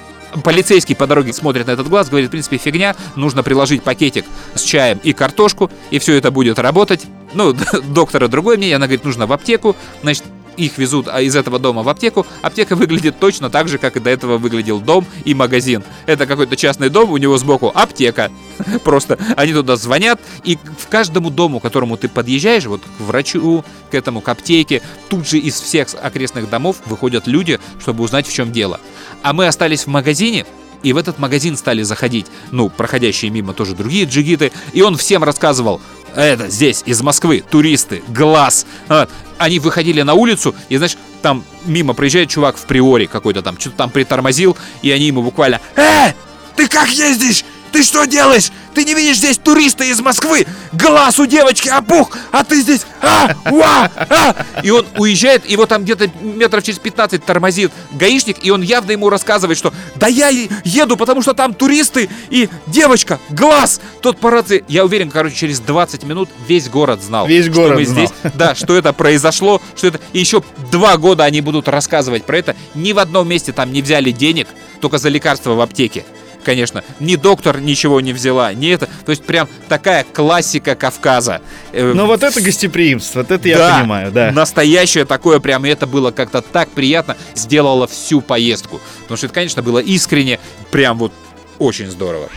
Полицейский 0.44 0.96
по 0.96 1.06
дороге 1.06 1.32
смотрит 1.32 1.66
на 1.66 1.72
этот 1.72 1.88
глаз, 1.88 2.08
говорит, 2.08 2.28
в 2.28 2.30
принципе, 2.30 2.56
фигня, 2.56 2.96
нужно 3.16 3.42
приложить 3.42 3.82
пакетик 3.82 4.24
с 4.54 4.62
чаем 4.62 4.98
и 5.02 5.12
картошку, 5.12 5.70
и 5.90 5.98
все 5.98 6.14
это 6.14 6.30
будет 6.30 6.58
работать. 6.58 7.06
Ну, 7.34 7.54
доктора 7.84 8.28
другое 8.28 8.56
мнение, 8.56 8.76
она 8.76 8.86
говорит, 8.86 9.04
нужно 9.04 9.26
в 9.26 9.32
аптеку, 9.32 9.76
значит, 10.02 10.24
их 10.56 10.78
везут 10.78 11.08
а, 11.08 11.20
из 11.20 11.36
этого 11.36 11.58
дома 11.58 11.82
в 11.82 11.88
аптеку. 11.88 12.26
Аптека 12.42 12.76
выглядит 12.76 13.18
точно 13.18 13.50
так 13.50 13.68
же, 13.68 13.78
как 13.78 13.96
и 13.96 14.00
до 14.00 14.10
этого 14.10 14.38
выглядел 14.38 14.80
дом 14.80 15.06
и 15.24 15.34
магазин. 15.34 15.82
Это 16.06 16.26
какой-то 16.26 16.56
частный 16.56 16.88
дом, 16.88 17.10
у 17.10 17.16
него 17.16 17.36
сбоку 17.38 17.70
аптека. 17.74 18.30
Просто 18.84 19.18
они 19.36 19.52
туда 19.52 19.76
звонят, 19.76 20.20
и 20.44 20.58
в 20.78 20.88
каждому 20.88 21.30
дому, 21.30 21.60
к 21.60 21.62
которому 21.62 21.96
ты 21.96 22.08
подъезжаешь, 22.08 22.66
вот 22.66 22.82
к 22.82 23.00
врачу, 23.00 23.64
к 23.90 23.94
этому, 23.94 24.20
к 24.20 24.28
аптеке, 24.28 24.82
тут 25.08 25.28
же 25.28 25.38
из 25.38 25.60
всех 25.60 25.88
окрестных 26.00 26.48
домов 26.48 26.76
выходят 26.86 27.26
люди, 27.26 27.58
чтобы 27.80 28.04
узнать, 28.04 28.26
в 28.26 28.32
чем 28.32 28.52
дело. 28.52 28.80
А 29.22 29.32
мы 29.32 29.46
остались 29.46 29.84
в 29.84 29.86
магазине, 29.88 30.46
и 30.82 30.92
в 30.92 30.96
этот 30.96 31.18
магазин 31.18 31.56
стали 31.56 31.82
заходить, 31.82 32.26
ну, 32.50 32.68
проходящие 32.68 33.30
мимо 33.30 33.54
тоже 33.54 33.74
другие 33.74 34.04
джигиты, 34.04 34.52
и 34.72 34.82
он 34.82 34.96
всем 34.96 35.22
рассказывал, 35.24 35.80
это 36.14 36.48
здесь 36.48 36.82
из 36.86 37.02
Москвы 37.02 37.42
туристы, 37.48 38.02
глаз. 38.08 38.66
А, 38.88 39.08
они 39.38 39.58
выходили 39.58 40.02
на 40.02 40.14
улицу, 40.14 40.54
и, 40.68 40.76
знаешь, 40.76 40.96
там 41.22 41.44
мимо 41.64 41.94
проезжает 41.94 42.30
чувак 42.30 42.56
в 42.56 42.66
приоре 42.66 43.06
какой-то 43.06 43.42
там, 43.42 43.58
что-то 43.58 43.76
там 43.76 43.90
притормозил, 43.90 44.56
и 44.82 44.90
они 44.90 45.06
ему 45.06 45.22
буквально 45.22 45.60
«Э, 45.76 46.12
ты 46.56 46.68
как 46.68 46.88
ездишь? 46.90 47.44
Ты 47.72 47.82
что 47.82 48.04
делаешь? 48.04 48.50
Ты 48.74 48.84
не 48.84 48.94
видишь 48.94 49.16
здесь 49.16 49.38
туриста 49.38 49.84
из 49.84 50.00
Москвы? 50.00 50.46
Глаз 50.72 51.18
у 51.18 51.26
девочки 51.26 51.68
опух, 51.68 52.16
а 52.30 52.44
ты 52.44 52.60
здесь... 52.60 52.82
А, 53.00 53.34
уа, 53.50 53.90
а! 53.96 54.34
И 54.62 54.70
он 54.70 54.86
уезжает, 54.96 55.48
его 55.48 55.66
там 55.66 55.82
где-то 55.82 56.10
метров 56.20 56.62
через 56.64 56.78
15 56.78 57.24
тормозит 57.24 57.72
гаишник, 57.92 58.38
и 58.42 58.50
он 58.50 58.62
явно 58.62 58.92
ему 58.92 59.10
рассказывает, 59.10 59.58
что 59.58 59.72
да 59.96 60.06
я 60.06 60.28
еду, 60.64 60.96
потому 60.96 61.22
что 61.22 61.34
там 61.34 61.54
туристы 61.54 62.08
и 62.30 62.48
девочка, 62.66 63.18
глаз. 63.30 63.80
Тот 64.00 64.18
по 64.18 64.30
рации, 64.30 64.64
я 64.68 64.84
уверен, 64.84 65.10
короче, 65.10 65.34
через 65.34 65.60
20 65.60 66.04
минут 66.04 66.30
весь 66.46 66.68
город 66.68 67.02
знал. 67.02 67.26
Весь 67.26 67.46
что 67.46 67.54
город 67.54 67.78
мы 67.78 67.84
знал. 67.84 68.06
здесь, 68.06 68.32
да, 68.34 68.54
что 68.54 68.76
это 68.76 68.92
произошло, 68.92 69.60
что 69.76 69.88
это... 69.88 70.00
И 70.12 70.18
еще 70.18 70.42
два 70.70 70.96
года 70.96 71.24
они 71.24 71.40
будут 71.40 71.68
рассказывать 71.68 72.24
про 72.24 72.38
это. 72.38 72.56
Ни 72.74 72.92
в 72.92 72.98
одном 72.98 73.28
месте 73.28 73.52
там 73.52 73.72
не 73.72 73.82
взяли 73.82 74.10
денег, 74.10 74.48
только 74.80 74.98
за 74.98 75.08
лекарства 75.08 75.54
в 75.54 75.60
аптеке 75.60 76.04
конечно, 76.44 76.84
ни 77.00 77.16
доктор 77.16 77.60
ничего 77.60 78.00
не 78.00 78.12
взяла, 78.12 78.52
ни 78.52 78.70
это. 78.70 78.88
То 79.04 79.10
есть 79.10 79.24
прям 79.24 79.48
такая 79.68 80.04
классика 80.04 80.74
Кавказа. 80.74 81.40
Ну 81.72 82.06
вот 82.06 82.22
это 82.22 82.40
гостеприимство, 82.40 83.20
вот 83.20 83.30
это 83.30 83.48
я 83.48 83.58
да, 83.58 83.78
понимаю, 83.78 84.12
да. 84.12 84.30
Настоящее 84.32 85.04
такое 85.04 85.40
прям, 85.40 85.64
и 85.64 85.68
это 85.68 85.86
было 85.86 86.10
как-то 86.10 86.42
так 86.42 86.68
приятно, 86.70 87.16
сделало 87.34 87.86
всю 87.86 88.20
поездку. 88.20 88.80
Потому 89.02 89.16
что 89.16 89.26
это, 89.26 89.34
конечно, 89.34 89.62
было 89.62 89.78
искренне, 89.78 90.38
прям 90.70 90.98
вот 90.98 91.12
очень 91.58 91.90
здорово. 91.90 92.28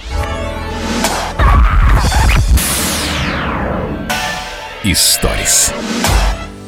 Историс. 4.84 5.74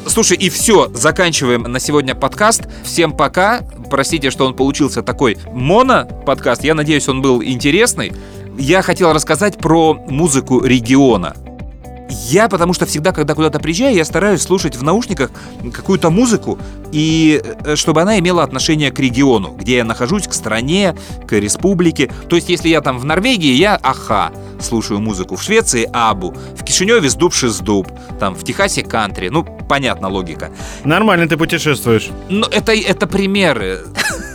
Слушай, 0.06 0.38
и 0.38 0.50
все, 0.50 0.90
заканчиваем 0.92 1.62
на 1.62 1.78
сегодня 1.78 2.14
подкаст. 2.16 2.62
Всем 2.82 3.12
пока. 3.12 3.60
Простите, 3.90 4.30
что 4.30 4.46
он 4.46 4.54
получился 4.54 5.02
такой 5.02 5.38
моно-подкаст. 5.52 6.64
Я 6.64 6.74
надеюсь, 6.74 7.08
он 7.08 7.22
был 7.22 7.42
интересный. 7.42 8.12
Я 8.58 8.82
хотел 8.82 9.12
рассказать 9.12 9.58
про 9.58 9.94
музыку 9.94 10.64
региона. 10.64 11.34
Я, 12.10 12.48
потому 12.48 12.72
что 12.72 12.86
всегда, 12.86 13.12
когда 13.12 13.34
куда-то 13.34 13.60
приезжаю, 13.60 13.94
я 13.94 14.04
стараюсь 14.04 14.40
слушать 14.40 14.76
в 14.76 14.82
наушниках 14.82 15.30
какую-то 15.72 16.10
музыку, 16.10 16.58
и 16.90 17.42
э, 17.64 17.76
чтобы 17.76 18.00
она 18.00 18.18
имела 18.18 18.42
отношение 18.42 18.90
к 18.90 18.98
региону, 18.98 19.54
где 19.58 19.76
я 19.76 19.84
нахожусь, 19.84 20.26
к 20.26 20.32
стране, 20.32 20.96
к 21.26 21.32
республике. 21.38 22.10
То 22.28 22.36
есть, 22.36 22.48
если 22.48 22.68
я 22.68 22.80
там 22.80 22.98
в 22.98 23.04
Норвегии, 23.04 23.52
я 23.52 23.78
аха, 23.82 24.32
слушаю 24.58 25.00
музыку. 25.00 25.36
В 25.36 25.42
Швеции 25.42 25.88
абу, 25.92 26.34
в 26.56 26.64
Кишиневе 26.64 27.10
сдуб 27.10 27.34
шиздуб, 27.34 27.86
там 28.18 28.34
в 28.34 28.42
Техасе 28.42 28.82
кантри. 28.82 29.28
Ну, 29.28 29.46
понятна 29.68 30.08
логика. 30.08 30.50
Нормально 30.84 31.28
ты 31.28 31.36
путешествуешь. 31.36 32.08
Но 32.28 32.46
это, 32.50 32.72
это 32.72 33.06
примеры. 33.06 33.80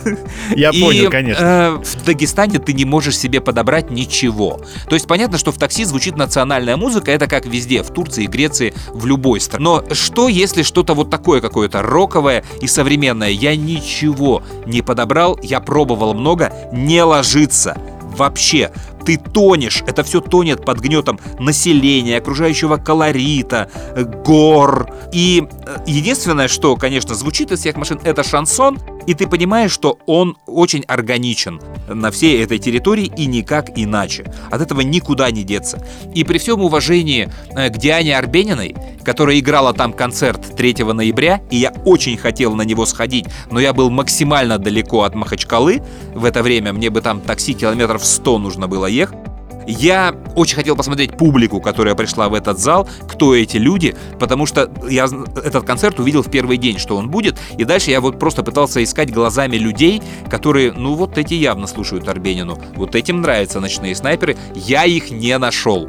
Я 0.54 0.70
И, 0.70 0.80
понял, 0.80 1.10
конечно. 1.10 1.42
э, 1.42 1.70
в 1.82 2.04
Дагестане 2.04 2.58
ты 2.58 2.72
не 2.72 2.84
можешь 2.84 3.18
себе 3.18 3.40
подобрать 3.40 3.90
ничего. 3.90 4.60
То 4.88 4.94
есть 4.94 5.06
понятно, 5.06 5.38
что 5.38 5.50
в 5.52 5.58
такси 5.58 5.84
звучит 5.84 6.16
национальная 6.16 6.76
музыка, 6.76 7.10
это 7.10 7.26
как 7.26 7.46
везде, 7.46 7.82
в 7.82 7.90
Турции, 7.90 8.26
Греции, 8.26 8.74
в 8.88 9.06
любой 9.06 9.40
стране. 9.40 9.64
Но 9.64 9.84
что, 9.92 10.28
если 10.28 10.62
что-то 10.62 10.94
вот 10.94 11.10
такое 11.10 11.40
какое-то 11.40 11.82
роковое 11.82 12.44
и 12.60 12.66
современное? 12.66 13.30
Я 13.30 13.56
ничего 13.56 14.42
не 14.66 14.82
подобрал, 14.82 15.38
я 15.42 15.60
пробовал 15.60 16.14
много, 16.14 16.52
не 16.72 17.02
ложится. 17.02 17.76
Вообще, 18.02 18.70
ты 19.04 19.16
тонешь, 19.16 19.82
это 19.86 20.02
все 20.02 20.20
тонет 20.20 20.64
под 20.64 20.80
гнетом 20.80 21.18
населения, 21.38 22.18
окружающего 22.18 22.76
колорита, 22.76 23.70
э, 23.94 24.04
гор. 24.04 24.88
И 25.12 25.46
э, 25.66 25.76
единственное, 25.86 26.48
что, 26.48 26.76
конечно, 26.76 27.14
звучит 27.14 27.52
из 27.52 27.60
всех 27.60 27.76
машин, 27.76 28.00
это 28.02 28.22
шансон, 28.22 28.78
и 29.06 29.14
ты 29.14 29.26
понимаешь, 29.26 29.72
что 29.72 29.98
он 30.06 30.36
очень 30.46 30.82
органичен 30.82 31.60
на 31.88 32.10
всей 32.10 32.42
этой 32.42 32.58
территории 32.58 33.10
и 33.16 33.26
никак 33.26 33.70
иначе. 33.76 34.24
От 34.50 34.60
этого 34.60 34.80
никуда 34.80 35.30
не 35.30 35.44
деться. 35.44 35.84
И 36.14 36.24
при 36.24 36.38
всем 36.38 36.60
уважении 36.60 37.30
э, 37.50 37.68
к 37.70 37.76
Диане 37.76 38.16
Арбениной, 38.16 38.74
которая 39.04 39.38
играла 39.38 39.72
там 39.72 39.92
концерт 39.92 40.56
3 40.56 40.84
ноября, 40.92 41.40
и 41.50 41.56
я 41.56 41.72
очень 41.84 42.16
хотел 42.16 42.54
на 42.54 42.62
него 42.62 42.86
сходить, 42.86 43.26
но 43.50 43.60
я 43.60 43.72
был 43.72 43.90
максимально 43.90 44.58
далеко 44.58 45.02
от 45.02 45.14
Махачкалы 45.14 45.82
в 46.14 46.24
это 46.24 46.42
время, 46.42 46.72
мне 46.72 46.90
бы 46.90 47.00
там 47.00 47.20
такси 47.20 47.54
километров 47.54 48.04
100 48.04 48.38
нужно 48.38 48.68
было 48.68 48.86
ехать. 48.86 49.33
Я 49.66 50.14
очень 50.34 50.56
хотел 50.56 50.76
посмотреть 50.76 51.16
публику, 51.16 51.60
которая 51.60 51.94
пришла 51.94 52.28
в 52.28 52.34
этот 52.34 52.58
зал, 52.58 52.88
кто 53.08 53.34
эти 53.34 53.56
люди, 53.56 53.96
потому 54.18 54.46
что 54.46 54.70
я 54.88 55.04
этот 55.04 55.64
концерт 55.64 55.98
увидел 55.98 56.22
в 56.22 56.30
первый 56.30 56.56
день, 56.56 56.78
что 56.78 56.96
он 56.96 57.10
будет, 57.10 57.38
и 57.56 57.64
дальше 57.64 57.90
я 57.90 58.00
вот 58.00 58.18
просто 58.18 58.42
пытался 58.42 58.82
искать 58.82 59.12
глазами 59.12 59.56
людей, 59.56 60.02
которые, 60.28 60.72
ну 60.72 60.94
вот 60.94 61.18
эти 61.18 61.34
явно 61.34 61.66
слушают 61.66 62.08
Арбенину, 62.08 62.58
вот 62.76 62.94
этим 62.94 63.20
нравятся 63.20 63.60
ночные 63.60 63.94
снайперы, 63.94 64.36
я 64.54 64.84
их 64.84 65.10
не 65.10 65.36
нашел. 65.38 65.88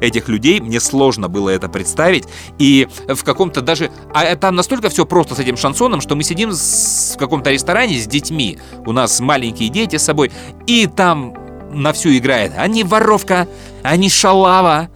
Этих 0.00 0.28
людей, 0.28 0.60
мне 0.60 0.78
сложно 0.78 1.28
было 1.28 1.50
это 1.50 1.68
представить, 1.68 2.24
и 2.58 2.88
в 3.08 3.24
каком-то 3.24 3.60
даже... 3.60 3.90
А 4.12 4.36
там 4.36 4.54
настолько 4.54 4.88
все 4.88 5.04
просто 5.04 5.34
с 5.34 5.40
этим 5.40 5.56
шансоном, 5.56 6.00
что 6.00 6.14
мы 6.14 6.22
сидим 6.22 6.50
в 6.50 7.16
каком-то 7.18 7.50
ресторане 7.50 7.98
с 7.98 8.06
детьми, 8.06 8.58
у 8.86 8.92
нас 8.92 9.18
маленькие 9.18 9.68
дети 9.70 9.96
с 9.96 10.04
собой, 10.04 10.30
и 10.66 10.86
там 10.86 11.34
на 11.74 11.92
всю 11.92 12.16
играет. 12.16 12.52
Они 12.56 12.84
воровка, 12.84 13.48
они 13.82 14.08
шалава. 14.08 14.90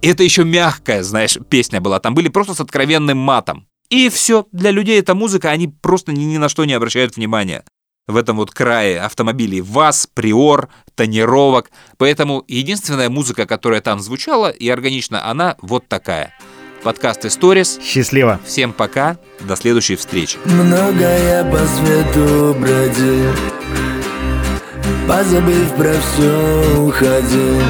Это 0.00 0.22
еще 0.22 0.44
мягкая, 0.44 1.02
знаешь, 1.02 1.38
песня 1.48 1.80
была. 1.80 2.00
Там 2.00 2.14
были 2.14 2.28
просто 2.28 2.54
с 2.54 2.60
откровенным 2.60 3.18
матом. 3.18 3.66
И 3.90 4.08
все. 4.08 4.46
Для 4.52 4.70
людей 4.70 4.98
эта 4.98 5.14
музыка, 5.14 5.50
они 5.50 5.68
просто 5.68 6.12
ни, 6.12 6.24
ни 6.24 6.38
на 6.38 6.48
что 6.48 6.64
не 6.64 6.72
обращают 6.72 7.16
внимания. 7.16 7.62
В 8.08 8.16
этом 8.16 8.36
вот 8.36 8.50
крае 8.50 9.00
автомобилей 9.00 9.60
ВАЗ, 9.60 10.08
Приор, 10.12 10.68
тонировок. 10.94 11.70
Поэтому 11.98 12.42
единственная 12.48 13.10
музыка, 13.10 13.46
которая 13.46 13.80
там 13.80 14.00
звучала 14.00 14.50
и 14.50 14.68
органично, 14.68 15.28
она 15.28 15.56
вот 15.60 15.86
такая. 15.88 16.32
Подкаст 16.82 17.24
Историс. 17.24 17.78
Счастливо. 17.80 18.40
Всем 18.44 18.72
пока. 18.72 19.18
До 19.40 19.54
следующей 19.54 19.96
встречи. 19.96 20.38
Много 20.46 21.04
я 21.04 21.44
по 21.44 21.58
свету 21.58 22.56
бродил 22.58 23.51
Позабыв 25.12 25.74
про 25.76 25.92
все 25.92 26.80
уходил 26.80 27.60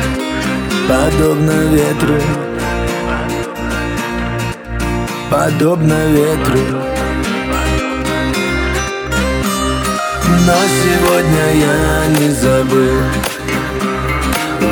Подобно 0.89 1.51
ветру. 1.73 2.21
Подобно 5.29 6.07
ветру. 6.07 6.61
Но 10.47 10.55
сегодня 10.85 11.55
я 11.55 12.07
не 12.21 12.31
забыл. 12.31 13.03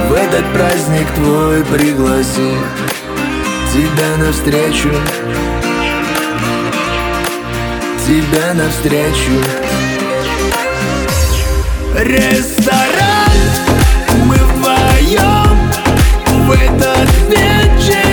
В 0.09 0.13
этот 0.13 0.47
праздник 0.53 1.09
твой 1.17 1.65
пригласил 1.65 2.57
Тебя 3.73 4.17
навстречу. 4.17 4.91
Тебя 8.07 8.55
навстречу 8.55 9.80
Ресторан. 12.03 13.31
Мы 14.25 14.35
вдвоем 14.37 15.71
В 16.47 16.51
этот 16.53 17.11
вечер 17.29 18.10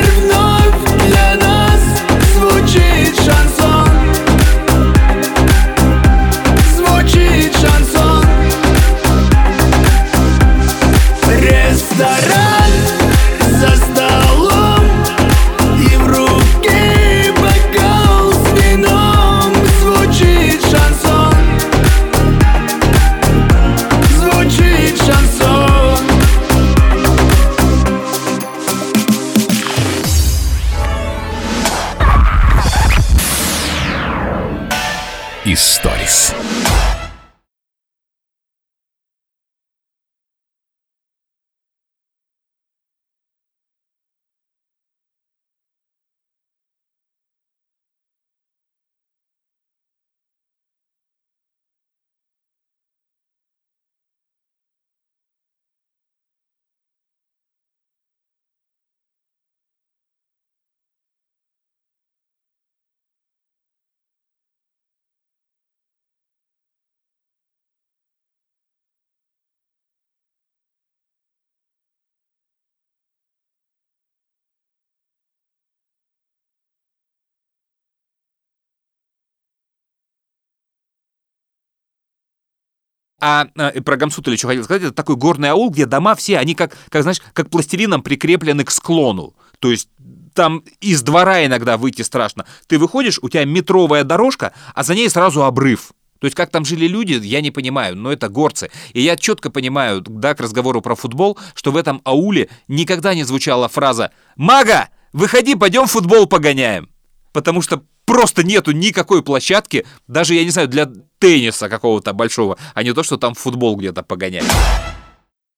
А, 83.20 83.48
и 83.74 83.80
про 83.80 83.98
Гамсут 83.98 84.28
или 84.28 84.36
что 84.36 84.48
хотел 84.48 84.64
сказать, 84.64 84.84
это 84.84 84.94
такой 84.94 85.16
горный 85.16 85.50
аул, 85.50 85.72
где 85.72 85.86
дома 85.86 86.16
все, 86.16 86.38
они 86.38 86.54
как, 86.54 86.78
как, 86.90 87.02
знаешь, 87.02 87.22
как 87.34 87.50
пластилином 87.50 88.04
прикреплены 88.04 88.64
к 88.64 88.72
склону. 88.72 89.34
То 89.60 89.72
есть 89.72 89.90
там 90.36 90.64
из 90.82 91.02
двора 91.02 91.46
иногда 91.46 91.78
выйти 91.78 92.04
страшно. 92.04 92.46
Ты 92.68 92.78
выходишь, 92.78 93.18
у 93.22 93.30
тебя 93.30 93.44
метровая 93.44 94.04
дорожка, 94.04 94.54
а 94.76 94.84
за 94.84 94.94
ней 94.94 95.10
сразу 95.10 95.44
обрыв. 95.44 95.94
То 96.20 96.26
есть 96.26 96.36
как 96.36 96.52
там 96.52 96.64
жили 96.64 96.88
люди, 96.88 97.14
я 97.14 97.42
не 97.42 97.52
понимаю, 97.52 97.96
но 97.96 98.12
это 98.12 98.30
горцы. 98.30 98.70
И 98.94 99.02
я 99.02 99.18
четко 99.18 99.50
понимаю, 99.50 100.02
да, 100.02 100.36
к 100.36 100.40
разговору 100.40 100.82
про 100.82 100.96
футбол, 100.96 101.40
что 101.56 101.72
в 101.72 101.78
этом 101.78 102.02
ауле 102.04 102.50
никогда 102.68 103.16
не 103.16 103.24
звучала 103.24 103.68
фраза 103.68 104.12
«Мага, 104.36 104.90
выходи, 105.12 105.56
пойдем 105.56 105.88
футбол 105.88 106.28
погоняем». 106.28 106.90
Потому 107.34 107.62
что 107.62 107.84
просто 108.06 108.44
нету 108.44 108.72
никакой 108.72 109.24
площадки, 109.24 109.86
даже, 110.08 110.34
я 110.34 110.44
не 110.44 110.50
знаю, 110.50 110.68
для 110.68 110.90
тенниса 111.20 111.70
какого-то 111.70 112.14
большого, 112.14 112.58
а 112.74 112.84
не 112.84 112.94
то, 112.94 113.04
что 113.04 113.18
там 113.18 113.34
футбол 113.34 113.76
где-то 113.76 114.04
погонять. 114.04 114.46